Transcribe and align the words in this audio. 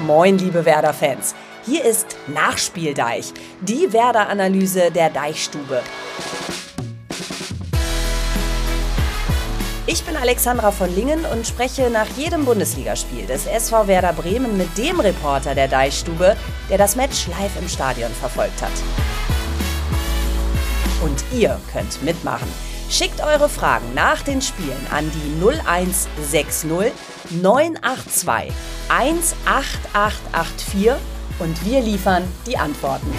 Moin, 0.00 0.38
liebe 0.38 0.64
Werder-Fans. 0.64 1.34
Hier 1.66 1.84
ist 1.84 2.16
Nachspieldeich, 2.28 3.32
die 3.60 3.92
Werder-Analyse 3.92 4.92
der 4.92 5.10
Deichstube. 5.10 5.82
Ich 9.86 10.04
bin 10.04 10.16
Alexandra 10.16 10.70
von 10.70 10.94
Lingen 10.94 11.24
und 11.24 11.48
spreche 11.48 11.90
nach 11.90 12.06
jedem 12.16 12.44
Bundesligaspiel 12.44 13.26
des 13.26 13.46
SV 13.46 13.88
Werder 13.88 14.12
Bremen 14.12 14.56
mit 14.56 14.78
dem 14.78 15.00
Reporter 15.00 15.56
der 15.56 15.66
Deichstube, 15.66 16.36
der 16.70 16.78
das 16.78 16.94
Match 16.94 17.26
live 17.26 17.60
im 17.60 17.68
Stadion 17.68 18.12
verfolgt 18.12 18.62
hat. 18.62 18.70
Und 21.02 21.24
ihr 21.32 21.58
könnt 21.72 22.00
mitmachen. 22.04 22.48
Schickt 22.88 23.20
eure 23.20 23.48
Fragen 23.48 23.94
nach 23.94 24.22
den 24.22 24.40
Spielen 24.40 24.86
an 24.92 25.10
die 25.10 25.44
0160 25.44 26.92
982 27.30 28.52
18884 28.88 30.92
und 31.38 31.64
wir 31.64 31.80
liefern 31.80 32.24
die 32.46 32.56
Antworten. 32.56 33.12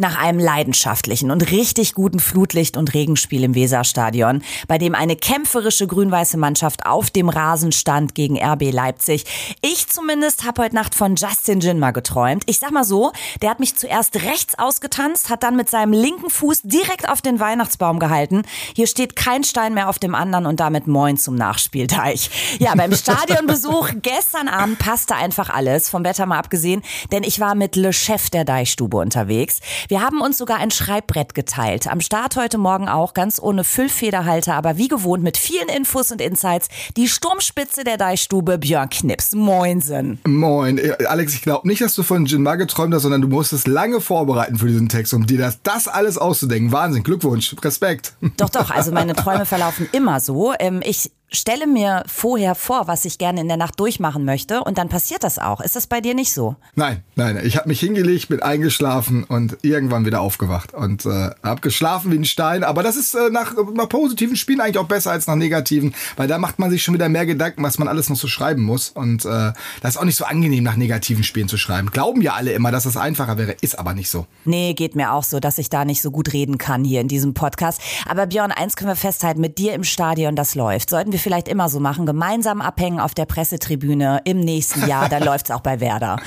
Nach 0.00 0.16
einem 0.16 0.38
leidenschaftlichen 0.38 1.32
und 1.32 1.50
richtig 1.50 1.92
guten 1.92 2.20
Flutlicht- 2.20 2.76
und 2.76 2.94
Regenspiel 2.94 3.42
im 3.42 3.56
Weserstadion, 3.56 4.44
bei 4.68 4.78
dem 4.78 4.94
eine 4.94 5.16
kämpferische 5.16 5.88
grün-weiße 5.88 6.36
Mannschaft 6.36 6.86
auf 6.86 7.10
dem 7.10 7.28
Rasen 7.28 7.72
stand 7.72 8.14
gegen 8.14 8.40
RB 8.40 8.70
Leipzig. 8.70 9.24
Ich 9.60 9.88
zumindest 9.88 10.44
habe 10.44 10.62
heute 10.62 10.76
Nacht 10.76 10.94
von 10.94 11.16
Justin 11.16 11.58
Jinma 11.58 11.90
geträumt. 11.90 12.44
Ich 12.46 12.60
sag 12.60 12.70
mal 12.70 12.84
so, 12.84 13.10
der 13.42 13.50
hat 13.50 13.58
mich 13.58 13.74
zuerst 13.74 14.22
rechts 14.22 14.56
ausgetanzt, 14.56 15.30
hat 15.30 15.42
dann 15.42 15.56
mit 15.56 15.68
seinem 15.68 15.92
linken 15.92 16.30
Fuß 16.30 16.62
direkt 16.62 17.08
auf 17.08 17.20
den 17.20 17.40
Weihnachtsbaum 17.40 17.98
gehalten. 17.98 18.42
Hier 18.76 18.86
steht 18.86 19.16
kein 19.16 19.42
Stein 19.42 19.74
mehr 19.74 19.88
auf 19.88 19.98
dem 19.98 20.14
anderen 20.14 20.46
und 20.46 20.60
damit 20.60 20.86
Moin 20.86 21.16
zum 21.16 21.34
Nachspielteich. 21.34 22.30
Ja, 22.60 22.72
beim 22.76 22.92
Stadionbesuch 22.94 23.90
gestern 24.00 24.46
Abend 24.46 24.78
passte 24.78 25.16
einfach 25.16 25.50
alles, 25.50 25.88
vom 25.88 26.04
Wetter 26.04 26.26
mal 26.26 26.38
abgesehen, 26.38 26.82
denn 27.10 27.24
ich 27.24 27.40
war 27.40 27.56
mit 27.56 27.74
Le 27.74 27.92
Chef 27.92 28.30
der 28.30 28.44
Deichstube 28.44 28.98
unterwegs. 28.98 29.58
Wir 29.88 30.02
haben 30.02 30.20
uns 30.20 30.36
sogar 30.36 30.58
ein 30.58 30.70
Schreibbrett 30.70 31.34
geteilt. 31.34 31.86
Am 31.86 32.02
Start 32.02 32.36
heute 32.36 32.58
Morgen 32.58 32.90
auch, 32.90 33.14
ganz 33.14 33.40
ohne 33.40 33.64
Füllfederhalter, 33.64 34.52
aber 34.52 34.76
wie 34.76 34.88
gewohnt 34.88 35.22
mit 35.22 35.38
vielen 35.38 35.70
Infos 35.70 36.12
und 36.12 36.20
Insights. 36.20 36.68
Die 36.98 37.08
Sturmspitze 37.08 37.84
der 37.84 37.96
Deichstube, 37.96 38.58
Björn 38.58 38.90
Knips. 38.90 39.32
Moinsen. 39.32 40.20
Moin. 40.26 40.78
Alex, 41.06 41.32
ich 41.32 41.40
glaube 41.40 41.66
nicht, 41.66 41.80
dass 41.80 41.94
du 41.94 42.02
von 42.02 42.26
Jinma 42.26 42.56
geträumt 42.56 42.92
hast, 42.92 43.04
sondern 43.04 43.22
du 43.22 43.28
musstest 43.28 43.66
lange 43.66 44.02
vorbereiten 44.02 44.58
für 44.58 44.66
diesen 44.66 44.90
Text, 44.90 45.14
um 45.14 45.26
dir 45.26 45.38
das, 45.38 45.62
das 45.62 45.88
alles 45.88 46.18
auszudenken. 46.18 46.70
Wahnsinn. 46.70 47.02
Glückwunsch. 47.02 47.56
Respekt. 47.62 48.12
Doch, 48.36 48.50
doch. 48.50 48.70
Also 48.70 48.92
meine 48.92 49.14
Träume 49.14 49.46
verlaufen 49.46 49.88
immer 49.92 50.20
so. 50.20 50.52
Ähm, 50.58 50.82
ich 50.84 51.12
stelle 51.30 51.66
mir 51.66 52.04
vorher 52.06 52.54
vor, 52.54 52.88
was 52.88 53.04
ich 53.04 53.18
gerne 53.18 53.40
in 53.40 53.48
der 53.48 53.56
Nacht 53.56 53.78
durchmachen 53.78 54.24
möchte 54.24 54.62
und 54.64 54.78
dann 54.78 54.88
passiert 54.88 55.24
das 55.24 55.38
auch. 55.38 55.60
Ist 55.60 55.76
das 55.76 55.86
bei 55.86 56.00
dir 56.00 56.14
nicht 56.14 56.32
so? 56.32 56.56
Nein, 56.74 57.02
nein. 57.16 57.38
Ich 57.44 57.56
habe 57.56 57.68
mich 57.68 57.80
hingelegt, 57.80 58.28
bin 58.28 58.42
eingeschlafen 58.42 59.24
und 59.24 59.58
irgendwann 59.62 60.06
wieder 60.06 60.20
aufgewacht 60.20 60.72
und 60.72 61.04
äh, 61.04 61.30
habe 61.42 61.60
geschlafen 61.60 62.12
wie 62.12 62.16
ein 62.16 62.24
Stein. 62.24 62.64
Aber 62.64 62.82
das 62.82 62.96
ist 62.96 63.14
äh, 63.14 63.30
nach, 63.30 63.54
nach 63.74 63.88
positiven 63.88 64.36
Spielen 64.36 64.60
eigentlich 64.60 64.78
auch 64.78 64.88
besser 64.88 65.10
als 65.10 65.26
nach 65.26 65.34
negativen, 65.34 65.94
weil 66.16 66.28
da 66.28 66.38
macht 66.38 66.58
man 66.58 66.70
sich 66.70 66.82
schon 66.82 66.94
wieder 66.94 67.08
mehr 67.08 67.26
Gedanken, 67.26 67.62
was 67.62 67.78
man 67.78 67.88
alles 67.88 68.08
noch 68.08 68.16
so 68.16 68.26
schreiben 68.28 68.62
muss. 68.62 68.88
Und 68.88 69.24
äh, 69.24 69.52
das 69.82 69.94
ist 69.94 69.96
auch 69.98 70.04
nicht 70.04 70.16
so 70.16 70.24
angenehm, 70.24 70.64
nach 70.64 70.76
negativen 70.76 71.24
Spielen 71.24 71.48
zu 71.48 71.58
schreiben. 71.58 71.90
Glauben 71.90 72.22
ja 72.22 72.34
alle 72.34 72.52
immer, 72.52 72.70
dass 72.70 72.86
es 72.86 72.96
einfacher 72.96 73.36
wäre, 73.36 73.52
ist 73.60 73.78
aber 73.78 73.92
nicht 73.92 74.08
so. 74.08 74.26
Nee, 74.44 74.72
geht 74.74 74.96
mir 74.96 75.12
auch 75.12 75.24
so, 75.24 75.40
dass 75.40 75.58
ich 75.58 75.68
da 75.68 75.84
nicht 75.84 76.00
so 76.00 76.10
gut 76.10 76.32
reden 76.32 76.56
kann 76.56 76.84
hier 76.84 77.00
in 77.00 77.08
diesem 77.08 77.34
Podcast. 77.34 77.80
Aber 78.08 78.26
Björn, 78.26 78.52
eins 78.52 78.76
können 78.76 78.90
wir 78.90 78.96
festhalten, 78.96 79.40
mit 79.40 79.58
dir 79.58 79.74
im 79.74 79.84
Stadion, 79.84 80.34
das 80.34 80.54
läuft. 80.54 80.88
Sollten 80.88 81.12
wir 81.12 81.17
wir 81.18 81.22
vielleicht 81.22 81.48
immer 81.48 81.68
so 81.68 81.80
machen, 81.80 82.06
gemeinsam 82.06 82.60
abhängen 82.60 83.00
auf 83.00 83.14
der 83.14 83.26
Pressetribüne 83.26 84.20
im 84.24 84.40
nächsten 84.40 84.86
Jahr, 84.86 85.08
dann 85.08 85.22
läuft's 85.24 85.50
auch 85.50 85.60
bei 85.60 85.80
Werder. 85.80 86.20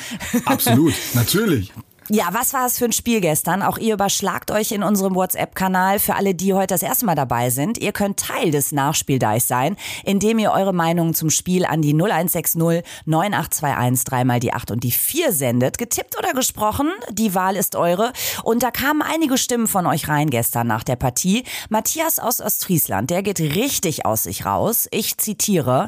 Absolut, 0.45 0.93
natürlich. 1.13 1.71
Ja, 2.09 2.29
was 2.31 2.51
war 2.53 2.65
es 2.65 2.79
für 2.79 2.85
ein 2.85 2.91
Spiel 2.91 3.21
gestern? 3.21 3.61
Auch 3.61 3.77
ihr 3.77 3.93
überschlagt 3.93 4.49
euch 4.49 4.71
in 4.71 4.81
unserem 4.81 5.13
WhatsApp-Kanal 5.13 5.99
für 5.99 6.15
alle, 6.15 6.33
die 6.33 6.53
heute 6.53 6.73
das 6.73 6.81
erste 6.81 7.05
Mal 7.05 7.13
dabei 7.13 7.51
sind. 7.51 7.77
Ihr 7.77 7.91
könnt 7.91 8.19
Teil 8.19 8.49
des 8.49 8.71
Nachspieldeichs 8.71 9.47
sein, 9.47 9.77
indem 10.03 10.39
ihr 10.39 10.51
eure 10.51 10.73
Meinungen 10.73 11.13
zum 11.13 11.29
Spiel 11.29 11.63
an 11.63 11.83
die 11.83 11.93
0160 11.93 12.59
9821 13.05 14.03
dreimal 14.03 14.39
die 14.39 14.51
8 14.51 14.71
und 14.71 14.83
die 14.83 14.91
4 14.91 15.31
sendet. 15.31 15.77
Getippt 15.77 16.17
oder 16.17 16.33
gesprochen, 16.33 16.89
die 17.11 17.35
Wahl 17.35 17.55
ist 17.55 17.75
eure. 17.75 18.13
Und 18.43 18.63
da 18.63 18.71
kamen 18.71 19.03
einige 19.03 19.37
Stimmen 19.37 19.67
von 19.67 19.85
euch 19.85 20.07
rein 20.07 20.31
gestern 20.31 20.65
nach 20.67 20.83
der 20.83 20.95
Partie. 20.95 21.43
Matthias 21.69 22.17
aus 22.17 22.41
Ostfriesland, 22.41 23.11
der 23.11 23.21
geht 23.21 23.39
richtig 23.39 24.07
aus 24.07 24.23
sich 24.23 24.45
raus. 24.45 24.87
Ich 24.91 25.17
zitiere, 25.19 25.87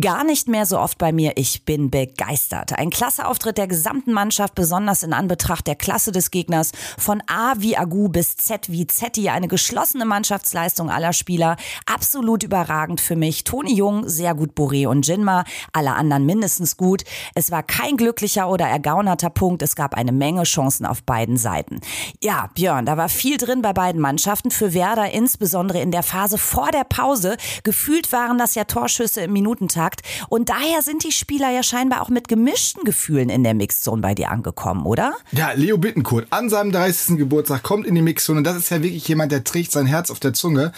gar 0.00 0.22
nicht 0.22 0.48
mehr 0.48 0.66
so 0.66 0.78
oft 0.78 0.98
bei 0.98 1.10
mir, 1.12 1.32
ich 1.34 1.64
bin 1.64 1.90
begeistert. 1.90 2.78
Ein 2.78 2.90
klasse 2.90 3.26
Auftritt 3.26 3.58
der 3.58 3.66
gesamten 3.66 4.12
Mannschaft, 4.12 4.54
besonders 4.54 5.02
in 5.02 5.12
Anbetracht 5.12 5.57
Anbetracht 5.58 5.66
der 5.66 5.74
Klasse 5.76 6.12
des 6.12 6.30
Gegners 6.30 6.72
von 6.96 7.22
A 7.26 7.54
wie 7.58 7.76
Agu 7.76 8.08
bis 8.08 8.36
Z 8.36 8.70
wie 8.70 8.86
Zetti 8.86 9.28
eine 9.28 9.48
geschlossene 9.48 10.04
Mannschaftsleistung 10.04 10.90
aller 10.90 11.12
Spieler. 11.12 11.56
Absolut 11.86 12.42
überragend 12.42 13.00
für 13.00 13.16
mich. 13.16 13.44
Toni 13.44 13.74
Jung, 13.74 14.08
sehr 14.08 14.34
gut 14.34 14.52
Boré 14.54 14.86
und 14.86 15.06
Jinma, 15.06 15.44
alle 15.72 15.94
anderen 15.94 16.26
mindestens 16.26 16.76
gut. 16.76 17.04
Es 17.34 17.50
war 17.50 17.62
kein 17.62 17.96
glücklicher 17.96 18.48
oder 18.48 18.66
ergaunerter 18.66 19.30
Punkt. 19.30 19.62
Es 19.62 19.74
gab 19.74 19.94
eine 19.94 20.12
Menge 20.12 20.44
Chancen 20.44 20.86
auf 20.86 21.02
beiden 21.02 21.36
Seiten. 21.36 21.80
Ja, 22.22 22.50
Björn, 22.54 22.86
da 22.86 22.96
war 22.96 23.08
viel 23.08 23.36
drin 23.36 23.62
bei 23.62 23.72
beiden 23.72 24.00
Mannschaften. 24.00 24.50
Für 24.50 24.72
Werder 24.74 25.10
insbesondere 25.10 25.80
in 25.80 25.90
der 25.90 26.02
Phase 26.02 26.38
vor 26.38 26.70
der 26.70 26.84
Pause. 26.84 27.36
Gefühlt 27.64 28.12
waren 28.12 28.38
das 28.38 28.54
ja 28.54 28.64
Torschüsse 28.64 29.22
im 29.22 29.32
Minutentakt. 29.32 30.02
Und 30.28 30.48
daher 30.48 30.82
sind 30.82 31.04
die 31.04 31.12
Spieler 31.12 31.50
ja 31.50 31.62
scheinbar 31.62 32.02
auch 32.02 32.08
mit 32.08 32.28
gemischten 32.28 32.84
Gefühlen 32.84 33.28
in 33.28 33.42
der 33.42 33.54
Mixzone 33.54 34.02
bei 34.02 34.14
dir 34.14 34.30
angekommen, 34.30 34.86
oder? 34.86 35.14
Ja, 35.38 35.52
Leo 35.52 35.78
Bittenkurt 35.78 36.26
an 36.30 36.50
seinem 36.50 36.72
30. 36.72 37.16
Geburtstag 37.16 37.62
kommt 37.62 37.86
in 37.86 37.94
die 37.94 38.02
Mixzone. 38.02 38.38
Und 38.38 38.44
das 38.44 38.56
ist 38.56 38.70
ja 38.70 38.82
wirklich 38.82 39.06
jemand, 39.06 39.30
der 39.30 39.44
trägt 39.44 39.70
sein 39.70 39.86
Herz 39.86 40.10
auf 40.10 40.18
der 40.18 40.32
Zunge. 40.32 40.72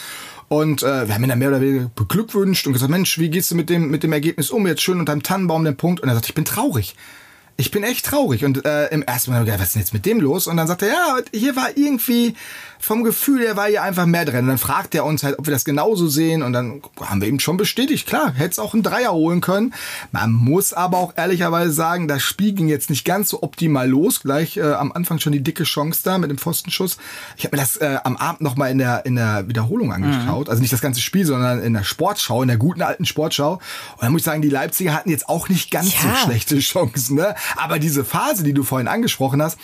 Und 0.48 0.82
äh, 0.82 1.08
wir 1.08 1.14
haben 1.14 1.22
ihn 1.22 1.30
dann 1.30 1.38
mehr 1.38 1.48
oder 1.48 1.62
weniger 1.62 1.90
beglückwünscht 1.94 2.66
und 2.66 2.74
gesagt, 2.74 2.90
Mensch, 2.90 3.18
wie 3.18 3.30
gehst 3.30 3.50
du 3.50 3.54
mit 3.54 3.70
dem, 3.70 3.90
mit 3.90 4.02
dem 4.02 4.12
Ergebnis 4.12 4.50
um? 4.50 4.66
Jetzt 4.66 4.82
schön 4.82 5.00
unterm 5.00 5.22
Tannenbaum 5.22 5.64
den 5.64 5.78
Punkt. 5.78 6.00
Und 6.00 6.10
er 6.10 6.14
sagt, 6.14 6.26
ich 6.26 6.34
bin 6.34 6.44
traurig. 6.44 6.94
Ich 7.56 7.70
bin 7.70 7.84
echt 7.84 8.04
traurig. 8.04 8.44
Und 8.44 8.66
äh, 8.66 8.88
im 8.88 9.00
ersten 9.00 9.30
Mal, 9.30 9.46
was 9.46 9.62
ist 9.62 9.76
denn 9.76 9.80
jetzt 9.80 9.94
mit 9.94 10.04
dem 10.04 10.20
los? 10.20 10.46
Und 10.46 10.58
dann 10.58 10.66
sagt 10.66 10.82
er, 10.82 10.88
ja, 10.88 11.16
hier 11.32 11.56
war 11.56 11.70
irgendwie 11.74 12.34
vom 12.80 13.04
Gefühl 13.04 13.42
her 13.42 13.56
war 13.56 13.68
hier 13.68 13.82
einfach 13.82 14.06
mehr 14.06 14.24
drin. 14.24 14.40
Und 14.40 14.48
dann 14.48 14.58
fragt 14.58 14.94
er 14.94 15.04
uns 15.04 15.22
halt, 15.22 15.38
ob 15.38 15.46
wir 15.46 15.52
das 15.52 15.64
genauso 15.64 16.08
sehen. 16.08 16.42
Und 16.42 16.52
dann 16.52 16.82
haben 17.00 17.20
wir 17.20 17.28
ihm 17.28 17.38
schon 17.38 17.56
bestätigt, 17.56 18.06
klar, 18.06 18.32
hätte 18.32 18.50
es 18.50 18.58
auch 18.58 18.72
einen 18.72 18.82
Dreier 18.82 19.12
holen 19.12 19.40
können. 19.40 19.74
Man 20.12 20.32
muss 20.32 20.72
aber 20.72 20.98
auch 20.98 21.12
ehrlicherweise 21.16 21.72
sagen, 21.72 22.08
das 22.08 22.22
Spiel 22.22 22.52
ging 22.52 22.68
jetzt 22.68 22.90
nicht 22.90 23.04
ganz 23.04 23.28
so 23.28 23.42
optimal 23.42 23.88
los. 23.88 24.20
Gleich 24.20 24.56
äh, 24.56 24.62
am 24.62 24.92
Anfang 24.92 25.18
schon 25.18 25.32
die 25.32 25.42
dicke 25.42 25.64
Chance 25.64 26.00
da 26.04 26.18
mit 26.18 26.30
dem 26.30 26.38
Pfostenschuss. 26.38 26.96
Ich 27.36 27.44
habe 27.44 27.56
mir 27.56 27.62
das 27.62 27.76
äh, 27.76 27.98
am 28.02 28.16
Abend 28.16 28.40
nochmal 28.40 28.70
in 28.70 28.78
der, 28.78 29.04
in 29.04 29.16
der 29.16 29.46
Wiederholung 29.48 29.92
angeschaut. 29.92 30.46
Mhm. 30.46 30.50
Also 30.50 30.62
nicht 30.62 30.72
das 30.72 30.80
ganze 30.80 31.00
Spiel, 31.00 31.26
sondern 31.26 31.62
in 31.62 31.74
der 31.74 31.84
Sportschau, 31.84 32.40
in 32.42 32.48
der 32.48 32.56
guten 32.56 32.82
alten 32.82 33.04
Sportschau. 33.04 33.54
Und 33.54 34.02
dann 34.02 34.12
muss 34.12 34.20
ich 34.20 34.24
sagen, 34.24 34.42
die 34.42 34.48
Leipziger 34.48 34.94
hatten 34.94 35.10
jetzt 35.10 35.28
auch 35.28 35.48
nicht 35.48 35.70
ganz 35.70 35.92
ja. 35.92 36.00
so 36.00 36.26
schlechte 36.26 36.58
Chancen. 36.58 37.16
Ne? 37.16 37.34
Aber 37.56 37.78
diese 37.78 38.04
Phase, 38.04 38.42
die 38.42 38.54
du 38.54 38.64
vorhin 38.64 38.88
angesprochen 38.88 39.42
hast, 39.42 39.58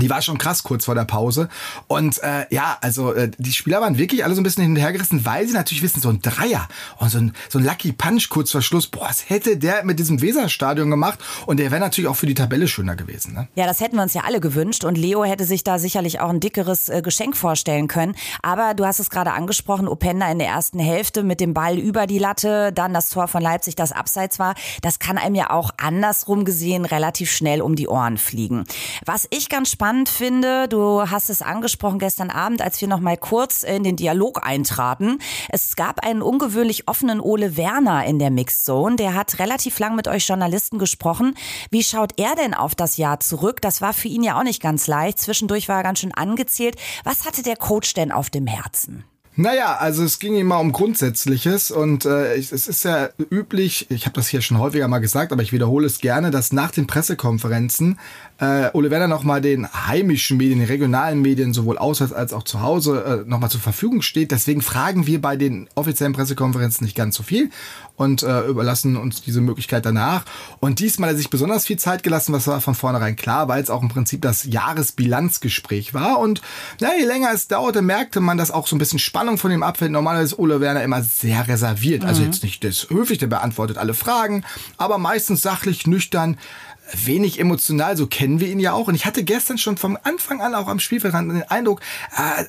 die 0.00 0.10
war 0.10 0.22
schon 0.22 0.38
krass 0.38 0.62
kurz 0.62 0.84
vor 0.84 0.94
der 0.94 1.04
Pause. 1.04 1.48
Und 1.86 2.22
äh, 2.22 2.46
ja, 2.50 2.78
also 2.80 3.12
äh, 3.12 3.30
die 3.38 3.52
Spieler 3.52 3.80
waren 3.80 3.98
wirklich 3.98 4.24
alle 4.24 4.34
so 4.34 4.40
ein 4.40 4.44
bisschen 4.44 4.64
hinterhergerissen, 4.64 5.24
weil 5.24 5.46
sie 5.46 5.54
natürlich 5.54 5.82
wissen, 5.82 6.00
so 6.00 6.08
ein 6.08 6.20
Dreier 6.22 6.68
und 6.98 7.10
so 7.10 7.18
ein, 7.18 7.32
so 7.48 7.58
ein 7.58 7.64
Lucky 7.64 7.92
Punch 7.92 8.28
kurz 8.28 8.50
vor 8.50 8.62
Schluss, 8.62 8.86
boah, 8.86 9.06
was 9.08 9.28
hätte 9.28 9.56
der 9.56 9.84
mit 9.84 9.98
diesem 9.98 10.22
Weserstadion 10.22 10.90
gemacht? 10.90 11.18
Und 11.46 11.58
der 11.58 11.70
wäre 11.70 11.80
natürlich 11.80 12.08
auch 12.08 12.16
für 12.16 12.26
die 12.26 12.34
Tabelle 12.34 12.68
schöner 12.68 12.96
gewesen. 12.96 13.34
Ne? 13.34 13.48
Ja, 13.54 13.66
das 13.66 13.80
hätten 13.80 13.96
wir 13.96 14.02
uns 14.02 14.14
ja 14.14 14.22
alle 14.22 14.40
gewünscht. 14.40 14.84
Und 14.84 14.96
Leo 14.96 15.24
hätte 15.24 15.44
sich 15.44 15.64
da 15.64 15.78
sicherlich 15.78 16.20
auch 16.20 16.30
ein 16.30 16.40
dickeres 16.40 16.88
äh, 16.88 17.02
Geschenk 17.02 17.36
vorstellen 17.36 17.88
können. 17.88 18.14
Aber 18.42 18.74
du 18.74 18.86
hast 18.86 19.00
es 19.00 19.10
gerade 19.10 19.32
angesprochen, 19.32 19.88
Openda 19.88 20.30
in 20.30 20.38
der 20.38 20.48
ersten 20.48 20.78
Hälfte 20.78 21.22
mit 21.22 21.40
dem 21.40 21.54
Ball 21.54 21.78
über 21.78 22.06
die 22.06 22.18
Latte, 22.18 22.72
dann 22.72 22.94
das 22.94 23.10
Tor 23.10 23.28
von 23.28 23.42
Leipzig, 23.42 23.76
das 23.76 23.92
abseits 23.92 24.38
war. 24.38 24.54
Das 24.82 24.98
kann 24.98 25.18
einem 25.18 25.34
ja 25.34 25.50
auch 25.50 25.70
andersrum 25.76 26.44
gesehen 26.44 26.84
relativ 26.84 27.30
schnell 27.30 27.60
um 27.62 27.76
die 27.76 27.88
Ohren 27.88 28.16
fliegen. 28.16 28.64
Was 29.04 29.26
ich 29.30 29.48
ganz 29.48 29.70
spannend 29.70 29.89
spannend 29.90 30.08
finde, 30.08 30.68
du 30.68 31.10
hast 31.10 31.30
es 31.30 31.42
angesprochen 31.42 31.98
gestern 31.98 32.30
Abend, 32.30 32.62
als 32.62 32.80
wir 32.80 32.86
noch 32.86 33.00
mal 33.00 33.16
kurz 33.16 33.64
in 33.64 33.82
den 33.82 33.96
Dialog 33.96 34.46
eintraten. 34.46 35.18
Es 35.48 35.74
gab 35.74 36.06
einen 36.06 36.22
ungewöhnlich 36.22 36.86
offenen 36.86 37.18
Ole 37.18 37.56
Werner 37.56 38.04
in 38.04 38.20
der 38.20 38.30
Mixzone. 38.30 38.94
Der 38.94 39.14
hat 39.14 39.40
relativ 39.40 39.80
lang 39.80 39.96
mit 39.96 40.06
euch 40.06 40.28
Journalisten 40.28 40.78
gesprochen. 40.78 41.34
Wie 41.72 41.82
schaut 41.82 42.12
er 42.20 42.36
denn 42.36 42.54
auf 42.54 42.76
das 42.76 42.98
Jahr 42.98 43.18
zurück? 43.18 43.60
Das 43.62 43.82
war 43.82 43.92
für 43.92 44.06
ihn 44.06 44.22
ja 44.22 44.38
auch 44.38 44.44
nicht 44.44 44.62
ganz 44.62 44.86
leicht. 44.86 45.18
Zwischendurch 45.18 45.68
war 45.68 45.78
er 45.78 45.82
ganz 45.82 45.98
schön 45.98 46.14
angezählt. 46.14 46.76
Was 47.02 47.26
hatte 47.26 47.42
der 47.42 47.56
Coach 47.56 47.92
denn 47.94 48.12
auf 48.12 48.30
dem 48.30 48.46
Herzen? 48.46 49.02
Naja, 49.36 49.76
also 49.76 50.02
es 50.02 50.18
ging 50.18 50.36
immer 50.36 50.58
um 50.58 50.70
Grundsätzliches 50.70 51.70
und 51.70 52.04
äh, 52.04 52.36
es 52.36 52.52
ist 52.52 52.84
ja 52.84 53.08
üblich, 53.30 53.90
ich 53.90 54.04
habe 54.04 54.14
das 54.14 54.28
hier 54.28 54.42
schon 54.42 54.58
häufiger 54.58 54.86
mal 54.86 54.98
gesagt, 54.98 55.32
aber 55.32 55.40
ich 55.40 55.52
wiederhole 55.52 55.86
es 55.86 56.00
gerne, 56.00 56.30
dass 56.30 56.52
nach 56.52 56.72
den 56.72 56.86
Pressekonferenzen 56.86 57.98
äh, 58.40 58.70
Ole 58.72 58.90
Werner 58.90 59.06
nochmal 59.06 59.40
den 59.40 59.68
heimischen 59.70 60.38
Medien, 60.38 60.60
den 60.60 60.68
regionalen 60.68 61.20
Medien, 61.20 61.52
sowohl 61.52 61.78
auswärts 61.78 62.12
als 62.12 62.32
auch 62.32 62.42
zu 62.42 62.62
Hause, 62.62 63.24
äh, 63.26 63.28
nochmal 63.28 63.50
zur 63.50 63.60
Verfügung 63.60 64.02
steht. 64.02 64.30
Deswegen 64.30 64.62
fragen 64.62 65.06
wir 65.06 65.20
bei 65.20 65.36
den 65.36 65.68
offiziellen 65.74 66.14
Pressekonferenzen 66.14 66.84
nicht 66.84 66.96
ganz 66.96 67.16
so 67.16 67.22
viel 67.22 67.50
und 67.96 68.22
äh, 68.22 68.46
überlassen 68.46 68.96
uns 68.96 69.20
diese 69.20 69.42
Möglichkeit 69.42 69.84
danach. 69.84 70.24
Und 70.58 70.78
diesmal 70.78 71.10
hat 71.10 71.16
er 71.16 71.18
sich 71.18 71.28
besonders 71.28 71.66
viel 71.66 71.78
Zeit 71.78 72.02
gelassen, 72.02 72.32
was 72.32 72.46
war 72.46 72.62
von 72.62 72.74
vornherein 72.74 73.14
klar, 73.14 73.48
weil 73.48 73.62
es 73.62 73.68
auch 73.68 73.82
im 73.82 73.90
Prinzip 73.90 74.22
das 74.22 74.44
Jahresbilanzgespräch 74.44 75.92
war. 75.92 76.18
Und 76.18 76.40
na, 76.80 76.96
je 76.98 77.04
länger 77.04 77.28
es 77.34 77.46
dauerte, 77.46 77.82
merkte 77.82 78.20
man, 78.20 78.38
dass 78.38 78.50
auch 78.50 78.66
so 78.66 78.74
ein 78.74 78.78
bisschen 78.78 78.98
Spannung 78.98 79.36
von 79.36 79.50
ihm 79.50 79.62
abfällt. 79.62 79.92
Normalerweise 79.92 80.34
ist 80.34 80.38
Ole 80.38 80.60
Werner 80.60 80.82
immer 80.82 81.02
sehr 81.02 81.46
reserviert. 81.46 82.06
Also 82.06 82.22
mhm. 82.22 82.28
jetzt 82.28 82.42
nicht 82.42 82.64
das 82.64 82.88
höflich, 82.88 83.18
der 83.18 83.26
beantwortet 83.26 83.76
alle 83.76 83.92
Fragen, 83.92 84.44
aber 84.78 84.96
meistens 84.96 85.42
sachlich, 85.42 85.86
nüchtern 85.86 86.38
wenig 86.92 87.38
emotional, 87.38 87.96
so 87.96 88.06
kennen 88.06 88.40
wir 88.40 88.48
ihn 88.48 88.60
ja 88.60 88.72
auch. 88.72 88.88
Und 88.88 88.94
ich 88.94 89.06
hatte 89.06 89.24
gestern 89.24 89.58
schon 89.58 89.76
vom 89.76 89.98
Anfang 90.02 90.40
an 90.40 90.54
auch 90.54 90.68
am 90.68 90.80
Spielfeldrand 90.80 91.30
den 91.30 91.42
Eindruck, 91.44 91.80
äh, 92.16 92.44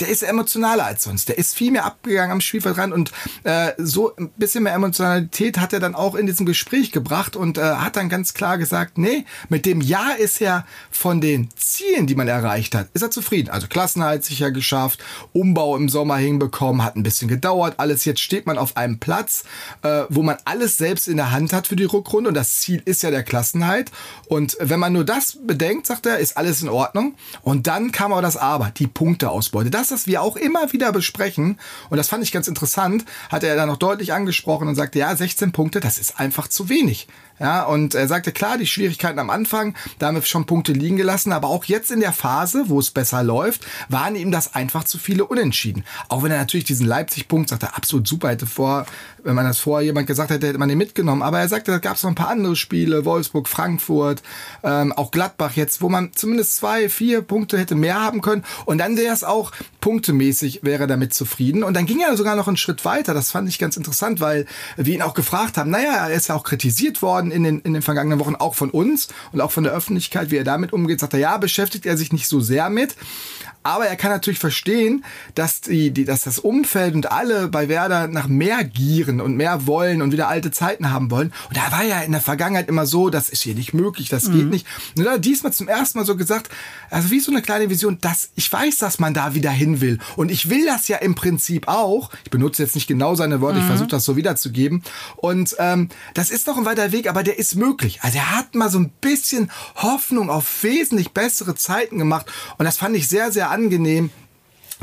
der 0.00 0.08
ist 0.08 0.22
emotionaler 0.22 0.86
als 0.86 1.04
sonst. 1.04 1.28
Der 1.28 1.38
ist 1.38 1.54
viel 1.54 1.70
mehr 1.70 1.84
abgegangen 1.84 2.32
am 2.32 2.40
Spielfeldrand 2.40 2.92
und 2.92 3.12
äh, 3.44 3.72
so 3.78 4.14
ein 4.16 4.30
bisschen 4.36 4.64
mehr 4.64 4.74
Emotionalität 4.74 5.58
hat 5.58 5.72
er 5.72 5.80
dann 5.80 5.94
auch 5.94 6.14
in 6.14 6.26
diesem 6.26 6.46
Gespräch 6.46 6.92
gebracht 6.92 7.36
und 7.36 7.58
äh, 7.58 7.62
hat 7.62 7.96
dann 7.96 8.08
ganz 8.08 8.34
klar 8.34 8.58
gesagt, 8.58 8.98
nee, 8.98 9.24
mit 9.48 9.66
dem 9.66 9.80
Ja 9.80 10.12
ist 10.12 10.40
er 10.40 10.66
von 10.90 11.20
den 11.20 11.48
Zielen, 11.56 12.06
die 12.06 12.14
man 12.14 12.28
erreicht 12.28 12.74
hat, 12.74 12.88
ist 12.94 13.02
er 13.02 13.10
zufrieden. 13.10 13.50
Also 13.50 13.68
Klassenhalt 13.68 14.24
sicher 14.24 14.50
geschafft, 14.50 15.02
Umbau 15.32 15.76
im 15.76 15.88
Sommer 15.88 16.16
hinbekommen, 16.16 16.82
hat 16.82 16.96
ein 16.96 17.02
bisschen 17.02 17.28
gedauert, 17.28 17.74
alles 17.78 18.04
jetzt 18.04 18.20
steht 18.20 18.46
man 18.46 18.58
auf 18.58 18.76
einem 18.76 18.98
Platz, 18.98 19.44
äh, 19.82 20.04
wo 20.08 20.22
man 20.22 20.36
alles 20.44 20.78
selbst 20.78 21.06
in 21.06 21.16
der 21.16 21.30
Hand 21.30 21.52
hat 21.52 21.66
für 21.66 21.76
die 21.76 21.84
Rückrunde 21.84 22.28
und 22.28 22.34
das 22.34 22.60
Ziel 22.60 22.82
ist 22.84 23.02
ja 23.02 23.10
der 23.10 23.22
Klassenhalt 23.22 23.90
und 24.26 24.56
wenn 24.58 24.80
man 24.80 24.92
nur 24.92 25.04
das 25.04 25.38
bedenkt, 25.46 25.86
sagt 25.86 26.06
er, 26.06 26.18
ist 26.18 26.36
alles 26.36 26.62
in 26.62 26.68
Ordnung 26.68 27.14
und 27.42 27.66
dann 27.66 27.92
kam 27.92 28.12
aber 28.12 28.22
das 28.22 28.36
Aber, 28.36 28.70
die 28.70 28.86
Punkteausbeute. 28.86 29.70
Das 29.70 29.81
das, 29.82 29.90
was 29.90 30.06
wir 30.06 30.22
auch 30.22 30.36
immer 30.36 30.72
wieder 30.72 30.92
besprechen, 30.92 31.58
und 31.90 31.96
das 31.96 32.08
fand 32.08 32.22
ich 32.22 32.32
ganz 32.32 32.48
interessant, 32.48 33.04
hat 33.28 33.44
er 33.44 33.56
dann 33.56 33.68
noch 33.68 33.76
deutlich 33.76 34.12
angesprochen 34.12 34.68
und 34.68 34.74
sagte, 34.74 34.98
ja, 34.98 35.14
16 35.14 35.52
Punkte, 35.52 35.80
das 35.80 35.98
ist 35.98 36.18
einfach 36.20 36.48
zu 36.48 36.68
wenig. 36.68 37.08
Ja, 37.42 37.64
und 37.64 37.96
er 37.96 38.06
sagte, 38.06 38.30
klar, 38.30 38.56
die 38.56 38.68
Schwierigkeiten 38.68 39.18
am 39.18 39.28
Anfang, 39.28 39.74
da 39.98 40.06
haben 40.06 40.14
wir 40.14 40.22
schon 40.22 40.46
Punkte 40.46 40.72
liegen 40.72 40.96
gelassen, 40.96 41.32
aber 41.32 41.48
auch 41.48 41.64
jetzt 41.64 41.90
in 41.90 41.98
der 41.98 42.12
Phase, 42.12 42.64
wo 42.68 42.78
es 42.78 42.92
besser 42.92 43.24
läuft, 43.24 43.66
waren 43.88 44.14
ihm 44.14 44.30
das 44.30 44.54
einfach 44.54 44.84
zu 44.84 44.96
viele 44.96 45.24
Unentschieden. 45.24 45.84
Auch 46.08 46.22
wenn 46.22 46.30
er 46.30 46.38
natürlich 46.38 46.66
diesen 46.66 46.86
Leipzig-Punkt 46.86 47.48
sagte, 47.48 47.74
absolut 47.74 48.06
super, 48.06 48.28
hätte 48.28 48.46
vor, 48.46 48.86
wenn 49.24 49.34
man 49.34 49.44
das 49.44 49.58
vorher 49.58 49.84
jemand 49.84 50.06
gesagt 50.06 50.30
hätte, 50.30 50.46
hätte 50.46 50.58
man 50.58 50.68
den 50.68 50.78
mitgenommen. 50.78 51.22
Aber 51.22 51.40
er 51.40 51.48
sagte, 51.48 51.72
da 51.72 51.78
gab 51.78 51.96
es 51.96 52.04
noch 52.04 52.10
ein 52.10 52.16
paar 52.16 52.30
andere 52.30 52.54
Spiele, 52.54 53.04
Wolfsburg, 53.04 53.48
Frankfurt, 53.48 54.22
ähm, 54.62 54.92
auch 54.92 55.10
Gladbach 55.10 55.52
jetzt, 55.56 55.82
wo 55.82 55.88
man 55.88 56.12
zumindest 56.14 56.56
zwei, 56.56 56.88
vier 56.88 57.22
Punkte 57.22 57.58
hätte 57.58 57.74
mehr 57.74 58.00
haben 58.00 58.20
können. 58.20 58.44
Und 58.66 58.78
dann 58.78 58.96
wäre 58.96 59.12
es 59.12 59.24
auch 59.24 59.50
punktemäßig, 59.82 60.60
wäre 60.62 60.86
damit 60.86 61.12
zufrieden. 61.12 61.62
Und 61.62 61.74
dann 61.74 61.84
ging 61.84 62.00
er 62.00 62.16
sogar 62.16 62.36
noch 62.36 62.48
einen 62.48 62.56
Schritt 62.56 62.86
weiter. 62.86 63.12
Das 63.12 63.30
fand 63.30 63.48
ich 63.50 63.58
ganz 63.58 63.76
interessant, 63.76 64.20
weil 64.20 64.46
wir 64.76 64.94
ihn 64.94 65.02
auch 65.02 65.12
gefragt 65.12 65.58
haben, 65.58 65.70
naja, 65.70 66.08
er 66.08 66.14
ist 66.14 66.28
ja 66.28 66.34
auch 66.34 66.44
kritisiert 66.44 67.02
worden 67.02 67.30
in 67.30 67.42
den, 67.42 67.60
in 67.60 67.74
den 67.74 67.82
vergangenen 67.82 68.18
Wochen 68.18 68.36
auch 68.36 68.54
von 68.54 68.70
uns 68.70 69.08
und 69.32 69.42
auch 69.42 69.50
von 69.50 69.64
der 69.64 69.74
Öffentlichkeit, 69.74 70.30
wie 70.30 70.36
er 70.36 70.44
damit 70.44 70.72
umgeht, 70.72 71.00
sagt 71.00 71.12
er, 71.12 71.20
ja, 71.20 71.36
beschäftigt 71.36 71.84
er 71.84 71.98
sich 71.98 72.12
nicht 72.12 72.28
so 72.28 72.40
sehr 72.40 72.70
mit. 72.70 72.96
Aber 73.62 73.86
er 73.86 73.96
kann 73.96 74.10
natürlich 74.10 74.38
verstehen, 74.38 75.04
dass, 75.34 75.60
die, 75.60 75.90
die, 75.90 76.04
dass 76.04 76.22
das 76.22 76.38
Umfeld 76.38 76.94
und 76.94 77.12
alle 77.12 77.48
bei 77.48 77.68
Werder 77.68 78.08
nach 78.08 78.26
mehr 78.26 78.64
gieren 78.64 79.20
und 79.20 79.36
mehr 79.36 79.66
wollen 79.66 80.02
und 80.02 80.12
wieder 80.12 80.28
alte 80.28 80.50
Zeiten 80.50 80.90
haben 80.90 81.10
wollen. 81.10 81.32
Und 81.48 81.56
da 81.56 81.70
war 81.70 81.84
ja 81.84 82.00
in 82.00 82.12
der 82.12 82.20
Vergangenheit 82.20 82.68
immer 82.68 82.86
so, 82.86 83.10
das 83.10 83.28
ist 83.28 83.42
hier 83.42 83.54
nicht 83.54 83.72
möglich, 83.72 84.08
das 84.08 84.28
mhm. 84.28 84.32
geht 84.32 84.50
nicht. 84.50 84.66
Und 84.96 85.06
er 85.06 85.12
hat 85.12 85.24
diesmal 85.24 85.52
zum 85.52 85.68
ersten 85.68 85.98
Mal 85.98 86.04
so 86.04 86.16
gesagt, 86.16 86.50
also 86.90 87.10
wie 87.10 87.20
so 87.20 87.30
eine 87.30 87.42
kleine 87.42 87.70
Vision, 87.70 87.98
dass 88.00 88.30
ich 88.34 88.52
weiß, 88.52 88.78
dass 88.78 88.98
man 88.98 89.14
da 89.14 89.34
wieder 89.34 89.50
hin 89.50 89.80
will. 89.80 89.98
Und 90.16 90.30
ich 90.30 90.50
will 90.50 90.66
das 90.66 90.88
ja 90.88 90.96
im 90.98 91.14
Prinzip 91.14 91.68
auch. 91.68 92.10
Ich 92.24 92.30
benutze 92.30 92.62
jetzt 92.62 92.74
nicht 92.74 92.88
genau 92.88 93.14
seine 93.14 93.40
Worte, 93.40 93.56
mhm. 93.56 93.62
ich 93.62 93.66
versuche 93.66 93.88
das 93.88 94.04
so 94.04 94.16
wiederzugeben. 94.16 94.82
Und 95.16 95.54
ähm, 95.58 95.88
das 96.14 96.30
ist 96.30 96.46
noch 96.46 96.58
ein 96.58 96.64
weiter 96.64 96.90
Weg, 96.90 97.08
aber 97.08 97.22
der 97.22 97.38
ist 97.38 97.54
möglich. 97.54 98.00
Also 98.02 98.18
er 98.18 98.36
hat 98.36 98.54
mal 98.54 98.70
so 98.70 98.78
ein 98.78 98.90
bisschen 99.00 99.50
Hoffnung 99.76 100.30
auf 100.30 100.62
wesentlich 100.62 101.12
bessere 101.12 101.54
Zeiten 101.54 101.98
gemacht. 101.98 102.26
Und 102.58 102.64
das 102.64 102.76
fand 102.76 102.96
ich 102.96 103.08
sehr, 103.08 103.30
sehr 103.30 103.51
angenehm 103.52 104.10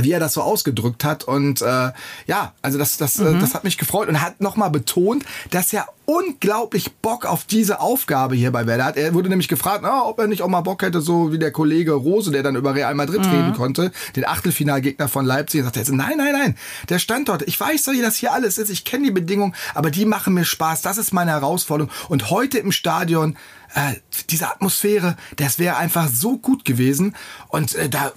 wie 0.04 0.12
er 0.12 0.20
das 0.20 0.34
so 0.34 0.42
ausgedrückt 0.42 1.04
hat 1.04 1.24
und 1.24 1.62
äh, 1.62 1.92
ja, 2.28 2.54
also 2.62 2.78
das 2.78 2.98
das 2.98 3.20
äh, 3.20 3.24
mhm. 3.24 3.40
das 3.40 3.54
hat 3.54 3.64
mich 3.64 3.78
gefreut 3.78 4.08
und 4.08 4.22
hat 4.22 4.42
nochmal 4.42 4.70
betont, 4.70 5.26
dass 5.52 5.74
er 5.74 5.88
unglaublich 6.06 6.92
Bock 7.02 7.26
auf 7.26 7.44
diese 7.44 7.80
Aufgabe 7.80 8.36
hier 8.36 8.52
bei 8.52 8.66
Werder 8.66 8.86
hat. 8.86 8.98
Er 8.98 9.14
wurde 9.14 9.30
nämlich 9.30 9.48
gefragt, 9.48 9.84
oh, 9.86 10.10
ob 10.10 10.20
er 10.20 10.28
nicht 10.28 10.42
auch 10.42 10.48
mal 10.48 10.62
Bock 10.62 10.82
hätte, 10.82 11.02
so 11.02 11.32
wie 11.32 11.38
der 11.38 11.52
Kollege 11.52 11.92
Rose, 11.92 12.32
der 12.32 12.42
dann 12.42 12.56
über 12.56 12.74
Real 12.74 12.96
Madrid 12.96 13.20
mhm. 13.20 13.32
reden 13.32 13.54
konnte, 13.54 13.92
den 14.16 14.26
Achtelfinalgegner 14.26 15.08
von 15.08 15.26
Leipzig. 15.26 15.60
Und 15.60 15.66
sagte 15.66 15.82
er, 15.82 15.96
nein, 15.96 16.18
nein, 16.18 16.34
nein, 16.34 16.56
der 16.88 16.98
Standort, 16.98 17.44
ich 17.44 17.60
weiß 17.60 17.84
doch, 17.84 17.94
wie 17.94 18.02
das 18.02 18.16
hier 18.16 18.34
alles 18.34 18.58
ist, 18.58 18.70
ich 18.70 18.86
kenne 18.86 19.06
die 19.06 19.12
Bedingungen, 19.12 19.54
aber 19.76 19.92
die 19.92 20.06
machen 20.06 20.34
mir 20.34 20.46
Spaß, 20.46 20.82
das 20.82 20.98
ist 20.98 21.14
meine 21.14 21.32
Herausforderung. 21.32 21.92
Und 22.08 22.32
heute 22.32 22.58
im 22.58 22.72
Stadion 22.72 23.38
äh, 23.76 23.94
diese 24.32 24.48
Atmosphäre, 24.48 25.16
das 25.36 25.60
wäre 25.60 25.78
einfach 25.78 26.08
so 26.08 26.40
gut 26.40 26.66
gewesen. 26.66 27.16
Und 27.50 27.76
äh, 27.76 27.88
da 27.88 28.12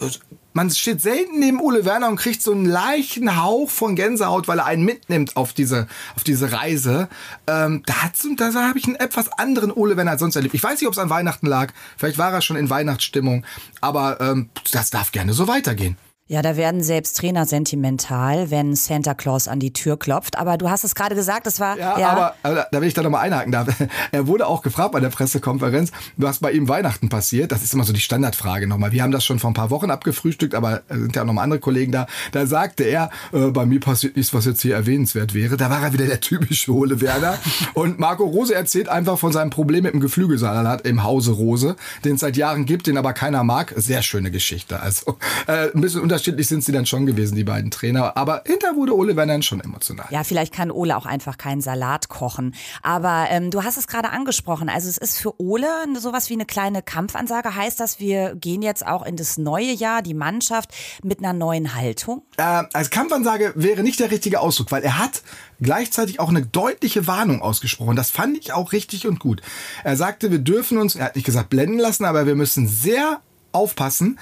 man 0.52 0.70
steht 0.70 1.00
selten 1.00 1.38
neben 1.38 1.60
Ole 1.60 1.84
Werner 1.84 2.08
und 2.08 2.16
kriegt 2.16 2.42
so 2.42 2.52
einen 2.52 2.66
leichten 2.66 3.42
Hauch 3.42 3.70
von 3.70 3.96
Gänsehaut, 3.96 4.48
weil 4.48 4.58
er 4.58 4.66
einen 4.66 4.84
mitnimmt 4.84 5.36
auf 5.36 5.52
diese, 5.52 5.86
auf 6.16 6.24
diese 6.24 6.52
Reise. 6.52 7.08
Ähm, 7.46 7.82
da 7.86 8.02
hat's, 8.02 8.26
da 8.36 8.52
habe 8.52 8.78
ich 8.78 8.86
einen 8.86 8.96
etwas 8.96 9.30
anderen 9.38 9.70
Ole 9.70 9.96
Werner 9.96 10.12
als 10.12 10.20
sonst 10.20 10.36
erlebt. 10.36 10.54
Ich 10.54 10.62
weiß 10.62 10.80
nicht, 10.80 10.88
ob 10.88 10.94
es 10.94 10.98
an 10.98 11.10
Weihnachten 11.10 11.46
lag. 11.46 11.72
Vielleicht 11.96 12.18
war 12.18 12.32
er 12.32 12.42
schon 12.42 12.56
in 12.56 12.70
Weihnachtsstimmung. 12.70 13.44
Aber 13.80 14.20
ähm, 14.20 14.50
das 14.70 14.90
darf 14.90 15.12
gerne 15.12 15.32
so 15.32 15.48
weitergehen. 15.48 15.96
Ja, 16.32 16.40
da 16.40 16.56
werden 16.56 16.82
selbst 16.82 17.18
Trainer 17.18 17.44
sentimental, 17.44 18.50
wenn 18.50 18.74
Santa 18.74 19.12
Claus 19.12 19.48
an 19.48 19.60
die 19.60 19.74
Tür 19.74 19.98
klopft. 19.98 20.38
Aber 20.38 20.56
du 20.56 20.70
hast 20.70 20.82
es 20.82 20.94
gerade 20.94 21.14
gesagt, 21.14 21.46
es 21.46 21.60
war. 21.60 21.76
Ja, 21.76 21.98
ja. 21.98 22.08
Aber, 22.08 22.34
aber, 22.42 22.66
da 22.72 22.80
will 22.80 22.88
ich 22.88 22.94
da 22.94 23.02
nochmal 23.02 23.20
einhaken. 23.20 23.52
Da, 23.52 23.66
er 24.12 24.26
wurde 24.26 24.46
auch 24.46 24.62
gefragt 24.62 24.92
bei 24.92 25.00
der 25.00 25.10
Pressekonferenz, 25.10 25.92
was 26.16 26.38
bei 26.38 26.52
ihm 26.52 26.70
Weihnachten 26.70 27.10
passiert. 27.10 27.52
Das 27.52 27.62
ist 27.62 27.74
immer 27.74 27.84
so 27.84 27.92
die 27.92 28.00
Standardfrage 28.00 28.66
nochmal. 28.66 28.92
Wir 28.92 29.02
haben 29.02 29.12
das 29.12 29.26
schon 29.26 29.40
vor 29.40 29.50
ein 29.50 29.54
paar 29.54 29.68
Wochen 29.68 29.90
abgefrühstückt, 29.90 30.54
aber 30.54 30.80
sind 30.88 31.14
ja 31.14 31.20
auch 31.20 31.26
nochmal 31.26 31.44
andere 31.44 31.60
Kollegen 31.60 31.92
da. 31.92 32.06
Da 32.30 32.46
sagte 32.46 32.84
er, 32.84 33.10
äh, 33.34 33.48
bei 33.48 33.66
mir 33.66 33.80
passiert 33.80 34.16
nichts, 34.16 34.32
was 34.32 34.46
jetzt 34.46 34.62
hier 34.62 34.74
erwähnenswert 34.74 35.34
wäre. 35.34 35.58
Da 35.58 35.68
war 35.68 35.82
er 35.82 35.92
wieder 35.92 36.06
der 36.06 36.20
typische 36.20 36.72
Ole 36.72 37.02
Werner. 37.02 37.36
Und 37.74 37.98
Marco 37.98 38.24
Rose 38.24 38.54
erzählt 38.54 38.88
einfach 38.88 39.18
von 39.18 39.32
seinem 39.32 39.50
Problem 39.50 39.82
mit 39.82 39.92
dem 39.92 40.00
Geflügelsalat 40.00 40.86
im 40.86 41.02
Hause 41.02 41.32
Rose, 41.32 41.76
den 42.06 42.14
es 42.14 42.22
seit 42.22 42.38
Jahren 42.38 42.64
gibt, 42.64 42.86
den 42.86 42.96
aber 42.96 43.12
keiner 43.12 43.44
mag. 43.44 43.74
Sehr 43.76 44.00
schöne 44.00 44.30
Geschichte. 44.30 44.80
Also 44.80 45.18
äh, 45.46 45.70
ein 45.74 45.82
bisschen 45.82 46.00
unterschiedlich 46.00 46.21
unterschiedlich 46.22 46.46
sind 46.46 46.62
sie 46.62 46.70
dann 46.70 46.86
schon 46.86 47.04
gewesen, 47.04 47.34
die 47.34 47.42
beiden 47.42 47.72
Trainer. 47.72 48.16
Aber 48.16 48.42
hinter 48.46 48.76
wurde 48.76 48.94
Ole 48.94 49.16
Werner 49.16 49.42
schon 49.42 49.60
emotional. 49.60 50.06
Ja, 50.10 50.22
vielleicht 50.22 50.52
kann 50.52 50.70
Ole 50.70 50.96
auch 50.96 51.06
einfach 51.06 51.36
keinen 51.36 51.60
Salat 51.60 52.08
kochen. 52.08 52.54
Aber 52.82 53.26
ähm, 53.30 53.50
du 53.50 53.64
hast 53.64 53.76
es 53.76 53.88
gerade 53.88 54.10
angesprochen. 54.10 54.68
Also 54.68 54.88
es 54.88 54.98
ist 54.98 55.18
für 55.18 55.40
Ole 55.40 55.66
sowas 55.98 56.30
wie 56.30 56.34
eine 56.34 56.46
kleine 56.46 56.80
Kampfansage. 56.82 57.56
Heißt 57.56 57.80
das, 57.80 57.98
wir 57.98 58.36
gehen 58.36 58.62
jetzt 58.62 58.86
auch 58.86 59.04
in 59.04 59.16
das 59.16 59.36
neue 59.36 59.72
Jahr, 59.72 60.02
die 60.02 60.14
Mannschaft, 60.14 60.70
mit 61.02 61.18
einer 61.18 61.32
neuen 61.32 61.74
Haltung? 61.74 62.22
Äh, 62.36 62.62
als 62.72 62.90
Kampfansage 62.90 63.52
wäre 63.56 63.82
nicht 63.82 63.98
der 63.98 64.12
richtige 64.12 64.38
Ausdruck, 64.38 64.70
weil 64.70 64.84
er 64.84 64.98
hat 64.98 65.22
gleichzeitig 65.60 66.20
auch 66.20 66.28
eine 66.28 66.46
deutliche 66.46 67.08
Warnung 67.08 67.42
ausgesprochen. 67.42 67.96
Das 67.96 68.10
fand 68.10 68.38
ich 68.38 68.52
auch 68.52 68.72
richtig 68.72 69.08
und 69.08 69.18
gut. 69.18 69.42
Er 69.82 69.96
sagte, 69.96 70.30
wir 70.30 70.38
dürfen 70.38 70.78
uns, 70.78 70.94
er 70.94 71.06
hat 71.06 71.16
nicht 71.16 71.24
gesagt 71.24 71.50
blenden 71.50 71.78
lassen, 71.78 72.04
aber 72.04 72.26
wir 72.26 72.36
müssen 72.36 72.68
sehr 72.68 73.20
aufpassen, 73.52 74.18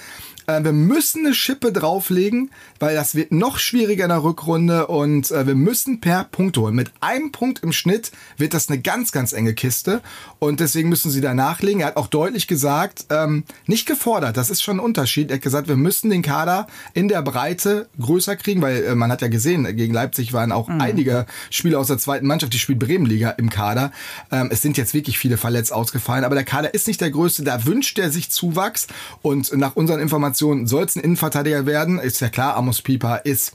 äh, 0.50 0.64
wir 0.64 0.72
müssen 0.72 1.24
eine 1.24 1.34
Schippe 1.34 1.72
drauflegen, 1.72 2.50
weil 2.78 2.94
das 2.94 3.14
wird 3.14 3.32
noch 3.32 3.58
schwieriger 3.58 4.04
in 4.04 4.10
der 4.10 4.22
Rückrunde 4.22 4.86
und 4.86 5.30
äh, 5.30 5.46
wir 5.46 5.54
müssen 5.54 6.00
per 6.00 6.24
Punkt 6.24 6.56
holen. 6.56 6.74
Mit 6.74 6.92
einem 7.00 7.32
Punkt 7.32 7.62
im 7.62 7.72
Schnitt 7.72 8.10
wird 8.36 8.54
das 8.54 8.68
eine 8.68 8.80
ganz, 8.80 9.12
ganz 9.12 9.32
enge 9.32 9.54
Kiste 9.54 10.00
und 10.38 10.60
deswegen 10.60 10.88
müssen 10.88 11.10
sie 11.10 11.20
da 11.20 11.34
nachlegen. 11.34 11.80
Er 11.80 11.88
hat 11.88 11.96
auch 11.96 12.06
deutlich 12.06 12.46
gesagt, 12.46 13.06
ähm, 13.10 13.44
nicht 13.66 13.86
gefordert, 13.86 14.36
das 14.36 14.50
ist 14.50 14.62
schon 14.62 14.76
ein 14.76 14.80
Unterschied. 14.80 15.30
Er 15.30 15.36
hat 15.36 15.42
gesagt, 15.42 15.68
wir 15.68 15.76
müssen 15.76 16.10
den 16.10 16.22
Kader 16.22 16.66
in 16.94 17.08
der 17.08 17.22
Breite 17.22 17.88
größer 18.00 18.36
kriegen, 18.36 18.62
weil 18.62 18.84
äh, 18.84 18.94
man 18.94 19.10
hat 19.12 19.22
ja 19.22 19.28
gesehen, 19.28 19.64
gegen 19.76 19.94
Leipzig 19.94 20.32
waren 20.32 20.52
auch 20.52 20.68
mhm. 20.68 20.80
einige 20.80 21.26
Spieler 21.50 21.78
aus 21.78 21.88
der 21.88 21.98
zweiten 21.98 22.26
Mannschaft, 22.26 22.52
die 22.52 22.58
spielt 22.58 22.78
Bremenliga 22.78 23.30
im 23.30 23.50
Kader. 23.50 23.92
Ähm, 24.30 24.48
es 24.50 24.62
sind 24.62 24.76
jetzt 24.76 24.94
wirklich 24.94 25.18
viele 25.18 25.36
verletzt 25.36 25.72
ausgefallen, 25.72 26.24
aber 26.24 26.34
der 26.34 26.44
Kader 26.44 26.74
ist 26.74 26.86
nicht 26.86 27.00
der 27.00 27.10
größte, 27.10 27.44
da 27.44 27.66
wünscht 27.66 27.98
er 27.98 28.10
sich 28.10 28.30
Zuwachs 28.30 28.86
und 29.22 29.56
nach 29.56 29.76
unseren 29.76 30.00
Informationen 30.00 30.39
Position 30.40 30.66
soll 30.66 30.84
es 30.84 30.96
ein 30.96 31.02
Innenverteidiger 31.02 31.66
werden. 31.66 31.98
Ist 31.98 32.20
ja 32.20 32.28
klar, 32.28 32.56
Amos 32.56 32.82
Pieper 32.82 33.24
ist 33.24 33.52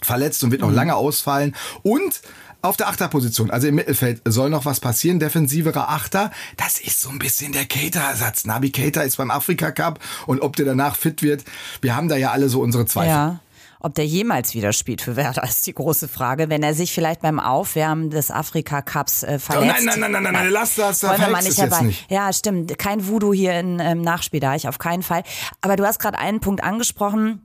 verletzt 0.00 0.44
und 0.44 0.50
wird 0.52 0.60
noch 0.60 0.68
mhm. 0.68 0.76
lange 0.76 0.94
ausfallen. 0.94 1.56
Und 1.82 2.20
auf 2.62 2.76
der 2.76 2.88
Achterposition, 2.88 3.50
also 3.50 3.66
im 3.66 3.74
Mittelfeld, 3.74 4.22
soll 4.24 4.48
noch 4.48 4.64
was 4.64 4.80
passieren. 4.80 5.18
Defensiverer 5.18 5.88
Achter, 5.88 6.30
das 6.56 6.78
ist 6.78 7.00
so 7.00 7.10
ein 7.10 7.18
bisschen 7.18 7.52
der 7.52 7.66
Cater-Ersatz. 7.66 8.44
Nabi 8.44 8.70
Cater 8.70 9.04
ist 9.04 9.16
beim 9.16 9.30
Afrika 9.30 9.70
Cup 9.72 9.98
und 10.26 10.40
ob 10.40 10.56
der 10.56 10.66
danach 10.66 10.96
fit 10.96 11.22
wird, 11.22 11.44
wir 11.82 11.96
haben 11.96 12.08
da 12.08 12.16
ja 12.16 12.30
alle 12.30 12.48
so 12.48 12.60
unsere 12.60 12.86
Zweifel. 12.86 13.10
Ja. 13.10 13.40
Ob 13.84 13.94
der 13.94 14.06
jemals 14.06 14.54
wieder 14.54 14.72
spielt 14.72 15.02
für 15.02 15.14
Werder, 15.14 15.42
ist 15.44 15.66
die 15.66 15.74
große 15.74 16.08
Frage. 16.08 16.48
Wenn 16.48 16.62
er 16.62 16.72
sich 16.72 16.90
vielleicht 16.94 17.20
beim 17.20 17.38
Aufwärmen 17.38 18.08
des 18.08 18.30
Afrika 18.30 18.80
Cups 18.80 19.22
äh, 19.22 19.38
verletzt. 19.38 19.82
Oh 19.82 19.84
nein, 19.84 20.00
nein, 20.00 20.10
nein, 20.10 20.22
nein, 20.22 20.32
nein, 20.32 20.48
lass 20.48 20.76
das, 20.76 21.00
da 21.00 21.10
Wollen 21.10 21.20
wir 21.20 21.28
mal 21.28 21.42
nicht 21.42 21.58
dabei. 21.58 21.82
nicht. 21.82 22.10
Ja, 22.10 22.32
stimmt. 22.32 22.78
Kein 22.78 23.06
Voodoo 23.06 23.34
hier 23.34 23.60
in 23.60 23.80
ähm, 23.80 24.00
Nachspieldeich, 24.00 24.68
auf 24.68 24.78
keinen 24.78 25.02
Fall. 25.02 25.22
Aber 25.60 25.76
du 25.76 25.84
hast 25.84 25.98
gerade 25.98 26.18
einen 26.18 26.40
Punkt 26.40 26.64
angesprochen 26.64 27.42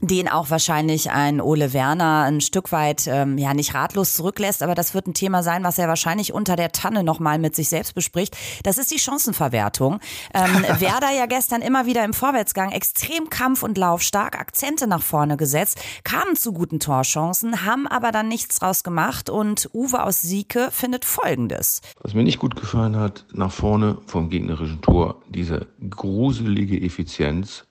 den 0.00 0.28
auch 0.28 0.50
wahrscheinlich 0.50 1.10
ein 1.10 1.40
Ole 1.40 1.72
Werner 1.72 2.24
ein 2.24 2.40
Stück 2.40 2.72
weit 2.72 3.06
ähm, 3.06 3.36
ja 3.38 3.52
nicht 3.54 3.74
ratlos 3.74 4.14
zurücklässt, 4.14 4.62
aber 4.62 4.74
das 4.74 4.94
wird 4.94 5.06
ein 5.06 5.14
Thema 5.14 5.42
sein, 5.42 5.62
was 5.62 5.78
er 5.78 5.88
wahrscheinlich 5.88 6.32
unter 6.32 6.56
der 6.56 6.72
Tanne 6.72 7.04
nochmal 7.04 7.38
mit 7.38 7.54
sich 7.54 7.68
selbst 7.68 7.94
bespricht. 7.94 8.36
Das 8.62 8.78
ist 8.78 8.90
die 8.90 8.98
Chancenverwertung. 8.98 10.00
Ähm, 10.32 10.64
Werder 10.80 11.10
ja 11.10 11.26
gestern 11.26 11.60
immer 11.60 11.86
wieder 11.86 12.04
im 12.04 12.14
Vorwärtsgang 12.14 12.72
extrem 12.72 13.28
kampf- 13.28 13.62
und 13.62 13.76
laufstark, 13.76 14.38
Akzente 14.38 14.86
nach 14.86 15.02
vorne 15.02 15.36
gesetzt, 15.36 15.80
kamen 16.02 16.34
zu 16.34 16.52
guten 16.52 16.80
Torchancen, 16.80 17.66
haben 17.66 17.86
aber 17.86 18.10
dann 18.10 18.28
nichts 18.28 18.58
draus 18.58 18.82
gemacht 18.82 19.28
und 19.28 19.68
Uwe 19.74 20.02
aus 20.02 20.22
Sieke 20.22 20.70
findet 20.70 21.04
Folgendes. 21.04 21.82
Was 22.00 22.14
mir 22.14 22.22
nicht 22.22 22.38
gut 22.38 22.56
gefallen 22.56 22.96
hat, 22.96 23.26
nach 23.32 23.52
vorne 23.52 23.98
vom 24.06 24.30
gegnerischen 24.30 24.80
Tor, 24.80 25.22
diese 25.28 25.66
gruselige 25.90 26.80
Effizienz. 26.80 27.64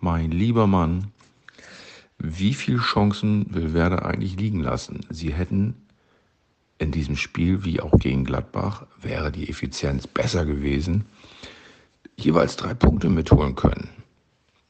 Mein 0.00 0.30
lieber 0.30 0.66
Mann, 0.66 1.12
wie 2.18 2.54
viele 2.54 2.78
Chancen 2.78 3.46
will 3.54 3.74
Werder 3.74 4.04
eigentlich 4.04 4.36
liegen 4.36 4.60
lassen? 4.60 5.00
Sie 5.10 5.32
hätten 5.32 5.74
in 6.78 6.90
diesem 6.92 7.16
Spiel, 7.16 7.64
wie 7.64 7.80
auch 7.80 7.98
gegen 7.98 8.24
Gladbach, 8.24 8.86
wäre 9.00 9.32
die 9.32 9.48
Effizienz 9.48 10.06
besser 10.06 10.44
gewesen, 10.44 11.04
jeweils 12.16 12.56
drei 12.56 12.74
Punkte 12.74 13.08
mitholen 13.08 13.54
können. 13.54 13.88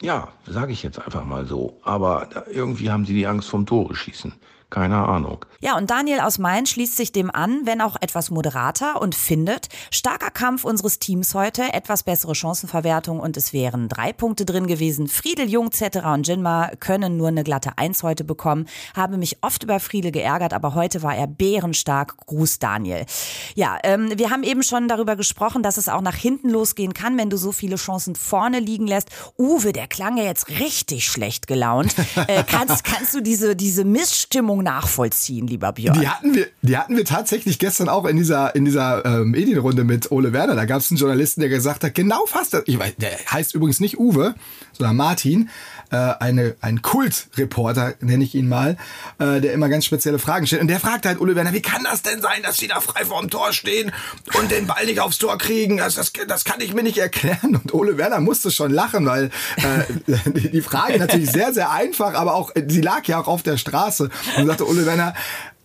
Ja, 0.03 0.29
sage 0.47 0.73
ich 0.73 0.83
jetzt 0.83 1.01
einfach 1.01 1.25
mal 1.25 1.47
so. 1.47 1.81
Aber 1.83 2.29
irgendwie 2.53 2.91
haben 2.91 3.07
sie 3.07 3.15
die 3.15 3.27
Angst 3.27 3.49
vom 3.49 3.67
Tore 3.67 3.95
schießen. 3.95 4.35
Keine 4.69 5.07
Ahnung. 5.07 5.45
Ja, 5.61 5.77
und 5.77 5.91
Daniel 5.91 6.21
aus 6.21 6.39
Main 6.39 6.67
schließt 6.67 6.97
sich 6.97 7.13
dem 7.13 7.31
an, 7.31 7.61
wenn 7.65 7.81
auch 7.81 7.97
etwas 8.01 8.31
moderater 8.31 9.01
und 9.01 9.15
findet, 9.15 9.69
starker 9.93 10.31
Kampf 10.31 10.65
unseres 10.65 10.99
Teams 10.99 11.35
heute, 11.35 11.73
etwas 11.73 12.03
bessere 12.03 12.35
Chancenverwertung 12.35 13.21
und 13.21 13.37
es 13.37 13.53
wären 13.53 13.89
drei 13.89 14.13
Punkte 14.13 14.45
drin 14.45 14.67
gewesen. 14.67 15.07
Friedel, 15.07 15.49
Jung, 15.49 15.71
Zetterer 15.71 16.13
und 16.13 16.27
Jinma 16.27 16.73
können 16.81 17.17
nur 17.17 17.29
eine 17.29 17.45
glatte 17.45 17.79
Eins 17.79 18.03
heute 18.03 18.25
bekommen. 18.25 18.67
Habe 18.95 19.19
mich 19.19 19.39
oft 19.43 19.63
über 19.63 19.79
Friedel 19.79 20.11
geärgert, 20.11 20.53
aber 20.53 20.75
heute 20.75 21.03
war 21.03 21.15
er 21.15 21.29
bärenstark. 21.29 22.17
Gruß 22.27 22.59
Daniel. 22.59 23.07
Ja, 23.55 23.79
ähm, 23.85 24.13
wir 24.17 24.31
haben 24.31 24.43
eben 24.43 24.65
schon 24.65 24.89
darüber 24.89 25.15
gesprochen, 25.15 25.63
dass 25.63 25.77
es 25.77 25.89
auch 25.89 26.01
nach 26.01 26.17
hinten 26.17 26.51
losgehen 26.51 26.93
kann, 26.93 27.17
wenn 27.17 27.31
du 27.31 27.37
so 27.37 27.53
viele 27.53 27.77
Chancen 27.77 28.17
vorne 28.17 28.59
liegen 28.59 28.89
lässt. 28.89 29.11
Uwe, 29.39 29.73
der 29.73 29.87
klang 29.87 30.17
ja 30.17 30.25
jetzt 30.25 30.49
richtig 30.49 31.07
schlecht 31.07 31.47
gelaunt. 31.47 31.95
Äh, 32.29 32.45
kannst, 32.45 32.83
kannst 32.83 33.15
du 33.15 33.21
diese, 33.21 33.55
diese 33.55 33.85
Missstimmung 33.85 34.56
nachvollziehen, 34.63 35.47
lieber 35.47 35.73
Björn? 35.73 35.99
Die 36.01 36.09
hatten 36.09 36.35
wir, 36.35 36.47
die 36.63 36.77
hatten 36.77 36.97
wir 36.97 37.05
tatsächlich 37.05 37.59
gestern 37.59 37.89
auch 37.89 38.05
in 38.05 38.17
dieser, 38.17 38.55
in 38.55 38.65
dieser 38.65 39.05
ähm, 39.05 39.31
Medienrunde 39.31 39.85
mit 39.85 40.11
Ole 40.11 40.33
Werner. 40.33 40.55
Da 40.55 40.65
gab 40.65 40.81
es 40.81 40.91
einen 40.91 40.99
Journalisten, 40.99 41.41
der 41.41 41.51
gesagt 41.51 41.85
hat, 41.85 41.95
genau 41.95 42.27
fast 42.27 42.55
das. 42.55 42.63
Ich 42.67 42.79
weiß, 42.79 42.95
der 42.99 43.13
heißt 43.31 43.55
übrigens 43.55 43.81
nicht 43.81 43.99
Uwe, 43.99 44.35
sondern 44.73 44.97
Martin. 44.97 45.51
Äh, 45.91 46.15
eine, 46.19 46.57
ein 46.61 46.83
Kultreporter, 46.83 47.95
nenne 48.01 48.25
ich 48.25 48.35
ihn 48.35 48.49
mal, 48.49 48.77
äh, 49.19 49.41
der 49.41 49.53
immer 49.53 49.69
ganz 49.69 49.85
spezielle 49.85 50.19
Fragen 50.19 50.47
stellt. 50.47 50.63
Und 50.63 50.69
der 50.69 50.81
fragt 50.81 51.07
halt 51.07 51.21
Ole 51.21 51.37
Werner, 51.37 51.53
wie 51.53 51.63
kann 51.63 51.85
das 51.85 52.03
denn 52.03 52.21
sein, 52.21 52.43
dass 52.43 52.57
die 52.57 52.67
da 52.67 52.81
frei 52.81 53.05
vorm 53.05 53.31
Tor 53.31 53.53
stehen 53.53 53.93
und 54.35 54.51
den 54.51 54.67
Ball 54.67 54.85
nicht 54.87 55.01
aufs 55.01 55.19
Tor 55.19 55.39
kriegen? 55.39 55.77
Das, 55.77 55.95
das, 55.95 56.13
das 56.27 56.45
kann 56.45 56.61
ich 56.61 56.75
mir 56.75 56.83
nicht 56.83 56.99
erklären. 56.99 57.55
Und 57.55 57.73
Ole 57.73 57.99
Werner 57.99 58.21
musste 58.21 58.51
schon 58.51 58.73
lachen, 58.73 59.07
weil 59.07 59.31
äh, 59.57 60.11
die, 60.31 60.51
die 60.51 60.63
Frage 60.63 60.99
natürlich 60.99 61.31
sehr, 61.31 61.53
sehr 61.53 61.71
einfach, 61.71 62.15
aber 62.15 62.35
auch, 62.35 62.51
sie 62.67 62.81
lag 62.81 63.05
ja 63.05 63.21
auch 63.21 63.29
auf 63.29 63.43
der 63.45 63.57
Straße. 63.57 64.11
Und 64.37 64.47
sagte 64.47 64.69
Ole 64.69 64.87
Werner, 64.87 65.15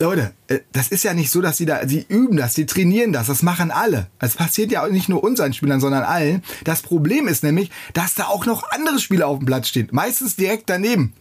Leute, 0.02 0.34
äh, 0.48 0.60
das 0.72 0.90
ist 0.90 1.04
ja 1.04 1.14
nicht 1.14 1.32
so, 1.32 1.42
dass 1.42 1.58
sie 1.58 1.66
da, 1.66 1.88
sie 1.88 2.06
üben 2.08 2.38
das, 2.38 2.56
sie 2.56 2.66
trainieren 2.66 3.14
das, 3.14 3.28
das 3.28 3.44
machen 3.44 3.72
alle. 3.72 4.08
Es 4.20 4.36
passiert 4.36 4.72
ja 4.72 4.84
auch 4.84 4.90
nicht 4.90 5.10
nur 5.10 5.24
unseren 5.24 5.54
Spielern, 5.54 5.80
sondern 5.80 6.04
allen. 6.04 6.44
Das 6.64 6.82
Problem 6.82 7.28
ist 7.28 7.44
nämlich, 7.44 7.72
dass 7.94 8.16
da 8.16 8.26
auch 8.26 8.46
noch 8.46 8.70
andere 8.72 9.00
Spieler 9.00 9.28
auf 9.28 9.38
dem 9.38 9.46
Platz 9.46 9.68
stehen. 9.68 9.88
Meistens 9.92 10.36
direkt 10.36 10.70
daneben. 10.70 11.14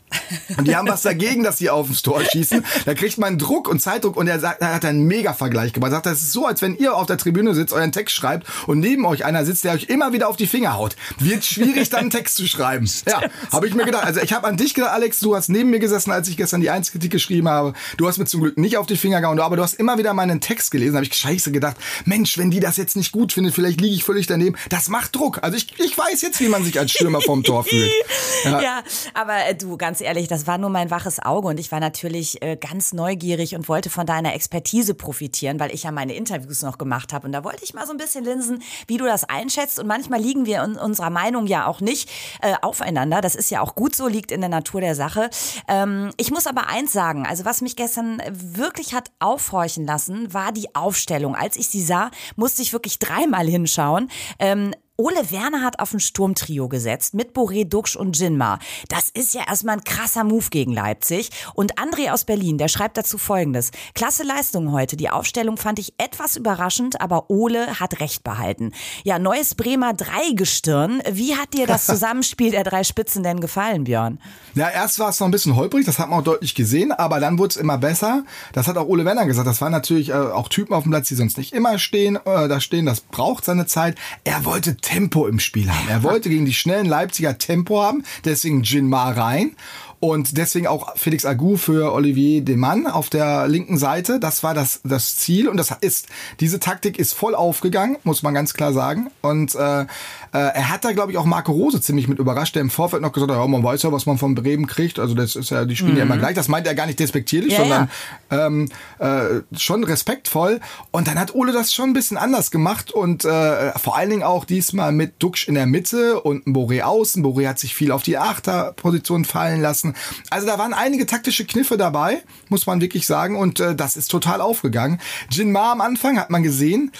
Und 0.57 0.67
die 0.67 0.76
haben 0.76 0.88
was 0.88 1.02
dagegen, 1.02 1.43
dass 1.43 1.57
die 1.57 1.71
aufs 1.71 2.02
Tor 2.02 2.23
schießen. 2.25 2.64
Da 2.85 2.95
kriegt 2.95 3.19
man 3.19 3.38
Druck 3.38 3.69
und 3.69 3.81
Zeitdruck 3.81 4.17
und 4.17 4.26
er 4.29 4.40
sagt, 4.40 4.61
er 4.61 4.75
hat 4.75 4.85
einen 4.85 5.05
Mega-Vergleich 5.07 5.73
gemacht. 5.73 5.90
Er 5.90 5.97
sagt, 5.97 6.07
das 6.07 6.21
ist 6.21 6.33
so, 6.33 6.47
als 6.47 6.62
wenn 6.62 6.76
ihr 6.76 6.95
auf 6.95 7.07
der 7.07 7.17
Tribüne 7.17 7.55
sitzt, 7.55 7.73
euren 7.73 7.93
Text 7.93 8.14
schreibt 8.14 8.47
und 8.67 8.81
neben 8.81 9.05
euch 9.05 9.25
einer 9.25 9.45
sitzt, 9.45 9.64
der 9.64 9.73
euch 9.73 9.85
immer 9.85 10.12
wieder 10.12 10.29
auf 10.29 10.37
die 10.37 10.47
Finger 10.47 10.75
haut. 10.75 10.97
Wird 11.19 11.45
schwierig, 11.45 11.90
dann 11.90 12.00
einen 12.00 12.11
Text 12.11 12.37
zu 12.37 12.47
schreiben. 12.47 12.88
Ja, 13.07 13.23
habe 13.52 13.69
ich 13.69 13.75
mir 13.75 13.85
gedacht. 13.85 14.05
Also 14.05 14.21
ich 14.21 14.33
habe 14.33 14.47
an 14.47 14.57
dich 14.57 14.75
gedacht, 14.75 14.93
Alex, 14.93 15.21
du 15.21 15.35
hast 15.35 15.49
neben 15.49 15.71
mir 15.71 15.79
gesessen, 15.79 16.11
als 16.11 16.29
ich 16.29 16.37
gestern 16.37 16.61
die 16.61 16.71
Einzelkritik 16.71 17.11
geschrieben 17.11 17.49
habe. 17.49 17.75
Du 17.97 18.09
hast 18.09 18.19
mir 18.19 18.25
zum 18.25 18.43
Glück 18.43 18.59
nicht 18.59 18.76
auf 18.76 18.87
die 18.87 18.97
Finger 18.97 19.21
gehauen, 19.21 19.40
aber 19.40 19.57
du 19.57 19.62
hast 19.62 19.75
immer 19.75 19.99
wieder 19.99 20.14
meinen 20.14 20.40
Text 20.40 20.71
gelesen. 20.71 20.93
Da 20.93 20.99
habe 20.99 21.07
ich 21.07 21.14
scheiße 21.14 21.52
gedacht, 21.52 21.76
Mensch, 22.05 22.38
wenn 22.38 22.50
die 22.50 22.61
das 22.61 22.76
jetzt 22.76 22.97
nicht 22.97 23.12
gut 23.12 23.33
findet, 23.33 23.55
vielleicht 23.55 23.81
liege 23.81 23.95
ich 23.95 24.05
völlig 24.05 24.26
daneben. 24.26 24.57
Das 24.69 24.88
macht 24.88 25.17
Druck. 25.17 25.38
Also 25.43 25.57
ich, 25.57 25.79
ich 25.79 25.97
weiß 25.97 26.23
jetzt, 26.23 26.40
wie 26.40 26.49
man 26.49 26.64
sich 26.64 26.79
als 26.79 26.93
Stürmer 26.93 27.21
vom 27.21 27.43
Tor 27.43 27.64
fühlt. 27.64 27.90
Ja, 28.45 28.61
ja 28.62 28.83
aber 29.12 29.47
äh, 29.47 29.55
du, 29.55 29.76
ganz 29.76 30.00
ehrlich, 30.00 30.28
das 30.28 30.47
war 30.47 30.59
nur 30.59 30.71
mein 30.71 30.90
waches 30.90 31.21
Auge 31.21 31.49
und 31.49 31.61
ich 31.61 31.73
war 31.73 31.80
natürlich 31.80 32.42
äh, 32.42 32.57
ganz 32.57 32.92
neugierig 32.92 33.54
und 33.54 33.69
wollte 33.69 33.90
von 33.90 34.07
deiner 34.07 34.35
Expertise 34.35 34.95
profitieren, 34.95 35.61
weil 35.61 35.75
ich 35.75 35.85
ja 35.85 35.92
meine 35.92 36.14
Interviews 36.14 36.62
noch 36.62 36.78
gemacht 36.78 37.12
habe 37.12 37.26
und 37.26 37.33
da 37.33 37.45
wollte 37.45 37.64
ich 37.64 37.75
mal 37.75 37.87
so 37.87 37.92
ein 37.92 37.99
bisschen 37.99 38.25
linsen, 38.25 38.62
wie 38.87 38.97
du 38.97 39.04
das 39.04 39.25
einschätzt 39.25 39.78
und 39.78 39.87
manchmal 39.87 40.21
liegen 40.21 40.47
wir 40.47 40.62
in 40.62 40.76
unserer 40.76 41.11
Meinung 41.11 41.47
ja 41.47 41.66
auch 41.66 41.80
nicht 41.80 42.11
äh, 42.42 42.54
aufeinander. 42.62 43.21
Das 43.21 43.35
ist 43.35 43.50
ja 43.50 43.61
auch 43.61 43.75
gut 43.75 43.95
so, 43.95 44.09
liegt 44.09 44.33
in 44.33 44.40
der 44.40 44.50
Natur 44.50 44.80
der 44.80 44.95
Sache. 44.95 45.30
Ähm, 45.69 46.11
ich 46.16 46.30
muss 46.30 46.47
aber 46.47 46.69
eins 46.69 46.92
sagen, 46.92 47.26
also 47.26 47.45
was 47.45 47.61
mich 47.61 47.76
gestern 47.76 48.23
wirklich 48.30 48.95
hat 48.95 49.11
aufhorchen 49.19 49.87
lassen, 49.87 50.33
war 50.33 50.52
die 50.52 50.75
Aufstellung. 50.75 51.35
Als 51.35 51.57
ich 51.57 51.69
sie 51.69 51.83
sah, 51.83 52.11
musste 52.37 52.62
ich 52.62 52.73
wirklich 52.73 52.99
dreimal 52.99 53.47
hinschauen. 53.47 54.11
Ähm, 54.38 54.75
Ole 55.00 55.30
Werner 55.30 55.62
hat 55.62 55.78
auf 55.78 55.95
ein 55.95 56.00
Sturmtrio 56.00 56.69
gesetzt 56.69 57.14
mit 57.14 57.33
Boré, 57.33 57.64
Duxch 57.64 57.97
und 57.97 58.19
Jinma. 58.19 58.59
Das 58.90 59.09
ist 59.09 59.33
ja 59.33 59.49
erstmal 59.49 59.78
ein 59.78 59.85
krasser 59.85 60.25
Move 60.25 60.50
gegen 60.50 60.75
Leipzig. 60.75 61.30
Und 61.54 61.78
André 61.78 62.12
aus 62.12 62.25
Berlin, 62.25 62.59
der 62.59 62.69
schreibt 62.69 62.99
dazu 62.99 63.16
folgendes. 63.16 63.71
Klasse 63.95 64.25
Leistung 64.25 64.73
heute. 64.73 64.99
Die 64.99 65.09
Aufstellung 65.09 65.57
fand 65.57 65.78
ich 65.78 65.95
etwas 65.97 66.37
überraschend, 66.37 67.00
aber 67.00 67.30
Ole 67.30 67.80
hat 67.80 68.00
recht 68.00 68.25
behalten. 68.25 68.73
Ja, 69.02 69.19
neues 69.19 69.54
Bremer 69.54 69.95
Dreigestirn. 69.95 71.00
Wie 71.11 71.35
hat 71.35 71.54
dir 71.54 71.66
das 71.66 71.87
Zusammenspiel 71.87 72.50
der 72.50 72.64
drei 72.64 72.85
Spitzen 72.85 73.23
denn 73.23 73.40
gefallen, 73.40 73.85
Björn? 73.85 74.21
Ja, 74.54 74.69
erst 74.69 74.99
war 74.99 75.09
es 75.09 75.19
noch 75.19 75.28
ein 75.28 75.30
bisschen 75.30 75.57
holprig, 75.57 75.87
das 75.87 75.99
hat 75.99 76.11
man 76.11 76.19
auch 76.19 76.25
deutlich 76.25 76.54
gesehen, 76.54 76.92
aber 76.92 77.21
dann 77.21 77.38
wurde 77.38 77.52
es 77.52 77.57
immer 77.57 77.78
besser. 77.78 78.25
Das 78.52 78.69
hat 78.69 78.76
auch 78.76 78.87
Ole 78.87 79.07
Werner 79.07 79.25
gesagt. 79.25 79.47
Das 79.47 79.62
waren 79.62 79.73
natürlich 79.73 80.11
äh, 80.11 80.12
auch 80.12 80.50
Typen 80.50 80.75
auf 80.75 80.83
dem 80.83 80.92
Platz, 80.92 81.09
die 81.09 81.14
sonst 81.14 81.38
nicht 81.38 81.54
immer 81.54 81.78
stehen, 81.78 82.16
äh, 82.16 82.49
da 82.49 82.61
stehen. 82.61 82.85
Das 82.85 83.00
braucht 83.00 83.47
seine 83.47 83.64
Zeit. 83.64 83.97
Er 84.25 84.45
wollte 84.45 84.76
Tempo 84.90 85.28
im 85.28 85.38
Spiel 85.38 85.70
haben. 85.70 85.88
Er 85.88 86.02
wollte 86.02 86.28
gegen 86.28 86.47
die 86.47 86.52
schnellen 86.52 86.87
Leipziger 86.87 87.38
Tempo 87.38 87.80
haben, 87.80 88.02
deswegen 88.25 88.64
Jinmar 88.64 89.16
rein. 89.16 89.54
Und 90.00 90.38
deswegen 90.38 90.66
auch 90.66 90.97
Felix 90.97 91.26
Agu 91.26 91.59
für 91.59 91.92
Olivier 91.92 92.40
Demann 92.42 92.87
auf 92.87 93.11
der 93.11 93.47
linken 93.49 93.76
Seite. 93.76 94.19
Das 94.19 94.42
war 94.42 94.54
das, 94.54 94.80
das 94.83 95.16
Ziel. 95.16 95.47
Und 95.47 95.59
das 95.59 95.76
ist, 95.83 96.09
diese 96.40 96.59
Taktik 96.59 96.99
ist 96.99 97.12
voll 97.12 97.35
aufgegangen, 97.35 97.99
muss 98.02 98.23
man 98.23 98.33
ganz 98.33 98.54
klar 98.54 98.73
sagen. 98.73 99.11
Und 99.21 99.54
äh, 99.54 99.83
äh, 99.83 99.87
er 100.33 100.71
hat 100.71 100.87
da, 100.87 100.92
glaube 100.92 101.12
ich, 101.12 101.19
auch 101.19 101.26
Marco 101.26 101.52
Rose 101.52 101.83
ziemlich 101.83 102.09
mit 102.09 102.19
überrascht, 102.19 102.54
der 102.54 102.62
im 102.62 102.71
Vorfeld 102.71 103.02
noch 103.02 103.12
gesagt 103.12 103.30
hat, 103.30 103.38
ja, 103.38 103.47
man 103.47 103.62
weiß 103.62 103.83
ja, 103.83 103.92
was 103.92 104.07
man 104.07 104.16
von 104.16 104.35
Bremen 104.35 104.66
kriegt. 104.66 104.99
Also 104.99 105.14
das 105.14 105.37
ist 105.37 105.50
ja, 105.50 105.66
die 105.66 105.76
spielen 105.76 105.92
mhm. 105.92 105.99
ja 105.99 106.04
immer 106.04 106.16
gleich. 106.16 106.35
Das 106.35 106.49
meint 106.49 106.66
er 106.66 106.75
gar 106.75 106.87
nicht 106.87 106.99
despektierlich, 106.99 107.52
ja, 107.52 107.59
sondern 107.59 107.90
ja. 108.30 108.47
Ähm, 108.47 108.69
äh, 109.00 109.59
schon 109.59 109.85
respektvoll. 109.85 110.61
Und 110.92 111.09
dann 111.09 111.19
hat 111.19 111.35
Ole 111.35 111.52
das 111.52 111.75
schon 111.75 111.90
ein 111.90 111.95
bisschen 111.95 112.16
anders 112.16 112.50
gemacht 112.50 112.90
und 112.90 113.25
äh, 113.25 113.78
vor 113.78 113.97
allen 113.97 114.09
Dingen 114.09 114.23
auch 114.23 114.47
diesmal 114.47 114.92
mit 114.92 115.23
Duxch 115.23 115.47
in 115.49 115.57
der 115.57 115.66
Mitte 115.66 116.21
und 116.23 116.47
Boré 116.47 116.83
außen. 116.83 117.23
Boré 117.23 117.49
hat 117.49 117.59
sich 117.59 117.75
viel 117.75 117.92
auf 117.92 118.02
die 118.02 118.16
Achterposition 118.16 119.25
fallen 119.25 119.61
lassen. 119.61 119.89
Also 120.30 120.47
da 120.47 120.59
waren 120.59 120.75
einige 120.75 121.06
taktische 121.06 121.44
Kniffe 121.44 121.76
dabei, 121.76 122.23
muss 122.49 122.66
man 122.66 122.80
wirklich 122.80 123.06
sagen. 123.06 123.37
Und 123.37 123.61
äh, 123.61 123.75
das 123.75 123.97
ist 123.97 124.11
total 124.11 124.40
aufgegangen. 124.40 125.00
Jin 125.30 125.52
Ma 125.52 125.73
am 125.73 125.80
Anfang 125.80 126.18
hat 126.18 126.30
man 126.30 126.42
gesehen. 126.42 126.92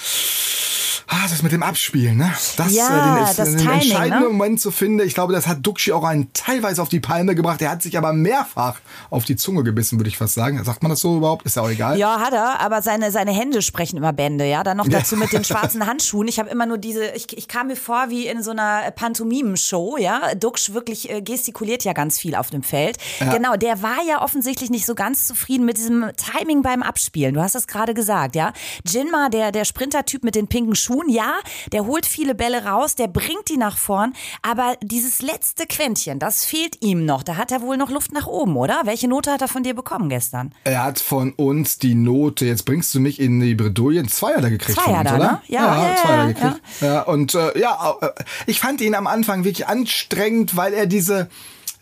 Ah, 1.12 1.26
das 1.29 1.43
mit 1.43 1.50
dem 1.50 1.64
Abspielen, 1.64 2.19
ne? 2.19 2.33
Das, 2.57 2.73
ja, 2.73 2.87
äh, 2.87 3.17
den, 3.17 3.37
das 3.37 3.37
den 3.37 3.59
Timing, 3.59 3.81
entscheidenden 3.81 4.23
ne? 4.23 4.29
Moment 4.29 4.61
zu 4.61 4.71
finden. 4.71 5.00
Ich 5.05 5.14
glaube, 5.14 5.33
das 5.33 5.49
hat 5.49 5.59
Duxi 5.67 5.90
auch 5.90 6.05
einen 6.05 6.33
teilweise 6.35 6.81
auf 6.81 6.88
die 6.88 7.00
Palme 7.00 7.35
gebracht. 7.35 7.61
Er 7.62 7.71
hat 7.71 7.83
sich 7.83 7.99
aber 7.99 8.12
mehrfach 8.12 8.79
auf 9.11 9.25
die 9.25 9.35
Zunge 9.35 9.64
gebissen, 9.64 9.99
würde 9.99 10.09
ich 10.09 10.17
fast 10.17 10.35
sagen. 10.35 10.62
Sagt 10.62 10.85
man 10.85 10.90
das 10.90 11.00
so 11.00 11.17
überhaupt? 11.17 11.45
Ist 11.47 11.57
ja 11.57 11.62
auch 11.62 11.69
egal. 11.69 11.99
Ja, 11.99 12.21
hat 12.21 12.33
er, 12.33 12.61
aber 12.61 12.81
seine, 12.81 13.11
seine 13.11 13.33
Hände 13.33 13.61
sprechen 13.61 13.97
immer 13.97 14.12
Bände, 14.12 14.47
ja. 14.47 14.62
Dann 14.62 14.76
noch 14.76 14.87
dazu 14.87 15.17
mit 15.17 15.33
den 15.33 15.43
schwarzen 15.50 15.85
Handschuhen. 15.85 16.29
Ich 16.29 16.38
habe 16.38 16.49
immer 16.49 16.67
nur 16.67 16.79
diese, 16.79 17.05
ich, 17.07 17.37
ich 17.37 17.49
kam 17.49 17.67
mir 17.67 17.76
vor 17.76 18.11
wie 18.11 18.29
in 18.29 18.45
so 18.45 18.52
einer 18.52 18.88
Pantomimen-Show, 18.93 19.97
ja. 19.97 20.37
Duxch 20.37 20.75
wirklich 20.75 21.11
äh, 21.11 21.23
gestikuliert 21.23 21.83
ja 21.83 21.93
ganz 21.93 22.21
viel 22.21 22.37
auf 22.37 22.50
dem 22.50 22.62
Feld. 22.62 22.99
Ja. 23.19 23.35
Genau, 23.35 23.57
der 23.57 23.83
war 23.83 23.99
ja 24.07 24.23
offensichtlich 24.23 24.71
nicht 24.71 24.87
so 24.87 24.95
ganz 24.95 25.26
zufrieden 25.26 25.64
mit 25.64 25.76
diesem 25.76 26.07
Timing 26.17 26.62
beim 26.62 26.85
Abspielen. 26.85 27.35
Du 27.35 27.43
hast 27.43 27.57
es 27.57 27.67
gerade 27.67 27.95
gesagt, 27.95 28.37
ja. 28.37 28.52
Jinma, 28.87 29.29
der, 29.29 29.50
der 29.50 29.64
Sprintertyp 29.64 30.23
mit 30.23 30.37
den 30.37 30.47
pinken 30.47 30.76
Schuhen, 30.76 31.00
tun. 31.00 31.11
Ja, 31.12 31.40
der 31.73 31.87
holt 31.87 32.07
viele 32.07 32.35
Bälle 32.35 32.64
raus, 32.64 32.95
der 32.95 33.09
bringt 33.09 33.49
die 33.49 33.57
nach 33.57 33.76
vorn, 33.76 34.14
aber 34.42 34.76
dieses 34.83 35.23
letzte 35.23 35.66
Quäntchen, 35.66 36.19
das 36.19 36.45
fehlt 36.45 36.83
ihm 36.83 37.04
noch. 37.04 37.23
Da 37.23 37.37
hat 37.37 37.52
er 37.52 37.62
wohl 37.62 37.76
noch 37.76 37.90
Luft 37.90 38.12
nach 38.12 38.26
oben, 38.26 38.57
oder? 38.57 38.83
Welche 38.85 39.09
Note 39.09 39.33
hat 39.33 39.42
er 39.42 39.49
von 39.49 39.62
dir 39.62 39.75
bekommen 39.75 40.09
gestern? 40.09 40.54
Er 40.64 40.85
hat 40.85 41.00
von 41.00 41.33
uns 41.33 41.78
die 41.78 41.95
Note, 41.95 42.47
jetzt 42.47 42.64
bringst 42.64 42.95
du 42.95 43.00
mich 43.00 43.21
in 43.21 43.40
die 43.40 43.54
Bredouille, 43.54 44.07
zwei 44.07 44.35
hat 44.35 44.45
er 44.45 44.50
gekriegt 44.50 44.78
Zwei 44.78 44.92
von 44.92 45.00
uns, 45.00 45.11
er, 45.11 45.16
oder? 45.16 45.33
ne? 45.33 45.42
Ja, 45.49 45.88
ja, 45.88 45.97
zwei 45.97 46.09
hat 46.09 46.09
ja, 46.09 46.16
er 46.16 46.33
gekriegt. 46.33 46.61
Ja. 46.80 47.02
und 47.02 47.35
äh, 47.35 47.59
ja, 47.59 47.95
äh, 48.00 48.09
ich 48.47 48.61
fand 48.61 48.80
ihn 48.80 48.95
am 48.95 49.07
Anfang 49.07 49.45
wirklich 49.45 49.66
anstrengend, 49.66 50.57
weil 50.57 50.73
er 50.73 50.87
diese 50.87 51.28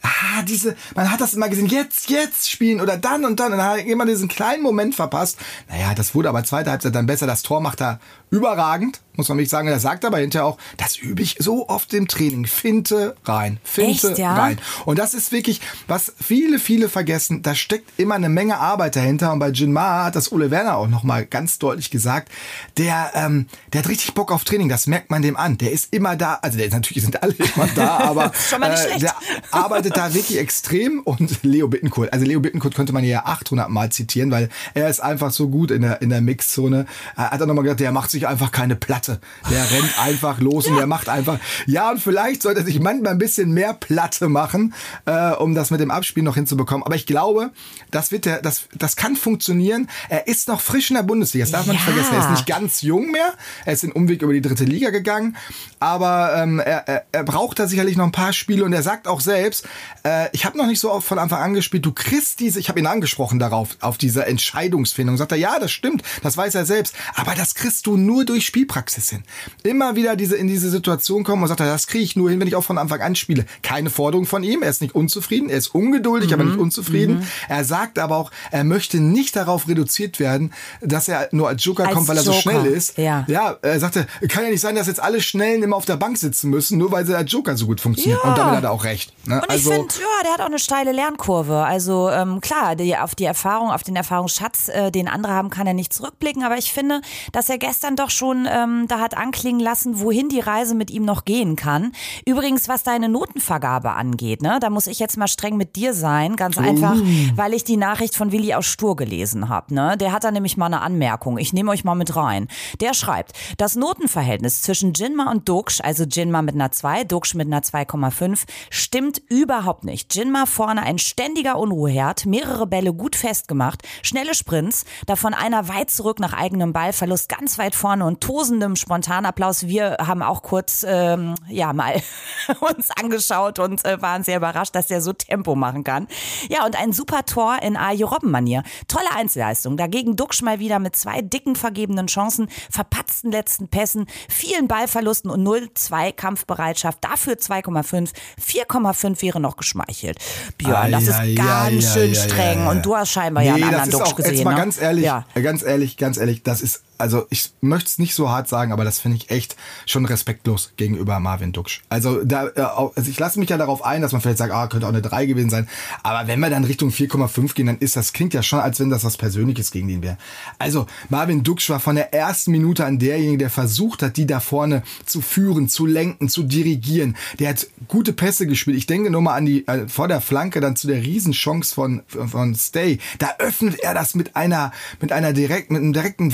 ah, 0.03 0.43
diese, 0.43 0.77
man 0.95 1.11
hat 1.11 1.21
das 1.21 1.35
immer 1.35 1.49
gesehen, 1.49 1.67
jetzt, 1.67 2.11
jetzt 2.11 2.51
spielen 2.51 2.81
oder 2.81 2.97
dann 2.97 3.25
und 3.25 3.41
dann. 3.41 3.53
Und 3.53 3.59
dann 3.59 3.67
hat 3.67 3.79
er 3.79 3.87
immer 3.87 4.07
diesen 4.07 4.29
kleinen 4.29 4.63
Moment 4.63 4.95
verpasst. 4.95 5.39
Naja, 5.69 5.95
das 5.95 6.15
wurde 6.15 6.29
aber 6.29 6.45
zweite 6.45 6.71
Halbzeit 6.71 6.95
dann 6.95 7.07
besser. 7.07 7.27
Das 7.27 7.43
Tor 7.43 7.61
macht 7.61 7.81
er 7.81 8.01
überragend, 8.31 9.01
muss 9.19 9.29
man 9.29 9.39
nicht 9.39 9.51
sagen. 9.51 9.69
Er 9.69 9.81
sagt 9.81 10.05
aber 10.05 10.19
hinterher 10.19 10.47
auch, 10.47 10.59
das 10.77 10.97
übe 10.97 11.23
ich 11.23 11.37
so 11.39 11.69
oft 11.69 11.93
im 11.93 12.07
Training. 12.09 12.47
Finte 12.47 13.17
rein, 13.25 13.59
Finte 13.65 14.11
Echt, 14.11 14.19
ja? 14.19 14.35
rein. 14.35 14.59
Und 14.85 14.99
das 14.99 15.13
ist 15.13 15.33
wirklich, 15.33 15.61
was 15.89 16.13
viele, 16.23 16.59
viele 16.59 16.89
vergessen, 16.89 17.43
da 17.43 17.55
steckt 17.55 17.99
immer 17.99 18.15
eine 18.15 18.29
Menge 18.29 18.59
Arbeit 18.59 18.97
dahinter. 18.97 19.33
Und 19.33 19.41
bei 19.41 19.51
Jin 19.51 19.73
Ma 19.73 20.05
hat 20.05 20.17
das 20.17 20.31
Ole 20.31 20.51
Werner 20.51 20.77
auch 20.77 20.89
nochmal 20.89 21.27
ganz 21.27 21.59
deutlich 21.59 21.91
gesagt, 21.91 22.31
der, 22.77 23.11
ähm, 23.15 23.47
der 23.73 23.83
hat 23.83 23.89
richtig 23.89 24.15
Bock 24.15 24.31
auf 24.31 24.45
Training, 24.45 24.69
das 24.69 24.87
merkt 24.87 25.11
man 25.11 25.23
dem 25.23 25.37
an. 25.37 25.59
Der 25.59 25.73
ist 25.73 25.93
immer 25.93 26.15
da, 26.15 26.39
also 26.41 26.57
der, 26.57 26.71
natürlich 26.71 27.03
sind 27.03 27.23
alle 27.23 27.35
immer 27.35 27.69
da, 27.75 27.99
aber 27.99 28.27
äh, 28.27 28.99
der 28.99 29.15
arbeitet 29.51 29.97
da 29.97 30.15
wirklich 30.15 30.39
extrem. 30.39 31.01
Und 31.01 31.43
Leo 31.43 31.67
Bittencourt, 31.69 32.13
also 32.13 32.25
Leo 32.25 32.41
Bittencourt 32.41 32.75
könnte 32.75 32.93
man 32.93 33.03
ja 33.03 33.25
800 33.25 33.69
Mal 33.69 33.91
zitieren, 33.91 34.31
weil 34.31 34.49
er 34.75 34.89
ist 34.89 35.01
einfach 35.01 35.33
so 35.33 35.49
gut 35.49 35.71
in 35.71 35.83
der, 35.83 36.03
in 36.03 36.11
der 36.11 36.21
Mixzone. 36.21 36.87
Er 37.17 37.31
hat 37.31 37.41
er 37.41 37.47
nochmal 37.47 37.65
gesagt, 37.65 37.81
der 37.81 37.91
macht 37.91 38.11
sich 38.11 38.18
einfach 38.27 38.51
keine 38.53 38.77
Platte. 38.77 39.21
Der 39.51 39.71
rennt 39.71 39.99
einfach 40.01 40.41
los 40.41 40.67
und 40.67 40.77
der 40.77 40.87
macht 40.87 41.09
einfach, 41.09 41.39
ja, 41.67 41.91
und 41.91 42.01
vielleicht 42.03 42.43
sollte 42.43 42.61
er 42.61 42.67
sich 42.67 42.81
manchmal 42.81 43.13
ein 43.13 43.19
bisschen 43.19 43.53
mehr 43.53 43.75
Platte 43.75 44.29
machen, 44.29 44.75
äh, 45.07 45.31
um 45.33 45.55
das 45.55 45.71
mit 45.71 45.81
dem 45.81 45.91
Abspiel 45.91 46.23
noch 46.23 46.35
hinzubekommen. 46.35 46.85
Aber 46.85 46.97
ich 46.97 47.07
glaube, 47.07 47.51
das 47.91 48.11
wird 48.13 48.25
der, 48.25 48.43
das, 48.43 48.63
das 48.75 48.97
kann 48.97 49.17
funktionieren. 49.17 49.89
Er 50.09 50.27
ist 50.27 50.49
noch 50.49 50.61
frisch 50.61 50.91
in 50.91 50.97
der 50.97 51.03
Bundesliga. 51.03 51.45
Das 51.45 51.53
darf 51.53 51.67
man 51.67 51.77
nicht 51.77 51.87
Ja. 51.87 51.93
vergessen. 51.93 52.15
Er 52.15 52.21
ist 52.25 52.31
nicht 52.31 52.47
ganz 52.47 52.83
jung 52.83 53.11
mehr. 53.11 53.33
Er 53.65 53.73
ist 53.75 53.83
den 53.83 53.93
Umweg 53.93 54.23
über 54.23 54.33
die 54.33 54.41
dritte 54.41 54.65
Liga 54.65 54.91
gegangen. 54.91 55.37
Aber 55.81 56.35
ähm, 56.37 56.59
er, 56.61 56.89
er, 56.89 57.05
er 57.13 57.25
braucht 57.25 57.59
da 57.59 57.67
sicherlich 57.69 57.97
noch 57.97 58.05
ein 58.05 58.13
paar 58.13 58.33
Spiele 58.33 58.65
und 58.65 58.73
er 58.73 58.83
sagt 58.83 59.07
auch 59.07 59.21
selbst, 59.21 59.67
äh, 60.05 60.29
ich 60.33 60.45
habe 60.45 60.59
noch 60.59 60.67
nicht 60.67 60.81
so 60.81 60.91
oft 60.93 61.07
von 61.07 61.19
Anfang 61.19 61.41
an 61.41 61.55
gespielt. 61.55 61.85
Du 61.87 61.93
kriegst 61.93 62.41
diese, 62.41 62.59
ich 62.59 62.69
habe 62.69 62.81
ihn 62.81 62.87
angesprochen 62.87 63.39
darauf, 63.39 63.77
auf 63.81 63.99
diese 63.99 64.27
Entscheidungsfindung. 64.27 65.17
Sagt 65.17 65.33
er, 65.33 65.39
ja, 65.39 65.59
das 65.59 65.71
stimmt, 65.71 66.03
das 66.23 66.37
weiß 66.37 66.55
er 66.55 66.67
selbst. 66.67 66.95
Aber 67.15 67.35
das 67.35 67.55
kriegst 67.55 67.87
du 67.87 67.97
nur 68.09 68.25
durch 68.25 68.47
Spielpraxis 68.47 69.11
hin. 69.11 69.23
Immer 69.63 69.95
wieder 69.95 70.17
diese 70.17 70.37
in 70.37 70.49
diese 70.49 70.71
Situation 70.71 71.25
kommen 71.25 71.43
und 71.43 71.49
sagt 71.49 71.61
das 71.61 71.87
kriege 71.87 72.05
ich 72.05 72.17
nur 72.17 72.31
hin, 72.31 72.41
wenn 72.41 72.49
ich 72.49 72.57
auch 72.57 72.65
von 72.65 72.79
Anfang 72.79 73.01
an 73.03 73.15
spiele. 73.15 73.45
Keine 73.63 73.91
Forderung 73.91 74.25
von 74.25 74.43
ihm. 74.43 74.63
Er 74.63 74.71
ist 74.71 74.81
nicht 74.81 74.95
unzufrieden. 74.95 75.51
Er 75.51 75.59
ist 75.59 75.75
ungeduldig, 75.75 76.33
aber 76.33 76.45
nicht 76.45 76.59
unzufrieden. 76.59 77.27
Er 77.49 77.65
sagt 77.65 77.99
aber 77.99 78.17
auch, 78.17 78.31
er 78.51 78.65
möchte 78.65 78.99
nicht 78.99 79.37
darauf 79.37 79.69
reduziert 79.69 80.19
werden, 80.19 80.53
dass 80.81 81.09
er 81.09 81.29
nur 81.33 81.49
als 81.49 81.65
Joker 81.65 81.85
Als 81.85 81.95
kommt, 81.95 82.09
weil 82.09 82.17
er 82.17 82.23
so 82.23 82.33
Joker, 82.33 82.43
schnell 82.43 82.67
ist. 82.67 82.97
ja. 82.97 83.25
Ja, 83.29 83.57
er 83.61 83.79
sagte, 83.79 84.07
kann 84.29 84.45
ja 84.45 84.51
nicht 84.51 84.61
sein, 84.61 84.75
dass 84.75 84.87
jetzt 84.87 85.01
alle 85.01 85.21
Schnellen 85.21 85.63
immer 85.63 85.77
auf 85.77 85.85
der 85.85 85.97
Bank 85.97 86.17
sitzen 86.17 86.49
müssen, 86.49 86.79
nur 86.79 86.91
weil 86.93 87.05
sie 87.05 87.15
als 87.15 87.31
Joker 87.31 87.57
so 87.57 87.67
gut 87.67 87.81
funktioniert. 87.81 88.21
Ja. 88.25 88.31
Und 88.31 88.39
damit 88.39 88.57
hat 88.57 88.65
er 88.65 88.73
auch 88.73 88.85
recht. 88.85 89.13
Ne? 89.27 89.37
Und 89.37 89.45
ich 89.45 89.51
also, 89.51 89.71
finde, 89.71 89.95
ja, 89.95 90.25
der 90.25 90.33
hat 90.33 90.41
auch 90.41 90.47
eine 90.47 90.59
steile 90.59 90.93
Lernkurve. 90.93 91.59
Also 91.65 92.09
ähm, 92.11 92.41
klar, 92.41 92.75
die, 92.75 92.97
auf 92.97 93.15
die 93.15 93.25
Erfahrung, 93.25 93.71
auf 93.71 93.83
den 93.83 93.97
Erfahrungsschatz, 93.97 94.69
äh, 94.69 94.91
den 94.91 95.09
andere 95.09 95.33
haben, 95.35 95.51
kann 95.51 95.67
er 95.67 95.75
nicht 95.75 95.93
zurückblicken. 95.93 96.43
Aber 96.43 96.57
ich 96.57 96.73
finde, 96.73 97.03
dass 97.33 97.51
er 97.51 97.59
gestern 97.59 97.97
doch 97.99 98.11
schon 98.11 98.47
ähm, 98.51 98.87
da 98.89 99.01
hat 99.01 99.17
anklingen 99.17 99.61
lassen, 99.61 100.01
wohin 100.01 100.29
die 100.29 100.41
Reise 100.41 100.75
mit 100.75 100.91
ihm 100.91 101.05
noch 101.05 101.25
gehen 101.25 101.57
kann. 101.57 101.93
Übrigens, 102.27 102.69
was 102.69 102.83
deine 102.83 103.09
Notenvergabe 103.09 103.93
angeht, 103.93 104.43
ne, 104.43 104.59
da 104.61 104.71
muss 104.71 104.87
ich 104.87 104.99
jetzt 104.99 105.17
mal 105.17 105.29
streng 105.29 105.57
mit 105.57 105.77
dir 105.77 105.95
sein, 105.95 106.37
ganz 106.37 106.59
einfach, 106.59 106.97
weil 107.35 107.55
ich 107.55 107.65
die 107.65 107.77
Nachricht 107.77 108.15
von 108.17 108.33
Willi 108.33 108.55
aus 108.55 108.67
Stur 108.67 108.97
gelesen 108.97 109.49
habe. 109.49 109.75
Ne? 109.75 109.97
Der 109.97 110.13
hat 110.13 110.25
da 110.25 110.31
nämlich 110.31 110.57
mal 110.57 110.67
eine 110.67 110.81
Anmerkung. 110.81 111.39
Ich 111.39 111.53
nehme 111.53 111.71
euch 111.71 111.85
mal 111.85 111.95
mit 111.95 112.15
rein. 112.17 112.49
Der 112.81 112.95
schreibt, 112.95 113.33
das 113.57 113.77
Notenverhältnis 113.77 114.63
zwischen 114.63 114.93
Jinma 114.93 115.31
und 115.31 115.49
Doksch, 115.49 115.81
also 115.83 116.05
Jinma 116.05 116.43
mit 116.43 116.55
einer 116.55 116.71
2, 116.71 117.05
Doksch 117.05 117.35
mit 117.35 117.47
einer 117.47 117.61
2,5, 117.61 118.45
stimmt 118.71 119.21
überhaupt 119.29 119.85
nicht. 119.85 120.15
Jinma 120.15 120.47
vorne 120.47 120.83
ein 120.83 120.99
ständiger 120.99 121.59
Unruheherd, 121.59 122.27
mehrere 122.27 122.67
Bälle 122.67 122.93
gut 122.93 123.17
festgemacht, 123.17 123.83
schnelle 124.03 124.35
Sprints, 124.35 124.85
davon 125.07 125.35
einer 125.35 125.69
weit 125.69 125.91
zurück 125.91 126.21
nach 126.21 126.33
eigenem 126.33 126.73
Ballverlust, 126.73 127.29
ganz 127.29 127.59
weit 127.59 127.75
vorne 127.75 127.88
und 127.89 128.21
tosendem 128.21 128.77
Spontanapplaus. 128.77 129.67
Wir 129.67 129.97
haben 129.99 130.23
auch 130.23 130.43
kurz 130.43 130.85
ähm, 130.87 131.35
ja 131.49 131.73
mal 131.73 131.95
uns 132.61 132.91
angeschaut 133.01 133.59
und 133.59 133.85
äh, 133.85 134.01
waren 134.03 134.23
sehr 134.23 134.37
überrascht, 134.37 134.75
dass 134.75 134.87
der 134.87 135.01
so 135.01 135.13
Tempo 135.13 135.55
machen 135.55 135.85
kann. 135.85 136.07
Ja, 136.49 136.65
und 136.67 136.79
ein 136.79 136.93
super 136.93 137.25
Tor 137.25 137.59
in 137.63 137.77
Aje 137.77 138.05
Robben-Manier. 138.05 138.63
Tolle 138.87 139.09
Einzelleistung. 139.17 139.77
Dagegen 139.77 140.17
Duxch 140.17 140.43
mal 140.43 140.59
wieder 140.59 140.79
mit 140.79 140.97
zwei 140.97 141.23
dicken 141.23 141.57
vergebenen 141.57 142.07
Chancen, 142.07 142.49
verpatzten 142.71 143.31
letzten 143.33 143.69
Pässen, 143.69 144.07
vielen 144.29 144.69
Ballverlusten 144.69 145.31
und 145.31 145.43
0,2 145.47 146.13
Kampfbereitschaft. 146.13 146.99
Dafür 147.03 147.35
2,5. 147.35 148.11
4,5 148.41 149.23
wäre 149.23 149.41
noch 149.41 149.57
geschmeichelt. 149.57 150.19
Björn, 150.59 150.93
das 150.93 151.05
ist 151.05 151.21
ganz 151.37 151.93
schön 151.95 152.15
streng. 152.15 152.67
Und 152.67 152.85
du 152.85 152.97
hast 152.97 153.11
scheinbar 153.11 153.43
ja 153.43 153.55
einen 153.55 153.65
anderen 153.65 153.91
Duxch 153.91 154.15
gesehen. 154.15 154.35
jetzt 154.35 154.45
mal 154.45 154.53
ne? 154.55 154.61
ganz 154.61 154.81
ehrlich, 154.81 155.05
Ja. 155.05 155.25
ganz 155.43 155.63
ehrlich, 155.63 155.97
ganz 155.97 156.17
ehrlich, 156.19 156.43
das 156.43 156.61
ist, 156.61 156.83
also 156.99 157.27
ich 157.31 157.53
möchte 157.61 157.89
es 157.89 157.99
nicht 157.99 158.15
so 158.15 158.29
hart 158.29 158.49
sagen, 158.49 158.73
aber 158.73 158.85
das 158.85 158.99
finde 158.99 159.17
ich 159.17 159.31
echt 159.31 159.57
schon 159.87 160.05
respektlos 160.05 160.73
gegenüber 160.77 161.21
Marvin 161.21 161.53
Duksch. 161.53 161.81
Also 161.89 162.25
da, 162.25 162.49
äh, 162.49 162.61
also 162.61 163.11
ich 163.11 163.19
lasse 163.19 163.39
mich 163.39 163.49
ja 163.49 163.57
darauf 163.57 163.85
ein, 163.85 164.03
dass 164.03 164.13
man 164.13 164.21
vielleicht 164.21 164.39
sagt, 164.39 164.53
ah, 164.53 164.67
könnte 164.67 164.87
auch 164.87 164.91
eine 164.91 165.03
3 165.03 165.27
gewesen 165.27 165.51
sein. 165.51 165.69
Aber 166.03 166.29
wenn 166.29 166.41
wir 166.41 166.51
dann 166.51 166.65
Richtung 166.65 166.91
4,5 166.91 167.55
gehen, 167.55 167.67
dann 167.67 167.79
ist 167.79 167.97
das, 167.97 168.13
klingt 168.13 168.35
ja 168.35 168.43
schon, 168.43 168.61
als 168.61 168.81
wenn 168.81 168.91
das 168.91 169.05
was 169.05 169.17
Persönliches 169.17 169.71
gegen 169.71 169.89
ihn 169.89 170.03
wäre. 170.03 170.19
Also 170.59 170.87
Marvin 171.09 171.43
Duksch 171.45 171.71
war 171.71 171.81
von 171.81 171.97
der 171.97 172.13
ersten 172.13 172.51
Minute 172.51 172.85
an 172.85 172.99
derjenige, 172.99 173.39
der 173.39 173.51
versucht 173.51 174.03
hat, 174.03 174.17
die 174.17 174.27
da 174.27 174.41
vorne 174.41 174.83
zu 175.07 175.21
führen, 175.21 175.69
zu 175.69 175.87
lenken, 175.87 176.29
zu 176.29 176.43
dirigieren. 176.43 177.17
Der 177.39 177.51
hat 177.51 177.67
gute 177.87 178.13
Pässe 178.13 178.47
gespielt. 178.47 178.77
Ich 178.77 178.87
denke 178.87 179.11
nur 179.11 179.23
mal 179.23 179.35
an 179.35 179.47
die, 179.47 179.67
äh, 179.69 179.89
vor 179.89 180.09
der 180.09 180.21
Flanke 180.21 180.61
dann 180.61 180.77
zu 180.77 180.89
der 180.89 181.03
Riesenchance 181.03 181.75
von, 181.75 182.03
von 182.09 182.55
Stay. 182.55 182.99
Da 183.19 183.37
öffnet 183.39 183.79
er 183.81 183.95
das 183.95 184.15
mit 184.15 184.37
einer, 184.37 184.73
mit 185.01 185.13
einer 185.13 185.33
direkt, 185.33 185.71
mit 185.71 185.81
einer 185.81 185.93
direkten 185.93 186.33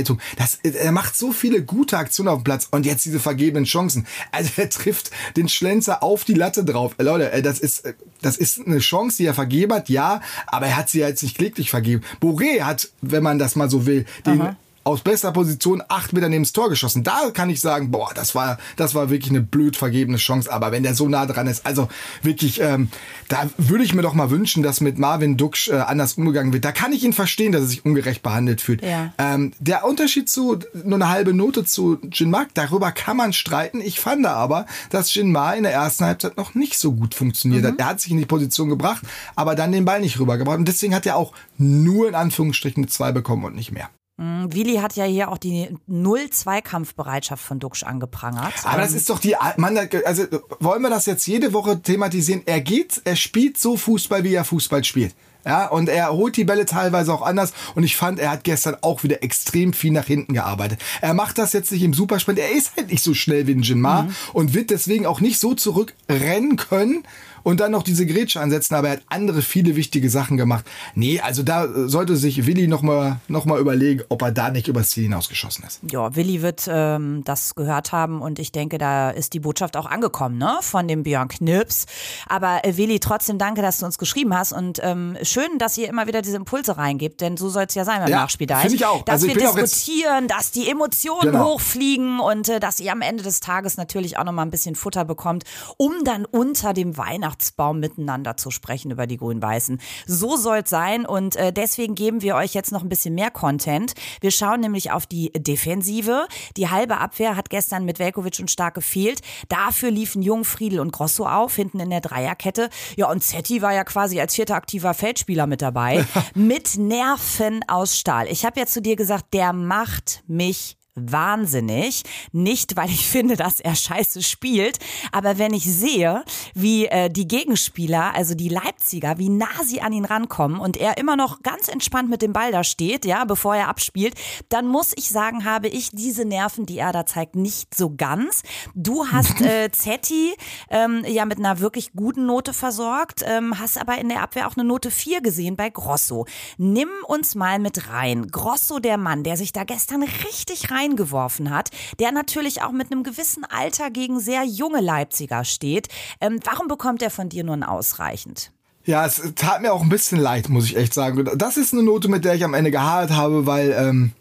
Weiterleitung. 0.00 0.20
Das, 0.36 0.58
er 0.62 0.92
macht 0.92 1.16
so 1.16 1.32
viele 1.32 1.62
gute 1.62 1.98
Aktionen 1.98 2.28
auf 2.28 2.40
dem 2.40 2.44
Platz 2.44 2.68
und 2.70 2.86
jetzt 2.86 3.04
diese 3.04 3.20
vergebenen 3.20 3.64
Chancen. 3.64 4.06
Also 4.32 4.50
er 4.56 4.70
trifft 4.70 5.10
den 5.36 5.48
Schlenzer 5.48 6.02
auf 6.02 6.24
die 6.24 6.34
Latte 6.34 6.64
drauf. 6.64 6.94
Äh, 6.98 7.02
Leute, 7.04 7.32
äh, 7.32 7.42
das 7.42 7.58
ist, 7.58 7.84
äh, 7.84 7.94
das 8.22 8.36
ist 8.36 8.66
eine 8.66 8.78
Chance, 8.78 9.18
die 9.18 9.26
er 9.26 9.34
vergeben 9.34 9.72
hat, 9.74 9.88
ja, 9.88 10.20
aber 10.46 10.66
er 10.66 10.76
hat 10.76 10.88
sie 10.88 11.00
jetzt 11.00 11.22
nicht 11.22 11.36
kläglich 11.36 11.70
vergeben. 11.70 12.02
Boré 12.20 12.62
hat, 12.62 12.90
wenn 13.00 13.22
man 13.22 13.38
das 13.38 13.56
mal 13.56 13.70
so 13.70 13.86
will, 13.86 14.06
den 14.26 14.56
aus 14.84 15.02
bester 15.02 15.32
Position 15.32 15.82
acht 15.88 16.12
Meter 16.12 16.28
neben 16.28 16.44
das 16.44 16.52
Tor 16.52 16.70
geschossen. 16.70 17.04
Da 17.04 17.30
kann 17.32 17.50
ich 17.50 17.60
sagen, 17.60 17.90
boah, 17.90 18.10
das 18.14 18.34
war, 18.34 18.58
das 18.76 18.94
war 18.94 19.10
wirklich 19.10 19.30
eine 19.30 19.42
blöd 19.42 19.76
vergebene 19.76 20.16
Chance. 20.16 20.50
Aber 20.50 20.72
wenn 20.72 20.82
der 20.82 20.94
so 20.94 21.08
nah 21.08 21.26
dran 21.26 21.46
ist, 21.46 21.66
also 21.66 21.88
wirklich, 22.22 22.60
ähm, 22.60 22.88
da 23.28 23.48
würde 23.58 23.84
ich 23.84 23.94
mir 23.94 24.02
doch 24.02 24.14
mal 24.14 24.30
wünschen, 24.30 24.62
dass 24.62 24.80
mit 24.80 24.98
Marvin 24.98 25.36
Duksch 25.36 25.68
äh, 25.68 25.76
anders 25.76 26.14
umgegangen 26.14 26.52
wird. 26.52 26.64
Da 26.64 26.72
kann 26.72 26.92
ich 26.92 27.04
ihn 27.04 27.12
verstehen, 27.12 27.52
dass 27.52 27.62
er 27.62 27.66
sich 27.68 27.84
ungerecht 27.84 28.22
behandelt 28.22 28.60
fühlt. 28.60 28.82
Ja. 28.82 29.12
Ähm, 29.18 29.52
der 29.58 29.84
Unterschied 29.84 30.28
zu 30.28 30.58
nur 30.84 30.96
eine 30.96 31.08
halbe 31.08 31.34
Note 31.34 31.64
zu 31.64 31.98
Jin 32.10 32.30
Mark, 32.30 32.48
darüber 32.54 32.90
kann 32.92 33.16
man 33.16 33.32
streiten. 33.32 33.80
Ich 33.80 34.00
fand 34.00 34.26
aber, 34.26 34.66
dass 34.90 35.14
Jin 35.14 35.30
Ma 35.30 35.52
in 35.52 35.62
der 35.62 35.72
ersten 35.72 36.04
Halbzeit 36.04 36.36
noch 36.36 36.54
nicht 36.54 36.78
so 36.78 36.92
gut 36.92 37.14
funktioniert 37.14 37.64
hat. 37.64 37.78
Er 37.78 37.86
hat 37.86 38.00
sich 38.00 38.10
in 38.10 38.18
die 38.18 38.26
Position 38.26 38.68
gebracht, 38.68 39.02
aber 39.36 39.54
dann 39.54 39.72
den 39.72 39.84
Ball 39.84 40.00
nicht 40.00 40.18
rübergebracht. 40.18 40.58
Und 40.58 40.68
deswegen 40.68 40.94
hat 40.94 41.06
er 41.06 41.16
auch 41.16 41.32
nur 41.58 42.08
in 42.08 42.14
Anführungsstrichen 42.14 42.82
eine 42.82 42.90
zwei 42.90 43.12
bekommen 43.12 43.44
und 43.44 43.54
nicht 43.54 43.72
mehr. 43.72 43.90
Willi 44.22 44.76
hat 44.76 44.96
ja 44.96 45.04
hier 45.04 45.30
auch 45.30 45.38
die 45.38 45.74
Null-Zweikampfbereitschaft 45.86 47.42
von 47.42 47.58
Duxch 47.58 47.84
angeprangert. 47.84 48.52
Aber 48.64 48.82
das 48.82 48.92
ist 48.92 49.08
doch 49.08 49.18
die, 49.18 49.34
Mann, 49.56 49.78
also 50.04 50.24
wollen 50.58 50.82
wir 50.82 50.90
das 50.90 51.06
jetzt 51.06 51.26
jede 51.26 51.54
Woche 51.54 51.80
thematisieren? 51.80 52.42
Er 52.44 52.60
geht, 52.60 53.00
er 53.04 53.16
spielt 53.16 53.56
so 53.56 53.78
Fußball, 53.78 54.22
wie 54.22 54.34
er 54.34 54.44
Fußball 54.44 54.84
spielt. 54.84 55.14
Ja, 55.44 55.66
und 55.68 55.88
er 55.88 56.12
holt 56.12 56.36
die 56.36 56.44
Bälle 56.44 56.66
teilweise 56.66 57.12
auch 57.12 57.22
anders. 57.22 57.52
Und 57.74 57.82
ich 57.82 57.96
fand, 57.96 58.18
er 58.18 58.30
hat 58.30 58.44
gestern 58.44 58.76
auch 58.82 59.02
wieder 59.02 59.22
extrem 59.22 59.72
viel 59.72 59.92
nach 59.92 60.06
hinten 60.06 60.34
gearbeitet. 60.34 60.80
Er 61.00 61.14
macht 61.14 61.38
das 61.38 61.52
jetzt 61.52 61.72
nicht 61.72 61.82
im 61.82 61.94
Supersprint. 61.94 62.38
Er 62.38 62.52
ist 62.52 62.76
halt 62.76 62.90
nicht 62.90 63.02
so 63.02 63.14
schnell 63.14 63.46
wie 63.46 63.54
ein 63.54 63.62
Jinmar 63.62 64.08
und 64.32 64.54
wird 64.54 64.70
deswegen 64.70 65.06
auch 65.06 65.20
nicht 65.20 65.38
so 65.38 65.54
zurückrennen 65.54 66.56
können 66.56 67.04
und 67.42 67.60
dann 67.60 67.72
noch 67.72 67.82
diese 67.82 68.06
Grätsche 68.06 68.40
ansetzen, 68.40 68.74
aber 68.74 68.88
er 68.88 68.96
hat 68.96 69.02
andere 69.08 69.42
viele 69.42 69.76
wichtige 69.76 70.10
Sachen 70.10 70.36
gemacht. 70.36 70.64
Nee, 70.94 71.20
also 71.20 71.42
da 71.42 71.68
sollte 71.88 72.16
sich 72.16 72.46
Willi 72.46 72.68
nochmal 72.68 73.20
noch 73.28 73.44
mal 73.44 73.58
überlegen, 73.58 74.02
ob 74.08 74.22
er 74.22 74.32
da 74.32 74.50
nicht 74.50 74.68
übers 74.68 74.90
Ziel 74.90 75.04
hinausgeschossen 75.04 75.64
ist. 75.64 75.80
Ja, 75.90 76.14
Willi 76.16 76.42
wird 76.42 76.68
ähm, 76.68 77.22
das 77.24 77.54
gehört 77.54 77.92
haben 77.92 78.20
und 78.20 78.38
ich 78.38 78.52
denke, 78.52 78.78
da 78.78 79.10
ist 79.10 79.34
die 79.34 79.40
Botschaft 79.40 79.76
auch 79.76 79.86
angekommen, 79.86 80.38
ne, 80.38 80.58
von 80.60 80.88
dem 80.88 81.02
Björn 81.02 81.28
Knips. 81.28 81.86
Aber 82.28 82.64
äh, 82.64 82.76
Willi, 82.76 83.00
trotzdem 83.00 83.38
danke, 83.38 83.62
dass 83.62 83.78
du 83.78 83.86
uns 83.86 83.98
geschrieben 83.98 84.34
hast 84.34 84.52
und 84.52 84.80
ähm, 84.82 85.16
schön, 85.30 85.58
dass 85.58 85.76
ihr 85.78 85.88
immer 85.88 86.06
wieder 86.06 86.22
diese 86.22 86.36
Impulse 86.36 86.76
reingibt, 86.76 87.20
denn 87.20 87.36
so 87.36 87.48
soll 87.48 87.64
es 87.68 87.74
ja 87.74 87.84
sein 87.84 88.00
beim 88.00 88.08
Ja, 88.10 88.20
Nachspiel 88.20 88.46
da. 88.46 88.58
finde 88.58 88.76
ich 88.76 88.84
auch. 88.86 89.02
Dass 89.04 89.14
Also 89.14 89.26
ich 89.28 89.34
wir 89.36 89.40
diskutieren, 89.42 90.28
dass 90.28 90.50
die 90.50 90.68
Emotionen 90.68 91.32
Genau. 91.32 91.54
hochfliegen 91.54 92.20
und 92.20 92.48
äh, 92.48 92.60
dass 92.60 92.80
ihr 92.80 92.92
am 92.92 93.00
Ende 93.02 93.22
des 93.22 93.40
Tages 93.40 93.76
natürlich 93.76 94.18
auch 94.18 94.24
nochmal 94.24 94.46
ein 94.46 94.50
bisschen 94.50 94.74
Futter 94.74 95.04
bekommt, 95.04 95.44
um 95.76 96.04
dann 96.04 96.24
unter 96.24 96.72
dem 96.72 96.96
Weihnachtsbaum 96.96 97.80
miteinander 97.80 98.36
zu 98.36 98.50
sprechen 98.50 98.90
über 98.90 99.06
die 99.06 99.16
Grün-Weißen. 99.16 99.80
So 100.06 100.36
soll 100.36 100.58
es 100.64 100.70
sein 100.70 101.06
und 101.06 101.36
äh, 101.36 101.52
deswegen 101.52 101.94
geben 101.94 102.22
wir 102.22 102.34
euch 102.36 102.54
jetzt 102.54 102.72
noch 102.72 102.82
ein 102.82 102.88
bisschen 102.88 103.14
mehr 103.14 103.30
Content. 103.30 103.92
Wir 104.20 104.30
schauen 104.30 104.60
nämlich 104.60 104.90
auf 104.92 105.06
die 105.06 105.30
Defensive. 105.32 106.26
Die 106.56 106.68
halbe 106.70 106.98
Abwehr 106.98 107.36
hat 107.36 107.50
gestern 107.50 107.84
mit 107.84 107.98
Velkovic 107.98 108.38
und 108.40 108.50
Stark 108.50 108.74
gefehlt. 108.74 109.20
Dafür 109.48 109.90
liefen 109.90 110.22
Jung, 110.22 110.44
Friedel 110.44 110.80
und 110.80 110.92
Grosso 110.92 111.26
auf, 111.26 111.54
hinten 111.56 111.80
in 111.80 111.90
der 111.90 112.00
Dreierkette. 112.00 112.70
Ja, 112.96 113.08
und 113.10 113.22
Zetti 113.22 113.62
war 113.62 113.72
ja 113.72 113.84
quasi 113.84 114.20
als 114.20 114.34
vierter 114.34 114.54
aktiver 114.56 114.94
Feldspieler 115.20 115.46
mit 115.46 115.62
dabei. 115.62 116.04
mit 116.34 116.76
Nerven 116.76 117.60
aus 117.68 117.98
Stahl. 117.98 118.26
Ich 118.28 118.44
habe 118.44 118.60
ja 118.60 118.66
zu 118.66 118.80
dir 118.80 118.96
gesagt, 118.96 119.32
der 119.34 119.52
macht 119.52 120.22
mich 120.26 120.76
wahnsinnig. 120.94 122.02
Nicht, 122.32 122.76
weil 122.76 122.90
ich 122.90 123.06
finde, 123.06 123.36
dass 123.36 123.60
er 123.60 123.74
scheiße 123.74 124.22
spielt, 124.22 124.78
aber 125.12 125.38
wenn 125.38 125.54
ich 125.54 125.64
sehe, 125.64 126.24
wie 126.54 126.86
äh, 126.86 127.08
die 127.10 127.28
Gegenspieler, 127.28 128.14
also 128.14 128.34
die 128.34 128.48
Leipziger, 128.48 129.18
wie 129.18 129.28
nah 129.28 129.46
sie 129.64 129.80
an 129.80 129.92
ihn 129.92 130.04
rankommen 130.04 130.60
und 130.60 130.76
er 130.76 130.98
immer 130.98 131.16
noch 131.16 131.42
ganz 131.42 131.68
entspannt 131.68 132.10
mit 132.10 132.22
dem 132.22 132.32
Ball 132.32 132.52
da 132.52 132.64
steht, 132.64 133.04
ja, 133.04 133.24
bevor 133.24 133.56
er 133.56 133.68
abspielt, 133.68 134.14
dann 134.48 134.66
muss 134.66 134.92
ich 134.96 135.10
sagen, 135.10 135.44
habe 135.44 135.68
ich 135.68 135.90
diese 135.92 136.24
Nerven, 136.24 136.66
die 136.66 136.78
er 136.78 136.92
da 136.92 137.06
zeigt, 137.06 137.36
nicht 137.36 137.74
so 137.74 137.94
ganz. 137.94 138.42
Du 138.74 139.06
hast 139.06 139.40
äh, 139.40 139.70
Zetti 139.70 140.34
ähm, 140.70 141.04
ja 141.06 141.24
mit 141.24 141.38
einer 141.38 141.60
wirklich 141.60 141.92
guten 141.92 142.26
Note 142.26 142.52
versorgt, 142.52 143.22
ähm, 143.26 143.58
hast 143.58 143.78
aber 143.78 143.98
in 143.98 144.08
der 144.08 144.22
Abwehr 144.22 144.48
auch 144.48 144.56
eine 144.56 144.64
Note 144.64 144.90
4 144.90 145.20
gesehen 145.20 145.56
bei 145.56 145.70
Grosso. 145.70 146.26
Nimm 146.58 146.88
uns 147.06 147.34
mal 147.34 147.58
mit 147.58 147.88
rein. 147.90 148.28
Grosso, 148.28 148.78
der 148.78 148.98
Mann, 148.98 149.24
der 149.24 149.36
sich 149.36 149.52
da 149.52 149.64
gestern 149.64 150.02
richtig 150.02 150.70
reingeworfen 150.90 151.50
hat, 151.50 151.70
der 151.98 152.12
natürlich 152.12 152.62
auch 152.62 152.72
mit 152.72 152.90
einem 152.90 153.02
gewissen 153.02 153.44
Alter 153.44 153.90
gegen 153.90 154.20
sehr 154.20 154.44
junge 154.44 154.80
Leipziger 154.80 155.44
steht. 155.44 155.88
Ähm, 156.20 156.40
warum 156.44 156.68
bekommt 156.68 157.02
er 157.02 157.10
von 157.10 157.28
dir 157.28 157.44
nun 157.44 157.62
ausreichend? 157.62 158.52
Ja, 158.84 159.04
es 159.06 159.22
tat 159.36 159.62
mir 159.62 159.72
auch 159.72 159.82
ein 159.82 159.88
bisschen 159.88 160.18
leid, 160.18 160.48
muss 160.48 160.64
ich 160.64 160.76
echt 160.76 160.94
sagen. 160.94 161.28
Das 161.36 161.56
ist 161.56 161.72
eine 161.72 161.82
Note, 161.82 162.08
mit 162.08 162.24
der 162.24 162.34
ich 162.34 162.44
am 162.44 162.54
Ende 162.54 162.70
gehadert 162.70 163.10
habe, 163.10 163.46
weil 163.46 163.72
ähm, 163.78 164.12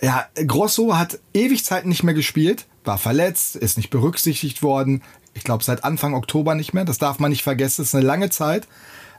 ja, 0.00 0.26
Grosso 0.46 0.96
hat 0.96 1.18
ewig 1.34 1.64
Zeit 1.64 1.86
nicht 1.86 2.02
mehr 2.02 2.14
gespielt, 2.14 2.66
war 2.84 2.98
verletzt, 2.98 3.56
ist 3.56 3.76
nicht 3.76 3.90
berücksichtigt 3.90 4.62
worden. 4.62 5.02
Ich 5.34 5.44
glaube, 5.44 5.64
seit 5.64 5.84
Anfang 5.84 6.14
Oktober 6.14 6.54
nicht 6.54 6.72
mehr. 6.72 6.84
Das 6.84 6.98
darf 6.98 7.18
man 7.18 7.30
nicht 7.30 7.42
vergessen. 7.42 7.82
Das 7.82 7.88
ist 7.88 7.94
eine 7.94 8.06
lange 8.06 8.30
Zeit 8.30 8.68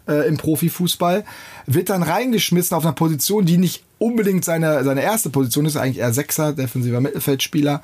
äh, 0.08 0.28
im 0.28 0.38
Profifußball. 0.38 1.26
Wird 1.66 1.90
dann 1.90 2.04
reingeschmissen 2.04 2.76
auf 2.76 2.84
einer 2.84 2.94
Position, 2.94 3.46
die 3.46 3.58
nicht 3.58 3.84
unbedingt 4.00 4.46
seine, 4.46 4.84
seine 4.84 5.02
erste 5.02 5.30
Position 5.30 5.66
ist, 5.66 5.78
eigentlich 5.78 6.00
eher 6.00 6.14
Sechser, 6.14 6.54
defensiver 6.54 7.02
Mittelfeldspieler. 7.02 7.82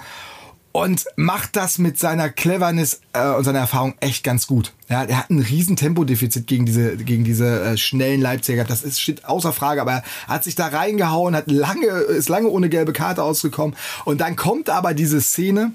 Und 0.72 1.06
macht 1.16 1.56
das 1.56 1.78
mit 1.78 2.00
seiner 2.00 2.30
Cleverness 2.30 3.02
äh, 3.14 3.30
und 3.30 3.44
seiner 3.44 3.60
Erfahrung 3.60 3.94
echt 4.00 4.24
ganz 4.24 4.48
gut. 4.48 4.74
Ja, 4.90 5.04
er 5.04 5.20
hat 5.20 5.30
ein 5.30 5.38
riesen 5.38 5.76
Tempodefizit 5.76 6.48
gegen 6.48 6.66
diese, 6.66 6.98
gegen 6.98 7.24
diese 7.24 7.62
äh, 7.62 7.78
schnellen 7.78 8.22
Leipziger. 8.22 8.64
Das 8.64 8.82
ist 8.82 9.00
steht 9.00 9.26
außer 9.26 9.54
Frage, 9.54 9.82
aber 9.82 9.92
er 9.92 10.04
hat 10.28 10.44
sich 10.44 10.56
da 10.56 10.68
reingehauen, 10.68 11.36
hat 11.36 11.50
lange, 11.52 11.86
ist 11.86 12.28
lange 12.28 12.48
ohne 12.48 12.70
gelbe 12.70 12.92
Karte 12.92 13.22
ausgekommen. 13.22 13.76
Und 14.04 14.20
dann 14.20 14.36
kommt 14.36 14.72
aber 14.72 14.96
diese 14.96 15.22
Szene, 15.22 15.74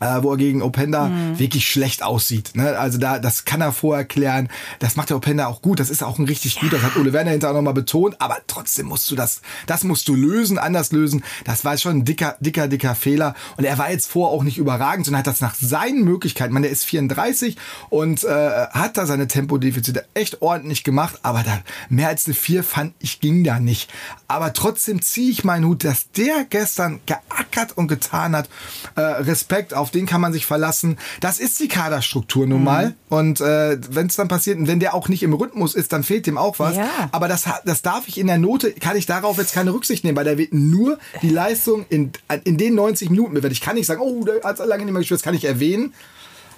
äh, 0.00 0.22
wo 0.22 0.32
er 0.32 0.36
gegen 0.36 0.62
Openda 0.62 1.10
wirklich 1.36 1.66
schlecht 1.68 2.02
aussieht. 2.02 2.52
Ne? 2.54 2.78
Also 2.78 2.98
da, 2.98 3.18
das 3.18 3.44
kann 3.44 3.60
er 3.60 3.72
vorher 3.72 4.04
klären. 4.04 4.48
Das 4.78 4.96
macht 4.96 5.10
der 5.10 5.16
Openda 5.16 5.46
auch 5.46 5.62
gut. 5.62 5.80
Das 5.80 5.90
ist 5.90 6.02
auch 6.02 6.18
ein 6.18 6.24
richtig 6.24 6.58
gut. 6.58 6.72
Das 6.72 6.82
hat 6.82 6.96
Ole 6.96 7.12
Werner 7.12 7.30
hinterher 7.30 7.54
nochmal 7.54 7.74
betont. 7.74 8.20
Aber 8.20 8.38
trotzdem 8.46 8.86
musst 8.86 9.10
du 9.10 9.16
das, 9.16 9.42
das 9.66 9.84
musst 9.84 10.08
du 10.08 10.14
lösen, 10.14 10.58
anders 10.58 10.92
lösen. 10.92 11.22
Das 11.44 11.64
war 11.64 11.76
schon 11.78 11.98
ein 11.98 12.04
dicker, 12.04 12.36
dicker, 12.40 12.68
dicker 12.68 12.94
Fehler. 12.94 13.34
Und 13.56 13.64
er 13.64 13.78
war 13.78 13.90
jetzt 13.90 14.10
vorher 14.10 14.34
auch 14.34 14.42
nicht 14.42 14.58
überragend, 14.58 15.06
sondern 15.06 15.20
hat 15.20 15.26
das 15.26 15.40
nach 15.40 15.54
seinen 15.54 16.04
Möglichkeiten. 16.04 16.52
Man, 16.52 16.62
der 16.62 16.72
ist 16.72 16.84
34 16.84 17.56
und 17.90 18.24
äh, 18.24 18.66
hat 18.70 18.96
da 18.96 19.06
seine 19.06 19.28
Tempodefizite 19.28 20.06
echt 20.14 20.42
ordentlich 20.42 20.84
gemacht. 20.84 21.18
Aber 21.22 21.42
da 21.42 21.60
mehr 21.88 22.08
als 22.08 22.26
eine 22.26 22.34
4 22.34 22.64
fand 22.64 22.94
ich 22.98 23.20
ging 23.20 23.44
da 23.44 23.60
nicht. 23.60 23.90
Aber 24.28 24.52
trotzdem 24.52 25.02
ziehe 25.02 25.30
ich 25.30 25.44
meinen 25.44 25.66
Hut, 25.66 25.84
dass 25.84 26.10
der 26.12 26.44
gestern 26.48 27.00
geackert 27.06 27.76
und 27.76 27.88
getan 27.88 28.36
hat. 28.36 28.48
Äh, 28.96 29.00
Respekt, 29.00 29.74
auf 29.74 29.89
den 29.90 30.06
kann 30.06 30.20
man 30.20 30.32
sich 30.32 30.46
verlassen. 30.46 30.98
Das 31.20 31.38
ist 31.38 31.60
die 31.60 31.68
Kaderstruktur 31.68 32.46
nun 32.46 32.64
mal. 32.64 32.94
Und 33.08 33.40
äh, 33.40 33.78
wenn 33.90 34.06
es 34.06 34.16
dann 34.16 34.28
passiert 34.28 34.58
und 34.58 34.68
wenn 34.68 34.80
der 34.80 34.94
auch 34.94 35.08
nicht 35.08 35.22
im 35.22 35.32
Rhythmus 35.32 35.74
ist, 35.74 35.92
dann 35.92 36.02
fehlt 36.02 36.26
dem 36.26 36.38
auch 36.38 36.58
was. 36.58 36.76
Ja. 36.76 36.88
Aber 37.12 37.28
das, 37.28 37.44
das 37.64 37.82
darf 37.82 38.08
ich 38.08 38.18
in 38.18 38.26
der 38.26 38.38
Note, 38.38 38.72
kann 38.72 38.96
ich 38.96 39.06
darauf 39.06 39.38
jetzt 39.38 39.52
keine 39.52 39.72
Rücksicht 39.72 40.04
nehmen, 40.04 40.16
weil 40.16 40.24
da 40.24 40.38
wird 40.38 40.54
nur 40.54 40.98
die 41.22 41.30
Leistung 41.30 41.86
in, 41.88 42.12
in 42.44 42.56
den 42.56 42.74
90 42.74 43.10
Minuten 43.10 43.34
bewertet. 43.34 43.58
Ich 43.58 43.64
kann 43.64 43.76
nicht 43.76 43.86
sagen, 43.86 44.00
oh, 44.00 44.24
der 44.24 44.42
hat 44.42 44.58
lange 44.58 44.84
nicht 44.84 44.92
mehr 44.92 45.00
gespielt, 45.00 45.20
das 45.20 45.24
kann 45.24 45.34
ich 45.34 45.44
erwähnen. 45.44 45.92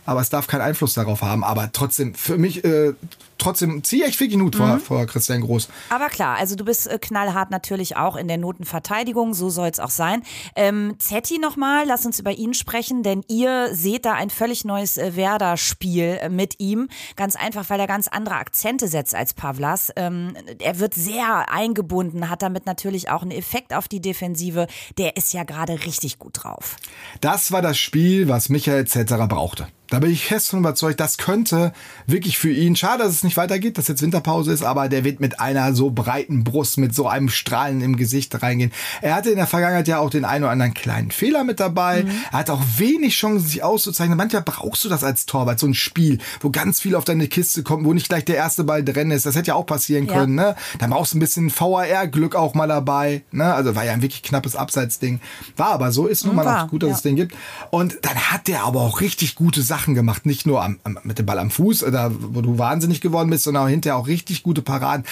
Aber 0.04 0.20
es 0.20 0.30
darf 0.30 0.46
keinen 0.46 0.62
Einfluss 0.62 0.94
darauf 0.94 1.22
haben. 1.22 1.44
Aber 1.44 1.70
trotzdem, 1.72 2.14
für 2.14 2.36
mich, 2.36 2.64
äh, 2.64 2.94
trotzdem 3.38 3.84
ziehe 3.84 4.06
ich 4.06 4.18
wirklich 4.18 4.40
Hut 4.40 4.56
vor, 4.56 4.78
vor 4.78 5.06
Christian 5.06 5.42
Groß. 5.42 5.68
Aber 5.90 6.08
klar, 6.08 6.36
also 6.38 6.56
du 6.56 6.64
bist 6.64 6.88
äh, 6.88 6.98
knallhart 6.98 7.50
natürlich 7.50 7.96
auch 7.96 8.16
in 8.16 8.28
der 8.28 8.38
Notenverteidigung, 8.38 9.34
so 9.34 9.50
soll 9.50 9.68
es 9.68 9.78
auch 9.78 9.90
sein. 9.90 10.22
Ähm, 10.56 10.96
Zetti 10.98 11.38
nochmal, 11.38 11.84
lass 11.86 12.06
uns 12.06 12.18
über 12.18 12.32
ihn 12.32 12.54
sprechen, 12.54 13.02
denn 13.02 13.24
ihr 13.28 13.70
seht 13.74 14.04
da 14.04 14.14
ein 14.14 14.30
völlig 14.30 14.64
neues 14.64 14.98
äh, 14.98 15.14
Werder-Spiel 15.14 16.18
äh, 16.20 16.28
mit 16.28 16.58
ihm. 16.58 16.88
Ganz 17.16 17.36
einfach, 17.36 17.70
weil 17.70 17.78
er 17.80 17.86
ganz 17.86 18.08
andere 18.08 18.36
Akzente 18.36 18.88
setzt 18.88 19.14
als 19.14 19.34
Pavlas. 19.34 19.92
Ähm, 19.96 20.34
er 20.58 20.78
wird 20.78 20.94
sehr 20.94 21.52
eingebunden, 21.52 22.28
hat 22.28 22.42
damit 22.42 22.66
natürlich 22.66 23.10
auch 23.10 23.22
einen 23.22 23.30
Effekt 23.30 23.72
auf 23.74 23.86
die 23.86 24.00
Defensive. 24.00 24.66
Der 24.98 25.16
ist 25.16 25.32
ja 25.32 25.44
gerade 25.44 25.84
richtig 25.84 26.18
gut 26.18 26.42
drauf. 26.42 26.76
Das 27.20 27.52
war 27.52 27.62
das 27.62 27.78
Spiel, 27.78 28.28
was 28.28 28.48
Michael 28.48 28.86
Zetterer 28.86 29.28
brauchte. 29.28 29.68
Da 29.92 29.98
bin 29.98 30.10
ich 30.10 30.24
fest 30.24 30.48
von 30.48 30.60
überzeugt, 30.60 31.00
das 31.00 31.18
könnte 31.18 31.74
wirklich 32.06 32.38
für 32.38 32.50
ihn, 32.50 32.76
schade, 32.76 33.02
dass 33.02 33.12
es 33.12 33.24
nicht 33.24 33.36
weitergeht, 33.36 33.76
dass 33.76 33.88
jetzt 33.88 34.00
Winterpause 34.00 34.50
ist, 34.50 34.62
aber 34.62 34.88
der 34.88 35.04
wird 35.04 35.20
mit 35.20 35.38
einer 35.38 35.74
so 35.74 35.90
breiten 35.90 36.44
Brust, 36.44 36.78
mit 36.78 36.94
so 36.94 37.08
einem 37.08 37.28
Strahlen 37.28 37.82
im 37.82 37.96
Gesicht 37.98 38.42
reingehen. 38.42 38.72
Er 39.02 39.14
hatte 39.14 39.28
in 39.28 39.36
der 39.36 39.46
Vergangenheit 39.46 39.88
ja 39.88 39.98
auch 39.98 40.08
den 40.08 40.24
einen 40.24 40.44
oder 40.44 40.52
anderen 40.52 40.72
kleinen 40.72 41.10
Fehler 41.10 41.44
mit 41.44 41.60
dabei. 41.60 42.06
Er 42.30 42.38
hat 42.38 42.48
auch 42.48 42.62
wenig 42.78 43.14
Chancen, 43.14 43.46
sich 43.46 43.62
auszuzeichnen. 43.62 44.16
Manchmal 44.16 44.40
brauchst 44.40 44.82
du 44.82 44.88
das 44.88 45.04
als 45.04 45.26
Torwart, 45.26 45.58
so 45.58 45.66
ein 45.66 45.74
Spiel, 45.74 46.20
wo 46.40 46.48
ganz 46.48 46.80
viel 46.80 46.94
auf 46.94 47.04
deine 47.04 47.28
Kiste 47.28 47.62
kommt, 47.62 47.84
wo 47.84 47.92
nicht 47.92 48.08
gleich 48.08 48.24
der 48.24 48.36
erste 48.36 48.64
Ball 48.64 48.82
drin 48.82 49.10
ist. 49.10 49.26
Das 49.26 49.36
hätte 49.36 49.48
ja 49.48 49.56
auch 49.56 49.66
passieren 49.66 50.06
Ja. 50.06 50.14
können, 50.14 50.36
ne? 50.36 50.56
Da 50.78 50.86
brauchst 50.86 51.12
du 51.12 51.18
ein 51.18 51.20
bisschen 51.20 51.52
VAR-Glück 51.54 52.34
auch 52.34 52.54
mal 52.54 52.66
dabei, 52.66 53.24
ne? 53.30 53.52
Also 53.52 53.76
war 53.76 53.84
ja 53.84 53.92
ein 53.92 54.00
wirklich 54.00 54.22
knappes 54.22 54.56
Abseitsding. 54.56 55.20
War 55.58 55.72
aber 55.72 55.92
so, 55.92 56.06
ist 56.06 56.24
nun 56.24 56.34
mal 56.34 56.46
auch 56.48 56.68
gut, 56.68 56.82
dass 56.82 56.88
ja. 56.88 56.96
es 56.96 57.02
den 57.02 57.16
gibt. 57.16 57.34
Und 57.70 57.98
dann 58.00 58.16
hat 58.16 58.48
der 58.48 58.64
aber 58.64 58.80
auch 58.80 59.02
richtig 59.02 59.34
gute 59.34 59.60
Sachen 59.60 59.81
gemacht. 59.86 60.26
Nicht 60.26 60.46
nur 60.46 60.62
am, 60.62 60.78
am, 60.84 60.98
mit 61.02 61.18
dem 61.18 61.26
Ball 61.26 61.38
am 61.38 61.50
Fuß, 61.50 61.84
oder 61.84 62.10
wo 62.14 62.40
du 62.40 62.58
wahnsinnig 62.58 63.00
geworden 63.00 63.30
bist, 63.30 63.44
sondern 63.44 63.64
auch 63.64 63.68
hinterher 63.68 63.96
auch 63.96 64.06
richtig 64.06 64.42
gute 64.42 64.62
Paraden. 64.62 65.04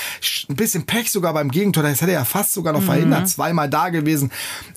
Ein 0.48 0.56
bisschen 0.56 0.84
Pech 0.84 1.10
sogar 1.10 1.34
beim 1.34 1.50
Gegentor. 1.50 1.82
Das 1.82 2.00
hätte 2.00 2.12
er 2.12 2.20
ja 2.20 2.24
fast 2.24 2.54
sogar 2.54 2.72
noch 2.72 2.82
verhindert. 2.82 3.28
Zweimal 3.28 3.68
da 3.68 3.88
gewesen. 3.90 4.30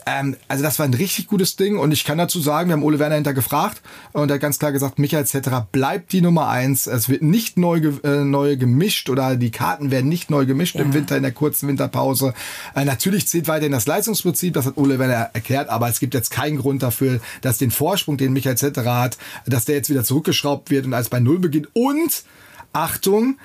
Ähm, 0.06 0.36
also 0.48 0.64
das 0.64 0.80
war 0.80 0.86
ein 0.86 0.94
richtig 0.94 1.28
gutes 1.28 1.56
Ding. 1.56 1.78
Und 1.78 1.92
ich 1.92 2.04
kann 2.04 2.18
dazu 2.18 2.42
sagen, 2.42 2.70
wir 2.70 2.74
haben 2.74 2.84
Ole 2.84 3.00
Werner 3.00 3.16
hinter 3.16 3.34
gefragt 3.34 3.82
und 4.12 4.30
er 4.30 4.36
hat 4.36 4.42
ganz 4.42 4.60
klar 4.60 4.72
gesagt, 4.72 5.00
Michael 5.00 5.24
etc. 5.24 5.50
bleibt 5.72 6.12
die 6.12 6.22
Nummer 6.22 6.48
eins. 6.48 6.88
Es 6.88 7.10
wird 7.10 7.22
nicht 7.22 7.58
neu, 7.58 7.80
äh, 8.04 8.24
neu 8.24 8.58
gemischt 8.58 9.10
oder 9.10 9.36
die 9.36 9.52
Karten 9.52 9.92
werden 9.92 10.10
nicht 10.10 10.30
neu 10.30 10.46
gemischt 10.46 10.76
im 10.76 10.94
Winter, 10.94 11.18
in 11.18 11.24
der 11.24 11.32
kurzen 11.32 11.68
Winterpause. 11.68 12.34
Äh, 12.76 12.86
natürlich 12.86 13.28
zählt 13.28 13.48
weiterhin 13.48 13.72
das 13.72 13.88
Leistungsprinzip, 13.88 14.54
das 14.54 14.66
hat 14.66 14.78
Ole 14.78 15.00
Werner 15.00 15.30
erklärt, 15.34 15.70
aber 15.70 15.90
es 15.90 16.00
gibt 16.00 16.14
jetzt 16.14 16.32
keinen 16.32 16.58
Grund 16.58 16.84
dafür, 16.84 17.20
dass 17.42 17.58
den 17.58 17.72
Vorsprung, 17.72 18.18
den 18.18 18.34
Michael 18.34 18.54
etc. 18.54 18.80
hat, 18.86 19.18
dass 19.46 19.66
der 19.66 19.78
jetzt 19.84 19.90
wieder 19.90 20.04
zurückgeschraubt 20.04 20.70
wird 20.72 20.86
und 20.86 20.94
als 20.94 21.10
bei 21.10 21.20
Null 21.20 21.40
beginnt. 21.40 21.68
Und, 21.74 22.24
Achtung, 22.72 23.38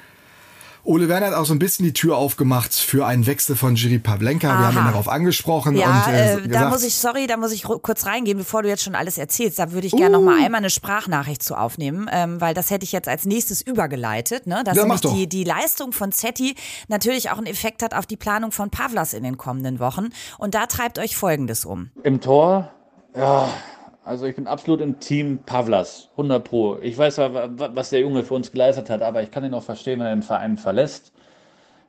Ole 0.85 1.09
Werner 1.09 1.27
hat 1.27 1.35
auch 1.35 1.45
so 1.45 1.53
ein 1.53 1.59
bisschen 1.59 1.85
die 1.85 1.93
Tür 1.93 2.17
aufgemacht 2.17 2.73
für 2.75 3.05
einen 3.05 3.27
Wechsel 3.27 3.57
von 3.57 3.75
Jiri 3.75 3.99
Pavlenka. 3.99 4.49
Wir 4.49 4.67
haben 4.69 4.75
ihn 4.75 4.79
Aha. 4.79 4.91
darauf 4.91 5.09
angesprochen 5.09 5.77
Ja, 5.77 6.07
und 6.07 6.15
äh, 6.15 6.33
äh, 6.33 6.37
da 6.37 6.47
gesagt, 6.47 6.71
muss 6.71 6.85
ich, 6.85 6.95
sorry, 6.95 7.27
da 7.27 7.37
muss 7.37 7.53
ich 7.53 7.65
kurz 7.65 8.07
reingehen, 8.07 8.39
bevor 8.39 8.63
du 8.63 8.71
jetzt 8.71 8.85
schon 8.85 8.95
alles 8.95 9.19
erzählst. 9.19 9.59
Da 9.59 9.73
würde 9.73 9.87
ich 9.87 9.93
gerne 9.93 10.17
noch 10.17 10.23
mal 10.23 10.43
einmal 10.43 10.61
eine 10.61 10.71
Sprachnachricht 10.71 11.43
zu 11.43 11.57
aufnehmen, 11.59 12.09
ähm, 12.11 12.41
weil 12.41 12.55
das 12.55 12.71
hätte 12.71 12.85
ich 12.85 12.93
jetzt 12.93 13.07
als 13.07 13.27
nächstes 13.27 13.61
übergeleitet, 13.61 14.47
ne? 14.47 14.63
dass 14.65 14.77
Ja, 14.77 14.85
nämlich 14.85 15.03
mach 15.03 15.11
doch. 15.11 15.15
die, 15.15 15.29
die 15.29 15.45
Leistung 15.45 15.93
von 15.93 16.11
Zetti 16.11 16.55
natürlich 16.89 17.31
auch 17.31 17.37
einen 17.37 17.49
Effekt 17.49 17.83
hat 17.83 17.93
auf 17.93 18.07
die 18.07 18.17
Planung 18.17 18.51
von 18.53 18.71
Pavlas 18.71 19.13
in 19.13 19.25
den 19.25 19.37
kommenden 19.37 19.81
Wochen. 19.81 20.09
Und 20.39 20.55
da 20.55 20.65
treibt 20.67 20.99
euch 20.99 21.17
Folgendes 21.17 21.67
um. 21.67 21.91
Im 22.03 22.23
Tor, 22.23 22.71
ja, 23.15 23.51
Also 24.09 24.25
ich 24.25 24.37
bin 24.37 24.47
absolut 24.47 24.81
im 24.81 25.01
Team 25.01 25.41
Pavlas, 25.45 26.09
100 26.13 26.43
Pro. 26.43 26.79
Ich 26.81 26.97
weiß, 26.97 27.19
was 27.19 27.91
der 27.91 28.01
Junge 28.01 28.23
für 28.23 28.33
uns 28.33 28.51
geleistet 28.51 28.89
hat, 28.89 29.03
aber 29.03 29.23
ich 29.23 29.31
kann 29.31 29.45
ihn 29.45 29.53
auch 29.53 29.63
verstehen, 29.63 30.01
wenn 30.01 30.07
er 30.07 30.17
den 30.17 30.23
Verein 30.23 30.57
verlässt, 30.57 31.13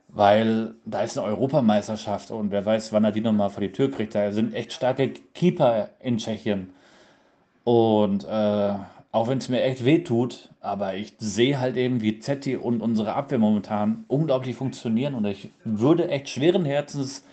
weil 0.08 0.74
da 0.84 1.00
ist 1.02 1.16
eine 1.16 1.26
Europameisterschaft 1.26 2.30
und 2.30 2.50
wer 2.50 2.66
weiß, 2.66 2.92
wann 2.92 3.04
er 3.04 3.12
die 3.12 3.22
nochmal 3.22 3.48
vor 3.48 3.62
die 3.62 3.72
Tür 3.72 3.90
kriegt. 3.90 4.14
Da 4.14 4.32
sind 4.32 4.52
echt 4.52 4.74
starke 4.74 5.14
Keeper 5.32 5.88
in 5.98 6.18
Tschechien. 6.18 6.74
Und 7.64 8.24
äh, 8.24 8.74
auch 9.12 9.28
wenn 9.28 9.38
es 9.38 9.48
mir 9.48 9.62
echt 9.62 9.86
weh 9.86 10.00
tut, 10.00 10.50
aber 10.60 10.96
ich 10.96 11.14
sehe 11.20 11.58
halt 11.58 11.78
eben, 11.78 12.02
wie 12.02 12.18
Zetti 12.18 12.54
und 12.54 12.82
unsere 12.82 13.14
Abwehr 13.14 13.38
momentan 13.38 14.04
unglaublich 14.08 14.56
funktionieren 14.56 15.14
und 15.14 15.24
ich 15.24 15.52
würde 15.64 16.10
echt 16.10 16.28
schweren 16.28 16.66
Herzens 16.66 17.24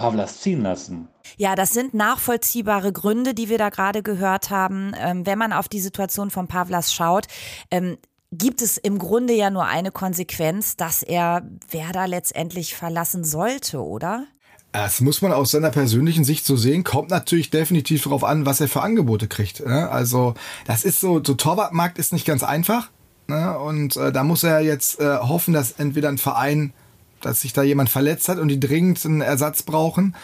Pavlas 0.00 0.40
ziehen 0.40 0.62
lassen. 0.62 1.08
Ja, 1.36 1.54
das 1.54 1.72
sind 1.72 1.92
nachvollziehbare 1.92 2.90
Gründe, 2.92 3.34
die 3.34 3.50
wir 3.50 3.58
da 3.58 3.68
gerade 3.68 4.02
gehört 4.02 4.48
haben. 4.50 4.92
Ähm, 4.98 5.26
wenn 5.26 5.38
man 5.38 5.52
auf 5.52 5.68
die 5.68 5.80
Situation 5.80 6.30
von 6.30 6.48
Pavlas 6.48 6.92
schaut, 6.92 7.26
ähm, 7.70 7.98
gibt 8.32 8.62
es 8.62 8.78
im 8.78 8.98
Grunde 8.98 9.34
ja 9.34 9.50
nur 9.50 9.66
eine 9.66 9.90
Konsequenz, 9.90 10.76
dass 10.76 11.02
er 11.02 11.42
Werder 11.70 12.08
letztendlich 12.08 12.74
verlassen 12.74 13.24
sollte, 13.24 13.84
oder? 13.84 14.26
Das 14.72 15.00
muss 15.00 15.20
man 15.20 15.32
aus 15.32 15.50
seiner 15.50 15.70
persönlichen 15.70 16.24
Sicht 16.24 16.46
so 16.46 16.56
sehen. 16.56 16.82
Kommt 16.82 17.10
natürlich 17.10 17.50
definitiv 17.50 18.04
darauf 18.04 18.24
an, 18.24 18.46
was 18.46 18.60
er 18.60 18.68
für 18.68 18.82
Angebote 18.82 19.28
kriegt. 19.28 19.66
Ne? 19.66 19.90
Also 19.90 20.34
das 20.66 20.84
ist 20.84 21.00
so, 21.00 21.20
so 21.22 21.34
Torwartmarkt 21.34 21.98
ist 21.98 22.12
nicht 22.12 22.24
ganz 22.24 22.42
einfach. 22.42 22.88
Ne? 23.26 23.58
Und 23.58 23.96
äh, 23.96 24.12
da 24.12 24.24
muss 24.24 24.44
er 24.44 24.60
jetzt 24.60 25.00
äh, 25.00 25.18
hoffen, 25.18 25.52
dass 25.52 25.72
entweder 25.72 26.08
ein 26.08 26.18
Verein 26.18 26.72
dass 27.20 27.40
sich 27.40 27.52
da 27.52 27.62
jemand 27.62 27.90
verletzt 27.90 28.28
hat 28.28 28.38
und 28.38 28.48
die 28.48 28.60
dringend 28.60 29.04
einen 29.04 29.20
Ersatz 29.20 29.62
brauchen. 29.62 30.14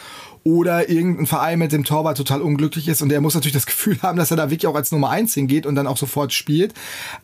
Oder 0.44 0.88
irgendein 0.88 1.26
Verein 1.26 1.58
mit 1.58 1.72
dem 1.72 1.82
Torwart 1.82 2.16
total 2.16 2.40
unglücklich 2.40 2.86
ist 2.86 3.02
und 3.02 3.08
der 3.08 3.20
muss 3.20 3.34
natürlich 3.34 3.54
das 3.54 3.66
Gefühl 3.66 3.98
haben, 4.02 4.16
dass 4.16 4.30
er 4.30 4.36
da 4.36 4.48
wirklich 4.48 4.68
auch 4.68 4.76
als 4.76 4.92
Nummer 4.92 5.10
eins 5.10 5.34
hingeht 5.34 5.66
und 5.66 5.74
dann 5.74 5.88
auch 5.88 5.96
sofort 5.96 6.32
spielt. 6.32 6.72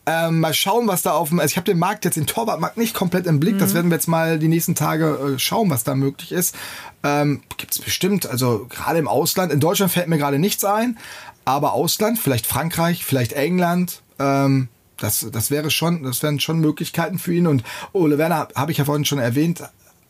Ähm, 0.07 0.41
mal 0.41 0.53
schauen, 0.53 0.89
was 0.89 1.03
da 1.03 1.13
auf 1.13 1.29
dem. 1.29 1.39
Also 1.39 1.53
ich 1.53 1.57
habe 1.57 1.65
den 1.65 1.79
Markt 1.79 2.05
jetzt, 2.05 2.17
den 2.17 2.27
Torwartmarkt 2.27 2.79
nicht 2.79 2.95
komplett 2.95 3.27
im 3.29 3.39
Blick. 3.39 3.55
Mhm. 3.55 3.59
Das 3.61 3.75
werden 3.75 3.93
wir 3.93 3.97
jetzt 3.97 4.09
mal 4.09 4.41
die 4.41 4.49
nächsten 4.49 4.75
Tage 4.75 5.35
äh, 5.37 5.39
schauen, 5.39 5.71
was 5.71 5.85
da 5.85 5.95
möglich 5.95 6.33
ist. 6.33 6.57
Ähm, 7.05 7.43
Gibt 7.59 7.73
es 7.75 7.79
bestimmt, 7.79 8.27
also 8.27 8.67
gerade 8.69 8.99
im 8.99 9.07
Ausland. 9.07 9.53
In 9.53 9.61
Deutschland 9.61 9.93
fällt 9.93 10.09
mir 10.09 10.19
gerade 10.19 10.41
nichts 10.41 10.65
ein, 10.65 10.99
aber 11.45 11.75
Ausland, 11.75 12.19
vielleicht 12.19 12.49
Frankreich, 12.49 13.05
vielleicht 13.05 13.35
England. 13.35 14.03
Ähm, 14.19 14.67
das, 15.03 15.27
das 15.31 15.51
wäre 15.51 15.71
schon, 15.71 16.03
das 16.03 16.23
wären 16.23 16.41
schon 16.41 16.61
Möglichkeiten 16.61 17.19
für 17.19 17.35
ihn. 17.35 17.47
Und 17.47 17.65
Ole 17.93 18.19
Werner, 18.19 18.49
habe 18.55 18.73
ich 18.73 18.79
ja 18.79 18.85
vorhin 18.85 19.05
schon 19.05 19.19
erwähnt, 19.19 19.63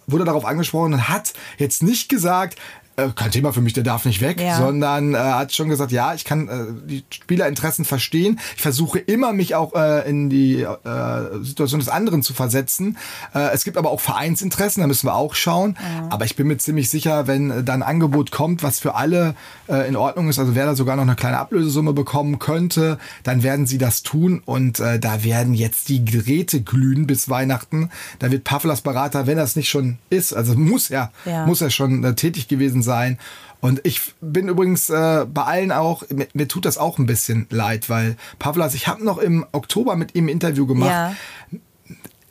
wurde 0.07 0.25
darauf 0.25 0.45
angesprochen 0.45 0.95
und 0.95 1.09
hat 1.09 1.33
jetzt 1.59 1.83
nicht 1.83 2.09
gesagt, 2.09 2.59
äh, 2.97 3.09
kein 3.15 3.31
Thema 3.31 3.53
für 3.53 3.61
mich, 3.61 3.73
der 3.73 3.85
darf 3.85 4.05
nicht 4.05 4.21
weg, 4.21 4.41
ja. 4.41 4.57
sondern 4.57 5.15
äh, 5.15 5.19
hat 5.19 5.53
schon 5.53 5.69
gesagt, 5.69 5.93
ja, 5.93 6.15
ich 6.15 6.25
kann 6.25 6.49
äh, 6.49 6.89
die 6.89 7.05
Spielerinteressen 7.11 7.85
verstehen. 7.85 8.39
Ich 8.57 8.63
versuche 8.63 8.99
immer, 8.99 9.33
mich 9.33 9.55
auch 9.55 9.75
äh, 9.75 10.09
in 10.09 10.29
die 10.29 10.63
äh, 10.63 11.43
Situation 11.43 11.81
des 11.81 11.89
anderen 11.89 12.23
zu 12.23 12.35
versetzen. 12.35 12.99
Äh, 13.35 13.51
es 13.53 13.65
gibt 13.65 13.77
aber 13.77 13.91
auch 13.91 14.01
Vereinsinteressen, 14.01 14.83
da 14.83 14.87
müssen 14.87 15.07
wir 15.07 15.15
auch 15.15 15.35
schauen. 15.35 15.77
Ja. 15.81 16.09
Aber 16.11 16.25
ich 16.25 16.37
bin 16.37 16.47
mir 16.47 16.59
ziemlich 16.59 16.91
sicher, 16.91 17.27
wenn 17.27 17.65
da 17.65 17.73
ein 17.73 17.83
Angebot 17.83 18.31
kommt, 18.31 18.63
was 18.63 18.79
für 18.79 18.95
alle 18.95 19.35
äh, 19.69 19.89
in 19.89 19.97
Ordnung 19.97 20.29
ist, 20.29 20.39
also 20.39 20.55
wer 20.55 20.67
da 20.67 20.75
sogar 20.75 20.97
noch 20.97 21.03
eine 21.03 21.17
kleine 21.17 21.39
Ablösesumme 21.39 21.93
bekommen 21.93 22.39
könnte, 22.39 22.99
dann 23.23 23.43
werden 23.43 23.67
sie 23.67 23.79
das 23.79 24.03
tun 24.03 24.43
und 24.45 24.81
äh, 24.81 24.99
da 24.99 25.25
werden 25.25 25.55
jetzt 25.55 25.89
die 25.89 26.05
Geräte 26.05 26.63
glühen 26.63 27.07
bis 27.07 27.29
Weihnachten. 27.29 27.91
Da 28.19 28.31
wird 28.31 28.45
Pavlas 28.45 28.83
Berater, 28.83 29.27
wenn 29.27 29.37
das 29.37 29.57
nicht 29.57 29.69
schon 29.69 29.99
ist, 30.11 30.33
also 30.35 30.55
muss 30.55 30.91
er, 30.91 31.13
ja. 31.25 31.47
muss 31.47 31.61
er 31.61 31.71
schon 31.71 32.05
äh, 32.05 32.15
tätig 32.15 32.49
gewesen 32.49 32.82
sein. 32.83 33.19
Und 33.61 33.81
ich 33.85 34.01
bin 34.21 34.49
übrigens 34.49 34.91
äh, 34.91 35.25
bei 35.33 35.43
allen 35.43 35.71
auch, 35.71 36.03
mir, 36.11 36.27
mir, 36.35 36.49
tut 36.49 36.65
das 36.65 36.79
auch 36.79 36.99
ein 36.99 37.07
bisschen 37.07 37.47
leid, 37.51 37.89
weil 37.89 38.17
Pavlas, 38.41 38.75
ich 38.75 38.89
habe 38.89 39.05
noch 39.05 39.19
im 39.19 39.47
Oktober 39.53 39.95
mit 39.95 40.17
ihm 40.17 40.27
ein 40.27 40.31
Interview 40.31 40.67
gemacht. 40.67 40.91
Ja 40.91 41.15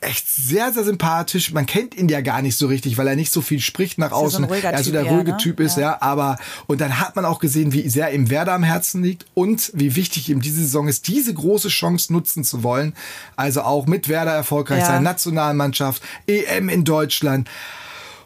echt 0.01 0.27
sehr, 0.27 0.73
sehr 0.73 0.83
sympathisch. 0.83 1.53
Man 1.53 1.67
kennt 1.67 1.95
ihn 1.95 2.09
ja 2.09 2.21
gar 2.21 2.41
nicht 2.41 2.57
so 2.57 2.65
richtig, 2.67 2.97
weil 2.97 3.07
er 3.07 3.15
nicht 3.15 3.31
so 3.31 3.41
viel 3.41 3.59
spricht 3.59 3.99
nach 3.99 4.11
außen. 4.11 4.47
So 4.47 4.53
er 4.53 4.75
also 4.75 4.91
der 4.91 5.03
ruhige 5.03 5.29
ja, 5.29 5.35
ne? 5.35 5.41
Typ 5.41 5.59
ist, 5.59 5.77
ja. 5.77 5.83
ja. 5.83 6.01
Aber, 6.01 6.37
und 6.65 6.81
dann 6.81 6.99
hat 6.99 7.15
man 7.15 7.23
auch 7.23 7.39
gesehen, 7.39 7.71
wie 7.71 7.87
sehr 7.87 8.11
ihm 8.11 8.29
Werder 8.31 8.53
am 8.53 8.63
Herzen 8.63 9.03
liegt 9.03 9.25
und 9.35 9.71
wie 9.75 9.95
wichtig 9.95 10.29
ihm 10.29 10.41
diese 10.41 10.61
Saison 10.61 10.87
ist, 10.87 11.07
diese 11.07 11.33
große 11.33 11.69
Chance 11.69 12.11
nutzen 12.11 12.43
zu 12.43 12.63
wollen. 12.63 12.93
Also 13.35 13.61
auch 13.61 13.85
mit 13.85 14.09
Werder 14.09 14.31
erfolgreich 14.31 14.79
ja. 14.79 14.87
sein, 14.87 15.03
Nationalmannschaft, 15.03 16.01
EM 16.25 16.67
in 16.67 16.83
Deutschland. 16.83 17.47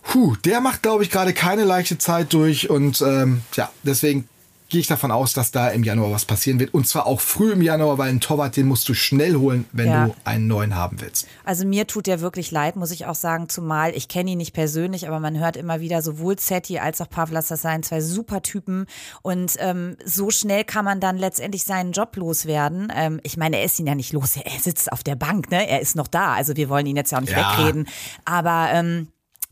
Puh, 0.05 0.35
der 0.45 0.61
macht, 0.61 0.83
glaube 0.83 1.03
ich, 1.03 1.09
gerade 1.09 1.33
keine 1.33 1.63
leichte 1.63 1.97
Zeit 1.97 2.33
durch 2.33 2.69
und 2.69 3.01
ähm, 3.01 3.41
ja, 3.55 3.69
deswegen 3.83 4.27
gehe 4.69 4.81
ich 4.81 4.87
davon 4.87 5.11
aus, 5.11 5.33
dass 5.33 5.51
da 5.51 5.69
im 5.69 5.83
Januar 5.83 6.11
was 6.11 6.25
passieren 6.25 6.59
wird. 6.59 6.73
Und 6.73 6.87
zwar 6.87 7.05
auch 7.05 7.21
früh 7.21 7.51
im 7.51 7.61
Januar, 7.61 7.97
weil 7.97 8.09
einen 8.09 8.19
Torwart, 8.19 8.57
den 8.57 8.67
musst 8.67 8.89
du 8.89 8.93
schnell 8.93 9.35
holen, 9.35 9.65
wenn 9.71 9.87
ja. 9.87 10.07
du 10.07 10.15
einen 10.23 10.47
neuen 10.47 10.75
haben 10.75 11.01
willst. 11.01 11.27
Also 11.43 11.65
mir 11.65 11.85
tut 11.85 12.07
der 12.07 12.19
wirklich 12.19 12.51
leid, 12.51 12.75
muss 12.75 12.91
ich 12.91 13.05
auch 13.05 13.15
sagen, 13.15 13.47
zumal 13.47 13.95
ich 13.95 14.07
kenne 14.07 14.31
ihn 14.31 14.37
nicht 14.37 14.53
persönlich, 14.53 15.07
aber 15.07 15.19
man 15.19 15.39
hört 15.39 15.55
immer 15.55 15.81
wieder 15.81 16.01
sowohl 16.01 16.37
Zetti 16.37 16.79
als 16.79 16.99
auch 16.99 17.09
Pavlas, 17.09 17.47
das 17.47 17.61
seien 17.61 17.83
zwei 17.83 18.01
super 18.01 18.41
Typen. 18.41 18.87
Und 19.21 19.53
ähm, 19.59 19.97
so 20.03 20.31
schnell 20.31 20.63
kann 20.63 20.85
man 20.85 20.99
dann 20.99 21.17
letztendlich 21.17 21.63
seinen 21.63 21.91
Job 21.91 22.15
loswerden. 22.15 22.91
Ähm, 22.95 23.19
ich 23.23 23.37
meine, 23.37 23.57
er 23.59 23.65
ist 23.65 23.79
ihn 23.79 23.87
ja 23.87 23.95
nicht 23.95 24.13
los, 24.13 24.35
er 24.35 24.59
sitzt 24.59 24.91
auf 24.91 25.03
der 25.03 25.15
Bank, 25.15 25.51
ne? 25.51 25.69
Er 25.69 25.79
ist 25.79 25.95
noch 25.95 26.07
da. 26.07 26.33
Also 26.33 26.55
wir 26.55 26.69
wollen 26.69 26.87
ihn 26.87 26.95
jetzt 26.95 27.11
ja 27.11 27.19
auch 27.19 27.21
nicht 27.21 27.33
ja. 27.33 27.57
wegreden. 27.57 27.87
Aber 28.25 28.69
ähm, 28.71 29.07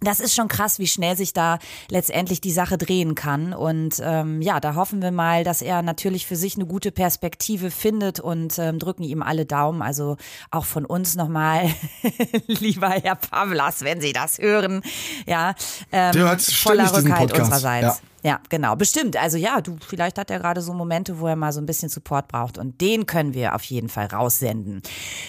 das 0.08 0.20
ist 0.20 0.34
schon 0.36 0.48
krass, 0.48 0.80
wie 0.80 0.88
schnell 0.88 1.16
sich 1.18 1.34
da 1.34 1.60
letztendlich 1.90 2.42
die 2.42 2.52
Sache 2.52 2.78
drehen 2.78 3.16
kann. 3.16 3.54
Und 3.54 4.02
ähm, 4.04 4.42
ja, 4.42 4.60
da 4.60 4.76
hoffen 4.76 5.02
wir 5.02 5.12
mal, 5.12 5.44
dass 5.44 5.62
er 5.62 5.82
natürlich 5.82 6.26
für 6.28 6.36
sich 6.36 6.56
eine 6.56 6.66
gute 6.66 6.92
Perspektive 6.92 7.72
findet 7.72 8.20
und 8.20 8.58
ähm, 8.60 8.80
drücken 8.80 9.04
ihm 9.04 9.22
alle 9.22 9.46
Daumen. 9.46 9.82
Also 9.82 10.18
auch 10.52 10.66
von 10.66 10.86
uns 10.86 11.16
nochmal, 11.16 11.70
lieber 12.48 12.90
Herr 12.90 13.16
Pavlas, 13.16 13.82
wenn 13.82 14.02
Sie 14.02 14.14
das 14.14 14.38
hören. 14.40 14.82
Ja, 15.26 15.54
ähm, 15.92 16.14
voller 16.40 16.96
Rückhalt 16.96 17.32
unsererseits. 17.38 17.98
Ja. 17.98 18.13
Ja, 18.24 18.40
genau, 18.48 18.78
bestimmt. 18.78 19.18
Also 19.18 19.38
ja, 19.38 19.60
du, 19.60 19.76
vielleicht 19.86 20.18
hat 20.18 20.32
er 20.32 20.40
gerade 20.40 20.62
so 20.62 20.74
Momente, 20.74 21.20
wo 21.20 21.28
er 21.28 21.36
mal 21.36 21.52
so 21.52 21.60
ein 21.60 21.66
bisschen 21.66 21.90
Support 21.90 22.30
braucht 22.30 22.58
und 22.58 22.80
den 22.80 23.06
können 23.06 23.34
wir 23.34 23.54
auf 23.54 23.64
jeden 23.64 23.90
Fall 23.90 24.06
raussenden. 24.06 24.82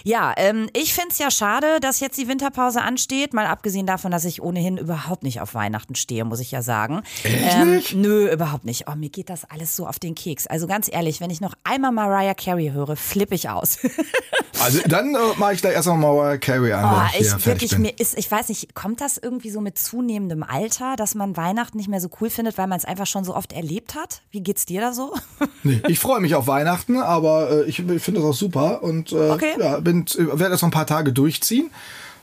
Ja, 0.04 0.33
ähm, 0.37 0.70
ich 0.74 0.94
find's 0.94 1.18
ja 1.18 1.33
schade, 1.33 1.80
dass 1.80 1.98
jetzt 1.98 2.16
die 2.18 2.28
Winterpause 2.28 2.83
ansteht, 2.83 3.35
mal 3.35 3.46
abgesehen 3.46 3.85
davon, 3.85 4.12
dass 4.12 4.24
ich 4.24 4.40
ohnehin 4.40 4.78
überhaupt 4.78 5.24
nicht 5.24 5.40
auf 5.40 5.54
Weihnachten 5.54 5.96
stehe, 5.96 6.24
muss 6.24 6.38
ich 6.38 6.52
ja 6.52 6.62
sagen. 6.62 7.02
Ähm, 7.24 7.83
nö, 7.94 8.33
überhaupt 8.33 8.64
nicht. 8.64 8.87
Oh, 8.88 8.94
mir 8.94 9.11
geht 9.11 9.28
das 9.28 9.44
alles 9.50 9.74
so 9.74 9.88
auf 9.88 9.98
den 9.98 10.14
Keks. 10.14 10.46
Also 10.46 10.68
ganz 10.68 10.88
ehrlich, 10.90 11.20
wenn 11.20 11.30
ich 11.30 11.40
noch 11.40 11.54
einmal 11.64 11.90
Mariah 11.90 12.35
Carey 12.35 12.70
höre, 12.72 12.94
flippe 12.94 13.35
ich 13.35 13.48
aus. 13.48 13.78
also 14.62 14.78
dann 14.87 15.16
äh, 15.16 15.18
mache 15.37 15.54
ich 15.54 15.62
da 15.62 15.70
erstmal 15.70 15.96
Mariah 15.96 16.38
Carey 16.38 16.72
an. 16.72 17.09
Oh, 17.12 17.18
ich 17.18 17.44
wirklich, 17.44 17.76
mir 17.76 17.98
ist, 17.98 18.16
ich 18.16 18.30
weiß 18.30 18.50
nicht, 18.50 18.76
kommt 18.76 19.00
das 19.00 19.18
irgendwie 19.18 19.50
so 19.50 19.61
mit 19.61 19.78
zunehmendem 19.78 20.44
Alter, 20.44 20.94
dass 20.94 21.16
man 21.16 21.37
Weihnachten 21.37 21.76
nicht 21.76 21.88
mehr 21.88 22.00
so 22.00 22.09
cool 22.20 22.30
findet, 22.30 22.57
weil 22.57 22.68
man 22.68 22.84
es 22.85 22.88
einfach 22.88 23.07
schon 23.07 23.25
so 23.25 23.35
oft 23.35 23.53
erlebt 23.53 23.94
hat? 23.94 24.23
Wie 24.31 24.42
geht's 24.42 24.66
dir 24.66 24.81
da 24.81 24.92
so? 24.92 25.14
Nee, 25.66 25.81
ich 25.88 25.99
freue 25.99 26.20
mich 26.20 26.35
auf 26.35 26.47
Weihnachten, 26.47 26.99
aber 26.99 27.51
äh, 27.51 27.62
ich, 27.62 27.79
ich 27.79 28.03
finde 28.03 28.20
das 28.20 28.29
auch 28.29 28.35
super 28.35 28.83
und 28.83 29.12
äh, 29.12 29.31
okay. 29.31 29.55
ja, 29.59 29.83
werde 29.83 30.51
das 30.51 30.61
noch 30.61 30.68
ein 30.68 30.73
paar 30.73 30.87
Tage 30.87 31.11
durchziehen. 31.11 31.70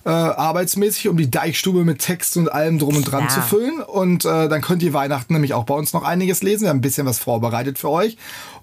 Äh, 0.04 0.10
arbeitsmäßig, 0.10 1.08
um 1.08 1.18
die 1.18 1.30
Deichstube 1.30 1.84
mit 1.84 2.00
Text 2.00 2.38
und 2.38 2.52
allem 2.52 2.80
drum 2.80 2.96
und 2.96 3.04
dran 3.04 3.24
ja. 3.24 3.30
zu 3.30 3.42
füllen. 3.42 3.82
Und 3.82 4.26
äh, 4.26 4.48
dann 4.48 4.62
könnt 4.62 4.82
ihr 4.84 4.94
Weihnachten 4.94 5.34
nämlich 5.34 5.54
auch 5.54 5.64
bei 5.64 5.74
uns 5.74 5.94
noch 5.94 6.04
einiges 6.04 6.42
lesen. 6.44 6.64
Wir 6.64 6.70
haben 6.70 6.78
ein 6.78 6.82
bisschen 6.82 7.06
was 7.06 7.20
vorbereitet 7.20 7.78
für 7.78 7.90
euch. 7.90 8.18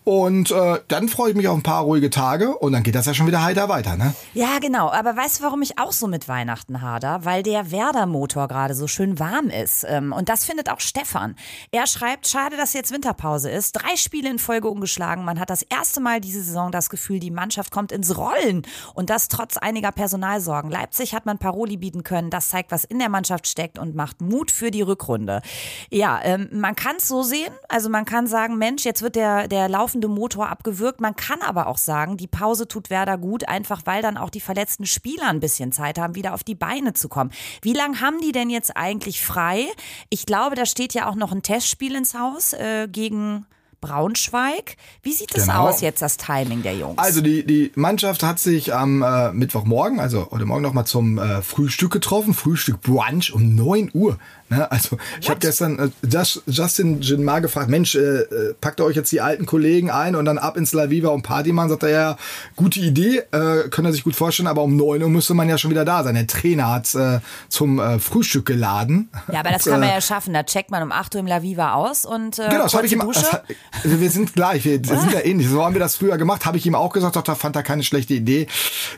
Und 0.09 0.51
äh, 0.53 0.81
dann 0.89 1.07
freue 1.11 1.33
ich 1.33 1.37
mich 1.37 1.49
auf 1.49 1.59
ein 1.59 1.63
paar 1.63 1.83
ruhige 1.83 2.09
Tage 2.09 2.57
und 2.57 2.73
dann 2.73 2.83
geht 2.83 2.95
das 2.95 3.05
ja 3.05 3.13
schon 3.13 3.27
wieder 3.27 3.43
heiter 3.43 3.69
weiter, 3.69 3.99
ne? 3.99 4.15
Ja, 4.33 4.59
genau. 4.59 4.89
Aber 4.91 5.15
weißt 5.15 5.41
du, 5.41 5.45
warum 5.45 5.61
ich 5.61 5.79
auch 5.79 5.93
so 5.93 6.07
mit 6.07 6.29
Weihnachten 6.29 6.81
hader? 6.81 7.27
Weil 7.27 7.43
der 7.43 7.71
Werder-Motor 7.71 8.49
gerade 8.49 8.73
so 8.73 8.87
schön 8.87 9.19
warm 9.19 9.51
ist. 9.51 9.85
Ähm, 9.87 10.15
und 10.15 10.31
das 10.31 10.47
findet 10.47 10.71
auch 10.71 10.81
Stefan. 10.81 11.37
Er 11.73 11.87
schreibt, 11.87 12.27
schade, 12.27 12.57
dass 12.57 12.73
jetzt 12.73 12.91
Winterpause 12.91 13.51
ist. 13.51 13.73
Drei 13.73 13.97
Spiele 13.97 14.31
in 14.31 14.39
Folge 14.39 14.71
ungeschlagen. 14.71 15.27
Man 15.27 15.39
hat 15.39 15.51
das 15.51 15.61
erste 15.61 16.01
Mal 16.01 16.23
diese 16.23 16.43
Saison 16.43 16.73
das 16.73 16.89
Gefühl, 16.89 17.21
die 17.21 17.31
Mannschaft 17.31 17.71
kommt 17.71 17.93
ins 17.93 18.17
Rollen. 18.17 18.63
Und 18.95 19.11
das 19.11 19.29
trotz 19.29 19.59
einiger 19.59 19.93
Personalsorgen. 19.93 20.71
Leipzig 20.71 21.13
hat 21.13 21.27
man 21.27 21.37
Paroli 21.37 21.77
bieten 21.77 22.03
können. 22.03 22.31
Das 22.31 22.49
zeigt, 22.49 22.73
was 22.73 22.85
in 22.85 22.99
der 22.99 23.11
Mannschaft 23.11 23.47
steckt 23.47 23.79
und 23.79 23.95
macht 23.95 24.23
Mut 24.23 24.51
für 24.51 24.71
die 24.71 24.81
Rückrunde. 24.81 25.43
Ja, 25.91 26.19
ähm, 26.23 26.49
man 26.51 26.77
kann 26.77 26.97
es 26.97 27.09
so 27.09 27.23
sehen. 27.23 27.53
Also 27.69 27.91
man 27.91 28.07
kann 28.07 28.27
sagen, 28.27 28.57
Mensch, 28.57 28.87
jetzt 28.87 29.03
wird 29.03 29.15
der, 29.15 29.49
der 29.49 29.69
laufende 29.69 29.98
laufende 29.99 30.09
Motor 30.09 30.49
abgewürgt. 30.49 31.01
Man 31.01 31.17
kann 31.17 31.41
aber 31.43 31.67
auch 31.67 31.79
sagen, 31.79 32.17
die 32.17 32.27
Pause 32.27 32.69
tut 32.69 32.91
Werder 32.91 33.19
gut, 33.19 33.49
einfach 33.49 33.83
weil 33.85 34.03
dann 34.03 34.17
auch 34.17 34.31
die 34.31 34.41
verletzten 34.41 34.87
Spieler 34.87 35.29
ein 35.29 35.41
bisschen 35.41 35.73
Zeit 35.73 35.99
haben, 35.99 36.15
wieder 36.15 36.35
auf 36.35 36.45
die 36.45 36.55
Beine 36.55 36.93
zu 36.93 37.09
kommen. 37.09 37.31
Wie 37.63 37.73
lange 37.73 38.01
haben 38.01 38.21
die 38.21 38.33
denn 38.33 38.51
jetzt 38.51 38.77
eigentlich 38.77 39.21
frei? 39.21 39.67
Ich 40.11 40.27
glaube, 40.27 40.55
da 40.55 40.67
steht 40.67 40.95
ja 40.95 41.09
auch 41.09 41.17
noch 41.17 41.33
ein 41.33 41.43
Testspiel 41.43 41.95
ins 41.97 42.15
Haus 42.15 42.53
äh, 42.53 42.89
gegen 42.91 43.47
Braunschweig. 43.81 44.77
Wie 45.03 45.13
sieht 45.13 45.35
es 45.37 45.47
Genau. 45.47 45.69
aus 45.69 45.81
jetzt, 45.81 46.03
das 46.03 46.17
Timing 46.17 46.63
der 46.63 46.75
Jungs? 46.75 46.99
Also 46.99 47.21
die, 47.21 47.45
die 47.45 47.71
Mannschaft 47.77 48.23
hat 48.23 48.39
sich 48.41 48.75
am 48.75 49.03
äh, 49.03 49.33
Mittwochmorgen, 49.33 50.01
also 50.01 50.29
heute 50.31 50.47
Morgen 50.47 50.63
nochmal 50.63 50.87
zum 50.87 51.19
äh, 51.19 51.43
Frühstück 51.43 51.93
getroffen, 51.93 52.35
Frühstück 52.35 52.81
Brunch 52.81 53.33
um 53.33 53.55
9 53.55 53.91
Uhr. 53.95 54.19
Ne? 54.51 54.71
Also 54.71 54.97
ich 55.21 55.29
habe 55.29 55.41
gestern 55.41 55.79
äh, 55.79 56.07
Just, 56.07 56.43
Justin 56.47 57.01
Jinmar 57.01 57.41
gefragt, 57.41 57.69
Mensch, 57.69 57.95
äh, 57.95 57.99
äh, 58.01 58.55
packt 58.61 58.81
ihr 58.81 58.85
euch 58.85 58.97
jetzt 58.97 59.13
die 59.13 59.21
alten 59.21 59.45
Kollegen 59.47 59.91
ein 59.91 60.17
und 60.17 60.25
dann 60.25 60.39
ab 60.39 60.57
ins 60.57 60.73
La 60.73 60.89
Viva 60.91 61.09
und 61.09 61.23
Party 61.23 61.53
machen? 61.53 61.69
Sagt 61.69 61.83
er, 61.83 61.91
ja, 61.91 62.17
gute 62.57 62.81
Idee, 62.81 63.19
äh, 63.33 63.69
können 63.69 63.87
er 63.87 63.93
sich 63.93 64.05
gut 64.05 64.17
vorstellen, 64.17 64.47
aber 64.47 64.63
um 64.63 64.77
9 64.77 65.03
Uhr 65.03 65.11
müsste 65.11 65.35
man 65.35 65.49
ja 65.49 65.59
schon 65.59 65.71
wieder 65.71 65.85
da 65.85 66.03
sein. 66.03 66.15
Der 66.15 66.27
Trainer 66.27 66.71
hat 66.71 66.95
äh, 66.95 67.21
zum 67.49 67.79
äh, 67.79 67.99
Frühstück 67.99 68.47
geladen. 68.47 69.11
ja, 69.31 69.41
aber 69.41 69.51
das 69.51 69.67
Und, 69.67 69.73
kann 69.73 69.81
man 69.81 69.91
äh, 69.91 69.95
ja 69.95 70.01
schaffen. 70.01 70.33
Da 70.33 70.43
checkt 70.45 70.71
man 70.71 70.83
um 70.83 70.93
8 70.93 71.15
Uhr 71.15 71.21
im 71.21 71.27
La 71.27 71.43
Viva 71.43 71.75
aus 71.75 72.05
und 72.05 72.39
äh, 72.39 72.49
Genau, 72.49 72.63
das 72.65 72.75
habe 72.75 72.87
ich 72.87 72.93
ihm. 72.93 73.01
Dusche. 73.01 73.43
Das, 73.83 74.01
wir 74.01 74.11
sind 74.11 74.35
gleich, 74.35 74.65
wir 74.65 74.77
sind 74.85 75.13
ja 75.13 75.25
ähnlich. 75.25 75.49
So 75.49 75.65
haben 75.65 75.75
wir 75.75 75.81
das 75.81 75.97
früher 75.97 76.17
gemacht, 76.17 76.47
habe 76.47 76.57
ich 76.57 76.67
ihm 76.67 76.75
auch 76.75 76.93
gesagt, 76.93 77.17
doch, 77.17 77.23
da 77.23 77.35
fand 77.35 77.57
er 77.57 77.63
keine 77.63 77.83
schlechte 77.83 78.15
Idee. 78.15 78.47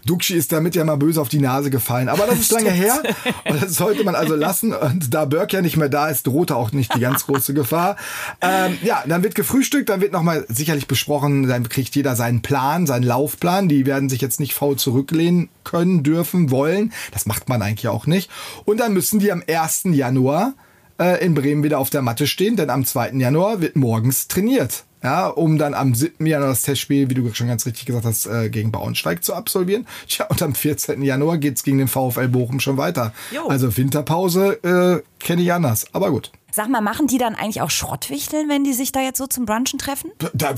Duxi 0.07 0.35
ist 0.35 0.53
damit 0.53 0.75
ja 0.75 0.85
mal 0.85 0.97
böse 0.97 1.21
auf 1.21 1.29
die 1.29 1.41
Nase 1.41 1.71
gefallen. 1.71 2.09
Aber 2.09 2.27
das 2.27 2.39
ist 2.39 2.53
lange 2.53 2.71
her 2.71 3.03
und 3.49 3.63
das 3.63 3.75
sollte 3.75 4.05
man 4.05 4.15
also 4.15 4.35
lassen. 4.37 4.73
Und 4.75 5.13
da 5.13 5.25
Burke 5.41 5.57
ja 5.57 5.63
nicht 5.63 5.79
mehr 5.79 5.89
da 5.89 6.09
ist, 6.09 6.27
drohte 6.27 6.55
auch 6.55 6.73
nicht 6.73 6.95
die 6.95 7.01
ganz 7.01 7.27
große 7.27 7.55
Gefahr. 7.55 7.97
Ähm, 8.43 8.79
ja, 8.83 9.03
dann 9.07 9.23
wird 9.23 9.35
gefrühstückt, 9.35 9.89
dann 9.89 10.01
wird 10.01 10.13
nochmal 10.13 10.47
sicherlich 10.49 10.87
besprochen, 10.87 11.47
dann 11.47 11.69
kriegt 11.69 11.95
jeder 11.95 12.17
seinen 12.17 12.43
Plan, 12.43 12.87
seinen 12.87 13.03
Laufplan. 13.03 13.69
Die 13.69 13.87
werden 13.87 14.09
sich 14.09 14.21
jetzt 14.21 14.41
nicht 14.41 14.55
faul 14.55 14.77
zurücklehnen 14.77 15.51
können, 15.65 16.03
dürfen, 16.03 16.51
wollen. 16.51 16.93
Das 17.13 17.27
macht 17.27 17.49
man 17.49 17.61
eigentlich 17.61 17.89
auch 17.89 18.07
nicht. 18.07 18.31
Und 18.65 18.81
dann 18.81 18.95
müssen 18.95 19.19
die 19.19 19.31
am 19.31 19.43
1. 19.47 19.83
Januar 19.93 20.55
äh, 20.99 21.25
in 21.25 21.35
Bremen 21.35 21.63
wieder 21.63 21.79
auf 21.79 21.91
der 21.91 22.03
Matte 22.03 22.27
stehen, 22.27 22.57
denn 22.57 22.71
am 22.71 22.85
2. 22.85 23.13
Januar 23.13 23.61
wird 23.61 23.77
morgens 23.77 24.29
trainiert. 24.29 24.85
Ja, 25.03 25.29
um 25.29 25.57
dann 25.59 25.75
am 25.75 25.95
7. 25.95 26.27
Januar 26.27 26.51
das 26.51 26.63
Testspiel, 26.63 27.09
wie 27.09 27.15
du 27.15 27.33
schon 27.33 27.49
ganz 27.49 27.65
richtig 27.65 27.87
gesagt 27.87 28.05
hast, 28.05 28.27
äh, 28.27 28.51
gegen 28.51 28.71
Braunschweig 28.71 29.25
zu 29.25 29.35
absolvieren. 29.35 29.87
Tja, 30.09 30.27
und 30.27 30.43
am 30.43 30.55
14. 30.55 31.03
Januar 31.03 31.39
geht's 31.39 31.63
gegen 31.63 31.79
den 31.79 31.89
VfL 31.89 32.29
Bochum 32.29 32.61
schon 32.61 32.77
weiter. 32.77 33.13
Jo. 33.31 33.49
Also 33.49 33.77
Winterpause 33.77 34.63
äh, 34.63 35.03
kenne 35.19 35.43
ich 35.43 35.53
anders. 35.53 35.87
Aber 35.93 36.11
gut. 36.11 36.31
Sag 36.53 36.69
mal, 36.69 36.81
machen 36.81 37.07
die 37.07 37.19
dann 37.19 37.37
eigentlich 37.37 37.61
auch 37.61 37.71
Schrottwichteln, 37.71 38.49
wenn 38.49 38.65
die 38.65 38.73
sich 38.73 38.91
da 38.91 39.01
jetzt 39.01 39.19
so 39.19 39.27
zum 39.29 39.47
Brunchen 39.47 39.79
treffen? 39.79 40.11
Da, 40.35 40.55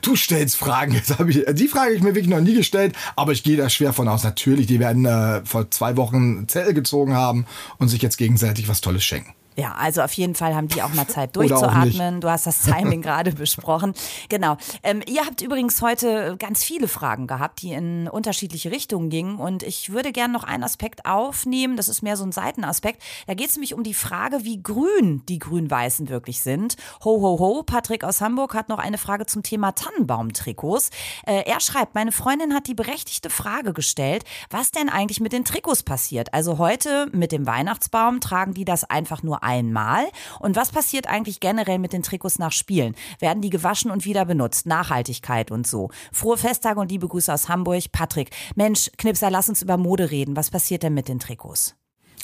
du 0.00 0.16
stellst 0.16 0.56
Fragen. 0.56 0.92
Ich, 1.28 1.44
die 1.54 1.68
Frage 1.68 1.86
habe 1.86 1.94
ich 1.94 2.02
mir 2.02 2.14
wirklich 2.14 2.28
noch 2.28 2.40
nie 2.40 2.54
gestellt, 2.54 2.94
aber 3.16 3.32
ich 3.32 3.42
gehe 3.42 3.56
da 3.56 3.68
schwer 3.68 3.92
von 3.92 4.08
aus. 4.08 4.24
Natürlich, 4.24 4.66
die 4.66 4.80
werden 4.80 5.04
äh, 5.04 5.44
vor 5.44 5.70
zwei 5.70 5.96
Wochen 5.96 6.46
Zettel 6.48 6.74
gezogen 6.74 7.14
haben 7.14 7.46
und 7.78 7.88
sich 7.88 8.02
jetzt 8.02 8.16
gegenseitig 8.16 8.68
was 8.68 8.80
Tolles 8.80 9.04
schenken. 9.04 9.34
Ja, 9.56 9.74
also 9.74 10.02
auf 10.02 10.12
jeden 10.14 10.34
Fall 10.34 10.54
haben 10.54 10.68
die 10.68 10.82
auch 10.82 10.92
mal 10.94 11.06
Zeit 11.06 11.36
durchzuatmen. 11.36 12.20
Du 12.20 12.30
hast 12.30 12.46
das 12.46 12.62
Timing 12.64 13.02
gerade 13.02 13.32
besprochen. 13.32 13.94
Genau. 14.28 14.56
Ähm, 14.82 15.02
ihr 15.06 15.26
habt 15.26 15.42
übrigens 15.42 15.82
heute 15.82 16.36
ganz 16.38 16.64
viele 16.64 16.88
Fragen 16.88 17.26
gehabt, 17.26 17.62
die 17.62 17.72
in 17.72 18.08
unterschiedliche 18.08 18.70
Richtungen 18.70 19.10
gingen. 19.10 19.36
Und 19.36 19.62
ich 19.62 19.92
würde 19.92 20.12
gerne 20.12 20.32
noch 20.32 20.44
einen 20.44 20.64
Aspekt 20.64 21.04
aufnehmen. 21.04 21.76
Das 21.76 21.88
ist 21.88 22.02
mehr 22.02 22.16
so 22.16 22.24
ein 22.24 22.32
Seitenaspekt. 22.32 23.02
Da 23.26 23.34
geht 23.34 23.50
es 23.50 23.56
nämlich 23.56 23.74
um 23.74 23.82
die 23.82 23.94
Frage, 23.94 24.44
wie 24.44 24.62
grün 24.62 25.22
die 25.28 25.38
Grün-Weißen 25.38 26.08
wirklich 26.08 26.40
sind. 26.40 26.76
Ho, 27.04 27.20
ho, 27.20 27.38
ho. 27.38 27.62
Patrick 27.62 28.04
aus 28.04 28.20
Hamburg 28.20 28.54
hat 28.54 28.68
noch 28.68 28.78
eine 28.78 28.98
Frage 28.98 29.26
zum 29.26 29.42
Thema 29.42 29.72
Tannenbaumtrikots. 29.72 30.90
Äh, 31.26 31.42
er 31.44 31.60
schreibt, 31.60 31.94
meine 31.94 32.12
Freundin 32.12 32.54
hat 32.54 32.66
die 32.66 32.74
berechtigte 32.74 33.30
Frage 33.30 33.72
gestellt, 33.72 34.24
was 34.50 34.70
denn 34.70 34.88
eigentlich 34.88 35.20
mit 35.20 35.32
den 35.32 35.44
Trikots 35.44 35.82
passiert. 35.82 36.32
Also 36.32 36.58
heute 36.58 37.08
mit 37.12 37.32
dem 37.32 37.46
Weihnachtsbaum 37.46 38.20
tragen 38.20 38.54
die 38.54 38.64
das 38.64 38.84
einfach 38.84 39.22
nur 39.22 39.41
einmal. 39.42 40.06
Und 40.40 40.56
was 40.56 40.70
passiert 40.70 41.06
eigentlich 41.06 41.40
generell 41.40 41.78
mit 41.78 41.92
den 41.92 42.02
Trikots 42.02 42.38
nach 42.38 42.52
Spielen? 42.52 42.94
Werden 43.18 43.42
die 43.42 43.50
gewaschen 43.50 43.90
und 43.90 44.04
wieder 44.04 44.24
benutzt? 44.24 44.66
Nachhaltigkeit 44.66 45.50
und 45.50 45.66
so. 45.66 45.90
Frohe 46.12 46.36
Festtage 46.36 46.80
und 46.80 46.90
liebe 46.90 47.08
Grüße 47.08 47.32
aus 47.32 47.48
Hamburg. 47.48 47.92
Patrick, 47.92 48.30
Mensch, 48.54 48.90
Knipser, 48.98 49.30
lass 49.30 49.48
uns 49.48 49.62
über 49.62 49.76
Mode 49.76 50.10
reden. 50.10 50.36
Was 50.36 50.50
passiert 50.50 50.82
denn 50.82 50.94
mit 50.94 51.08
den 51.08 51.18
Trikots? 51.18 51.74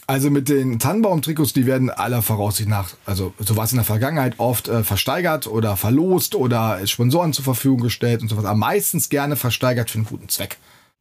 Also 0.06 0.30
mit 0.30 0.48
den 0.48 0.78
Tannenbaum-Trikots, 0.78 1.52
die 1.52 1.66
werden 1.66 1.90
aller 1.90 2.22
Voraussicht 2.22 2.66
nach, 2.66 2.94
also 3.04 3.34
so 3.38 3.56
war 3.56 3.64
es 3.64 3.72
in 3.72 3.76
der 3.76 3.84
Vergangenheit 3.84 4.38
oft 4.38 4.66
äh, 4.66 4.82
versteigert 4.82 5.46
oder 5.46 5.76
verlost 5.76 6.34
oder 6.34 6.86
Sponsoren 6.86 7.34
zur 7.34 7.44
Verfügung 7.44 7.82
gestellt 7.82 8.22
und 8.22 8.28
sowas. 8.28 8.46
Aber 8.46 8.56
meistens 8.56 9.10
gerne 9.10 9.36
versteigert 9.36 9.90
für 9.90 9.98
einen 9.98 10.06
guten 10.06 10.30
Zweck. 10.30 10.56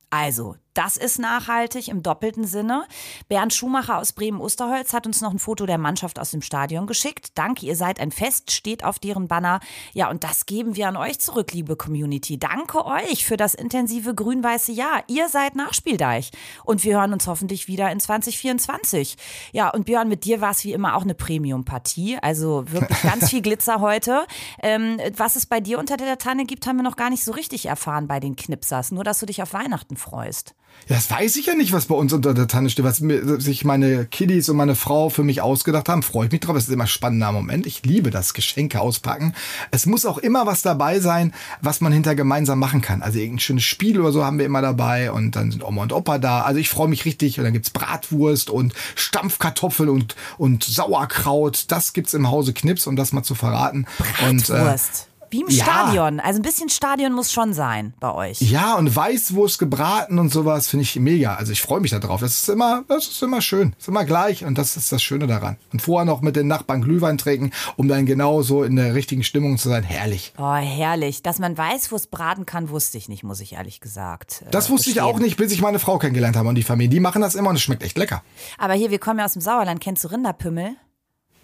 Also, 0.09 0.55
das 0.77 0.95
ist 0.95 1.17
nachhaltig 1.17 1.87
im 1.87 2.03
doppelten 2.03 2.45
Sinne. 2.45 2.85
Bernd 3.29 3.51
Schumacher 3.51 3.97
aus 3.97 4.13
Bremen-Osterholz 4.13 4.93
hat 4.93 5.07
uns 5.07 5.21
noch 5.21 5.31
ein 5.31 5.39
Foto 5.39 5.65
der 5.65 5.79
Mannschaft 5.79 6.19
aus 6.19 6.29
dem 6.29 6.43
Stadion 6.43 6.85
geschickt. 6.85 7.31
Danke, 7.33 7.65
ihr 7.65 7.75
seid 7.75 7.99
ein 7.99 8.11
Fest, 8.11 8.51
steht 8.51 8.83
auf 8.83 8.99
deren 8.99 9.27
Banner. 9.27 9.59
Ja, 9.93 10.07
und 10.11 10.23
das 10.23 10.45
geben 10.45 10.75
wir 10.75 10.87
an 10.87 10.95
euch 10.95 11.17
zurück, 11.17 11.51
liebe 11.51 11.75
Community. 11.75 12.37
Danke 12.37 12.85
euch 12.85 13.25
für 13.25 13.37
das 13.37 13.55
intensive 13.55 14.13
grün-weiße 14.13 14.71
Jahr. 14.71 15.03
Ihr 15.07 15.29
seid 15.29 15.55
Nachspieldeich. 15.55 16.29
Und 16.63 16.83
wir 16.83 16.99
hören 16.99 17.13
uns 17.13 17.25
hoffentlich 17.25 17.67
wieder 17.67 17.91
in 17.91 17.99
2024. 17.99 19.17
Ja, 19.53 19.69
und 19.69 19.85
Björn, 19.85 20.07
mit 20.07 20.25
dir 20.25 20.41
war 20.41 20.51
es 20.51 20.63
wie 20.63 20.73
immer 20.73 20.95
auch 20.95 21.01
eine 21.01 21.15
Premium-Partie. 21.15 22.19
Also 22.21 22.71
wirklich 22.71 23.01
ganz 23.01 23.31
viel 23.31 23.41
Glitzer 23.41 23.81
heute. 23.81 24.27
Ähm, 24.61 24.99
was 25.15 25.35
es 25.35 25.47
bei 25.47 25.59
dir 25.59 25.79
unter 25.79 25.97
der 25.97 26.19
Tanne 26.19 26.45
gibt, 26.45 26.67
haben 26.67 26.75
wir 26.75 26.83
noch 26.83 26.97
gar 26.97 27.09
nicht 27.09 27.23
so 27.23 27.31
richtig 27.31 27.65
erfahren 27.65 28.07
bei 28.07 28.19
den 28.19 28.35
Knipsers. 28.35 28.91
Nur, 28.91 29.03
dass 29.03 29.19
du 29.19 29.25
dich 29.25 29.41
auf 29.41 29.53
Weihnachten 29.53 29.97
freust. 29.97 30.53
Ja, 30.89 30.95
das 30.95 31.11
weiß 31.11 31.35
ich 31.35 31.47
ja 31.47 31.55
nicht, 31.55 31.73
was 31.73 31.87
bei 31.87 31.95
uns 31.95 32.13
unter 32.13 32.33
der 32.33 32.47
Tanne 32.47 32.69
steht, 32.69 32.85
was 32.85 33.01
mir, 33.01 33.41
sich 33.41 33.65
meine 33.65 34.05
Kiddies 34.05 34.47
und 34.47 34.55
meine 34.55 34.75
Frau 34.75 35.09
für 35.09 35.23
mich 35.23 35.41
ausgedacht 35.41 35.89
haben. 35.89 36.01
Freue 36.01 36.27
ich 36.27 36.31
mich 36.31 36.39
drauf. 36.39 36.55
Es 36.55 36.63
ist 36.63 36.73
immer 36.73 36.85
ein 36.85 36.87
spannender 36.87 37.33
Moment. 37.33 37.65
Ich 37.65 37.85
liebe 37.85 38.09
das 38.09 38.33
Geschenke 38.33 38.79
auspacken. 38.79 39.33
Es 39.71 39.85
muss 39.85 40.05
auch 40.05 40.17
immer 40.17 40.45
was 40.45 40.61
dabei 40.61 41.01
sein, 41.01 41.33
was 41.61 41.81
man 41.81 41.91
hinter 41.91 42.15
gemeinsam 42.15 42.59
machen 42.59 42.81
kann. 42.81 43.01
Also 43.01 43.19
irgendein 43.19 43.39
schönes 43.39 43.63
Spiel 43.65 43.99
oder 43.99 44.13
so 44.13 44.23
haben 44.23 44.39
wir 44.39 44.45
immer 44.45 44.61
dabei 44.61 45.11
und 45.11 45.35
dann 45.35 45.51
sind 45.51 45.61
Oma 45.63 45.83
und 45.83 45.91
Opa 45.91 46.19
da. 46.19 46.43
Also 46.43 46.59
ich 46.59 46.69
freue 46.69 46.87
mich 46.87 47.03
richtig 47.03 47.37
und 47.37 47.43
dann 47.43 47.53
gibt's 47.53 47.69
Bratwurst 47.69 48.49
und 48.49 48.73
Stampfkartoffeln 48.95 49.89
und, 49.89 50.15
und 50.37 50.63
Sauerkraut. 50.63 51.65
Das 51.67 51.91
gibt's 51.91 52.13
im 52.13 52.31
Hause 52.31 52.53
Knips, 52.53 52.87
um 52.87 52.95
das 52.95 53.11
mal 53.11 53.23
zu 53.23 53.35
verraten. 53.35 53.87
Und, 54.25 54.49
äh, 54.49 54.53
Bratwurst. 54.53 55.07
Wie 55.29 55.41
im 55.41 55.49
ja. 55.49 55.63
Stadion. 55.63 56.19
Also 56.19 56.39
ein 56.39 56.43
bisschen 56.43 56.69
Stadion 56.69 57.13
muss 57.13 57.31
schon 57.31 57.53
sein 57.53 57.93
bei 57.99 58.13
euch. 58.13 58.41
Ja, 58.41 58.75
und 58.75 58.95
Weißwurst 58.95 59.59
gebraten 59.59 60.19
und 60.19 60.29
sowas 60.29 60.67
finde 60.67 60.83
ich 60.83 60.95
mega. 60.97 61.35
Also 61.35 61.51
ich 61.51 61.61
freue 61.61 61.79
mich 61.79 61.91
da 61.91 61.99
drauf. 61.99 62.21
Das 62.21 62.37
ist 62.37 62.49
immer, 62.49 62.83
das 62.87 63.07
ist 63.07 63.21
immer 63.21 63.41
schön. 63.41 63.71
Das 63.71 63.81
ist 63.83 63.87
immer 63.87 64.05
gleich 64.05 64.45
und 64.45 64.57
das 64.57 64.77
ist 64.77 64.91
das 64.91 65.01
Schöne 65.03 65.27
daran. 65.27 65.57
Und 65.73 65.81
vorher 65.81 66.05
noch 66.05 66.21
mit 66.21 66.35
den 66.35 66.47
Nachbarn 66.47 66.81
Glühwein 66.81 67.17
trinken, 67.17 67.51
um 67.75 67.87
dann 67.87 68.05
genau 68.05 68.41
so 68.41 68.63
in 68.63 68.75
der 68.75 68.95
richtigen 68.95 69.23
Stimmung 69.23 69.57
zu 69.57 69.69
sein. 69.69 69.83
Herrlich. 69.83 70.33
Oh, 70.37 70.53
herrlich. 70.53 71.23
Dass 71.23 71.39
man 71.39 71.57
Weißwurst 71.57 72.11
braten 72.11 72.45
kann, 72.45 72.69
wusste 72.69 72.97
ich 72.97 73.09
nicht, 73.09 73.23
muss 73.23 73.39
ich 73.39 73.53
ehrlich 73.53 73.81
gesagt. 73.81 74.43
äh, 74.45 74.51
Das 74.51 74.69
wusste 74.69 74.89
ich 74.89 75.01
auch 75.01 75.19
nicht, 75.19 75.37
bis 75.37 75.51
ich 75.51 75.61
meine 75.61 75.79
Frau 75.79 75.97
kennengelernt 75.97 76.35
habe 76.35 76.49
und 76.49 76.55
die 76.55 76.63
Familie. 76.63 76.89
Die 76.89 76.99
machen 76.99 77.21
das 77.21 77.35
immer 77.35 77.49
und 77.49 77.55
es 77.55 77.61
schmeckt 77.61 77.83
echt 77.83 77.97
lecker. 77.97 78.23
Aber 78.57 78.73
hier, 78.73 78.91
wir 78.91 78.99
kommen 78.99 79.19
ja 79.19 79.25
aus 79.25 79.33
dem 79.33 79.41
Sauerland. 79.41 79.79
Kennst 79.81 80.03
du 80.03 80.07
Rinderpümmel? 80.09 80.75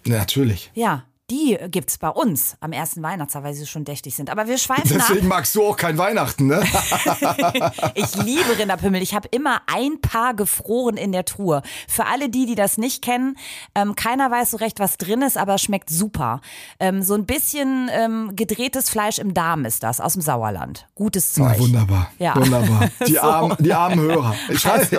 Natürlich. 0.06 0.70
Ja, 0.74 1.04
die 1.30 1.56
gibt's 1.68 1.96
bei 1.96 2.10
uns 2.10 2.56
am 2.60 2.72
ersten 2.72 3.02
Weihnachtstag, 3.02 3.44
weil 3.44 3.54
sie 3.54 3.66
schon 3.66 3.84
dächtig 3.84 4.14
sind. 4.14 4.28
Aber 4.28 4.46
wir 4.46 4.58
schweifen 4.58 5.00
ab. 5.00 5.06
Deswegen 5.08 5.26
magst 5.28 5.54
du 5.54 5.64
auch 5.66 5.76
kein 5.76 5.96
Weihnachten, 5.96 6.46
ne? 6.48 6.62
Ich 7.94 8.14
liebe 8.16 8.58
Rinderpümmel. 8.58 9.00
Ich 9.00 9.14
habe 9.14 9.28
immer 9.30 9.62
ein 9.66 10.00
Paar 10.00 10.34
gefroren 10.34 10.96
in 10.96 11.12
der 11.12 11.24
Truhe. 11.24 11.62
Für 11.88 12.06
alle 12.06 12.28
die, 12.28 12.44
die 12.44 12.54
das 12.54 12.76
nicht 12.76 13.02
kennen, 13.02 13.36
ähm, 13.74 13.94
keiner 13.94 14.30
weiß 14.30 14.50
so 14.50 14.56
recht, 14.58 14.80
was 14.80 14.98
drin 14.98 15.22
ist, 15.22 15.38
aber 15.38 15.54
es 15.54 15.62
schmeckt 15.62 15.88
super. 15.88 16.40
Ähm, 16.78 17.02
so 17.02 17.14
ein 17.14 17.24
bisschen 17.24 17.88
ähm, 17.92 18.32
gedrehtes 18.36 18.90
Fleisch 18.90 19.18
im 19.18 19.32
Darm 19.32 19.64
ist 19.64 19.82
das, 19.82 20.00
aus 20.00 20.12
dem 20.14 20.22
Sauerland. 20.22 20.86
Gutes 20.94 21.32
Zeug. 21.32 21.54
Na, 21.56 21.58
wunderbar. 21.58 22.10
Ja. 22.18 22.36
Wunderbar. 22.36 22.90
Die, 23.06 23.14
So. 23.14 23.20
armen, 23.20 23.56
die 23.60 23.72
armen 23.72 24.00
Hörer. 24.00 24.34
Ich 24.50 24.66
Also, 24.66 24.96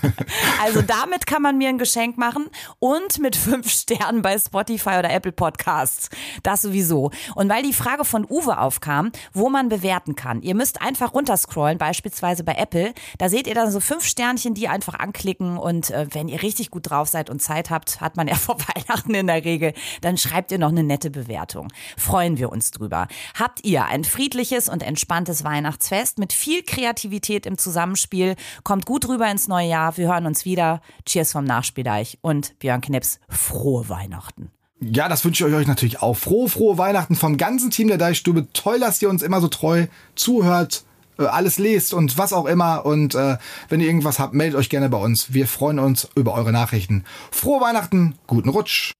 also 0.62 0.82
damit 0.82 1.26
kann 1.26 1.42
man 1.42 1.58
mir 1.58 1.68
ein 1.68 1.78
Geschenk 1.78 2.18
machen 2.18 2.46
und 2.78 3.18
mit 3.20 3.36
fünf 3.36 3.70
Sternen 3.70 4.22
bei 4.22 4.38
Spotify 4.38 4.98
oder 4.98 5.10
Apple 5.10 5.32
Podcasts. 5.52 6.08
Das 6.42 6.62
sowieso. 6.62 7.10
Und 7.34 7.48
weil 7.48 7.62
die 7.62 7.72
Frage 7.72 8.04
von 8.04 8.24
Uwe 8.28 8.58
aufkam, 8.58 9.12
wo 9.32 9.50
man 9.50 9.68
bewerten 9.68 10.14
kann. 10.14 10.40
Ihr 10.40 10.54
müsst 10.54 10.80
einfach 10.80 11.12
runterscrollen, 11.12 11.78
beispielsweise 11.78 12.42
bei 12.42 12.54
Apple. 12.54 12.94
Da 13.18 13.28
seht 13.28 13.46
ihr 13.46 13.54
dann 13.54 13.70
so 13.70 13.80
fünf 13.80 14.04
Sternchen, 14.04 14.54
die 14.54 14.68
einfach 14.68 14.94
anklicken. 14.94 15.58
Und 15.58 15.90
äh, 15.90 16.06
wenn 16.10 16.28
ihr 16.28 16.42
richtig 16.42 16.70
gut 16.70 16.90
drauf 16.90 17.08
seid 17.08 17.28
und 17.28 17.42
Zeit 17.42 17.70
habt, 17.70 18.00
hat 18.00 18.16
man 18.16 18.28
ja 18.28 18.34
vor 18.42 18.56
Weihnachten 18.60 19.14
in 19.14 19.26
der 19.26 19.44
Regel, 19.44 19.74
dann 20.00 20.16
schreibt 20.16 20.52
ihr 20.52 20.58
noch 20.58 20.70
eine 20.70 20.82
nette 20.82 21.10
Bewertung. 21.10 21.68
Freuen 21.96 22.38
wir 22.38 22.50
uns 22.50 22.70
drüber. 22.70 23.08
Habt 23.38 23.64
ihr 23.64 23.84
ein 23.84 24.04
friedliches 24.04 24.68
und 24.68 24.82
entspanntes 24.82 25.44
Weihnachtsfest 25.44 26.18
mit 26.18 26.32
viel 26.32 26.62
Kreativität 26.62 27.44
im 27.44 27.58
Zusammenspiel. 27.58 28.36
Kommt 28.64 28.86
gut 28.86 29.06
rüber 29.08 29.30
ins 29.30 29.48
neue 29.48 29.68
Jahr. 29.68 29.96
Wir 29.96 30.08
hören 30.08 30.26
uns 30.26 30.44
wieder. 30.44 30.80
Cheers 31.04 31.32
vom 31.32 31.44
Nachspieldeich 31.44 32.18
und 32.22 32.58
Björn 32.58 32.80
Knips. 32.80 33.20
Frohe 33.28 33.88
Weihnachten. 33.88 34.50
Ja, 34.84 35.08
das 35.08 35.24
wünsche 35.24 35.46
ich 35.46 35.54
euch 35.54 35.68
natürlich 35.68 36.02
auch. 36.02 36.16
Frohe, 36.16 36.48
frohe 36.48 36.76
Weihnachten 36.76 37.14
vom 37.14 37.36
ganzen 37.36 37.70
Team 37.70 37.86
der 37.86 37.98
Deichstube. 37.98 38.48
Toll, 38.52 38.80
dass 38.80 39.00
ihr 39.00 39.08
uns 39.08 39.22
immer 39.22 39.40
so 39.40 39.46
treu 39.46 39.86
zuhört, 40.16 40.84
äh, 41.18 41.24
alles 41.24 41.58
lest 41.58 41.94
und 41.94 42.18
was 42.18 42.32
auch 42.32 42.46
immer. 42.46 42.84
Und 42.84 43.14
äh, 43.14 43.36
wenn 43.68 43.80
ihr 43.80 43.86
irgendwas 43.86 44.18
habt, 44.18 44.34
meldet 44.34 44.58
euch 44.58 44.70
gerne 44.70 44.88
bei 44.88 44.98
uns. 44.98 45.32
Wir 45.32 45.46
freuen 45.46 45.78
uns 45.78 46.08
über 46.16 46.34
eure 46.34 46.50
Nachrichten. 46.50 47.04
Frohe 47.30 47.60
Weihnachten, 47.60 48.16
guten 48.26 48.48
Rutsch. 48.48 48.92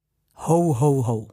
Ho, 0.47 0.79
ho, 0.79 1.07
ho. 1.07 1.29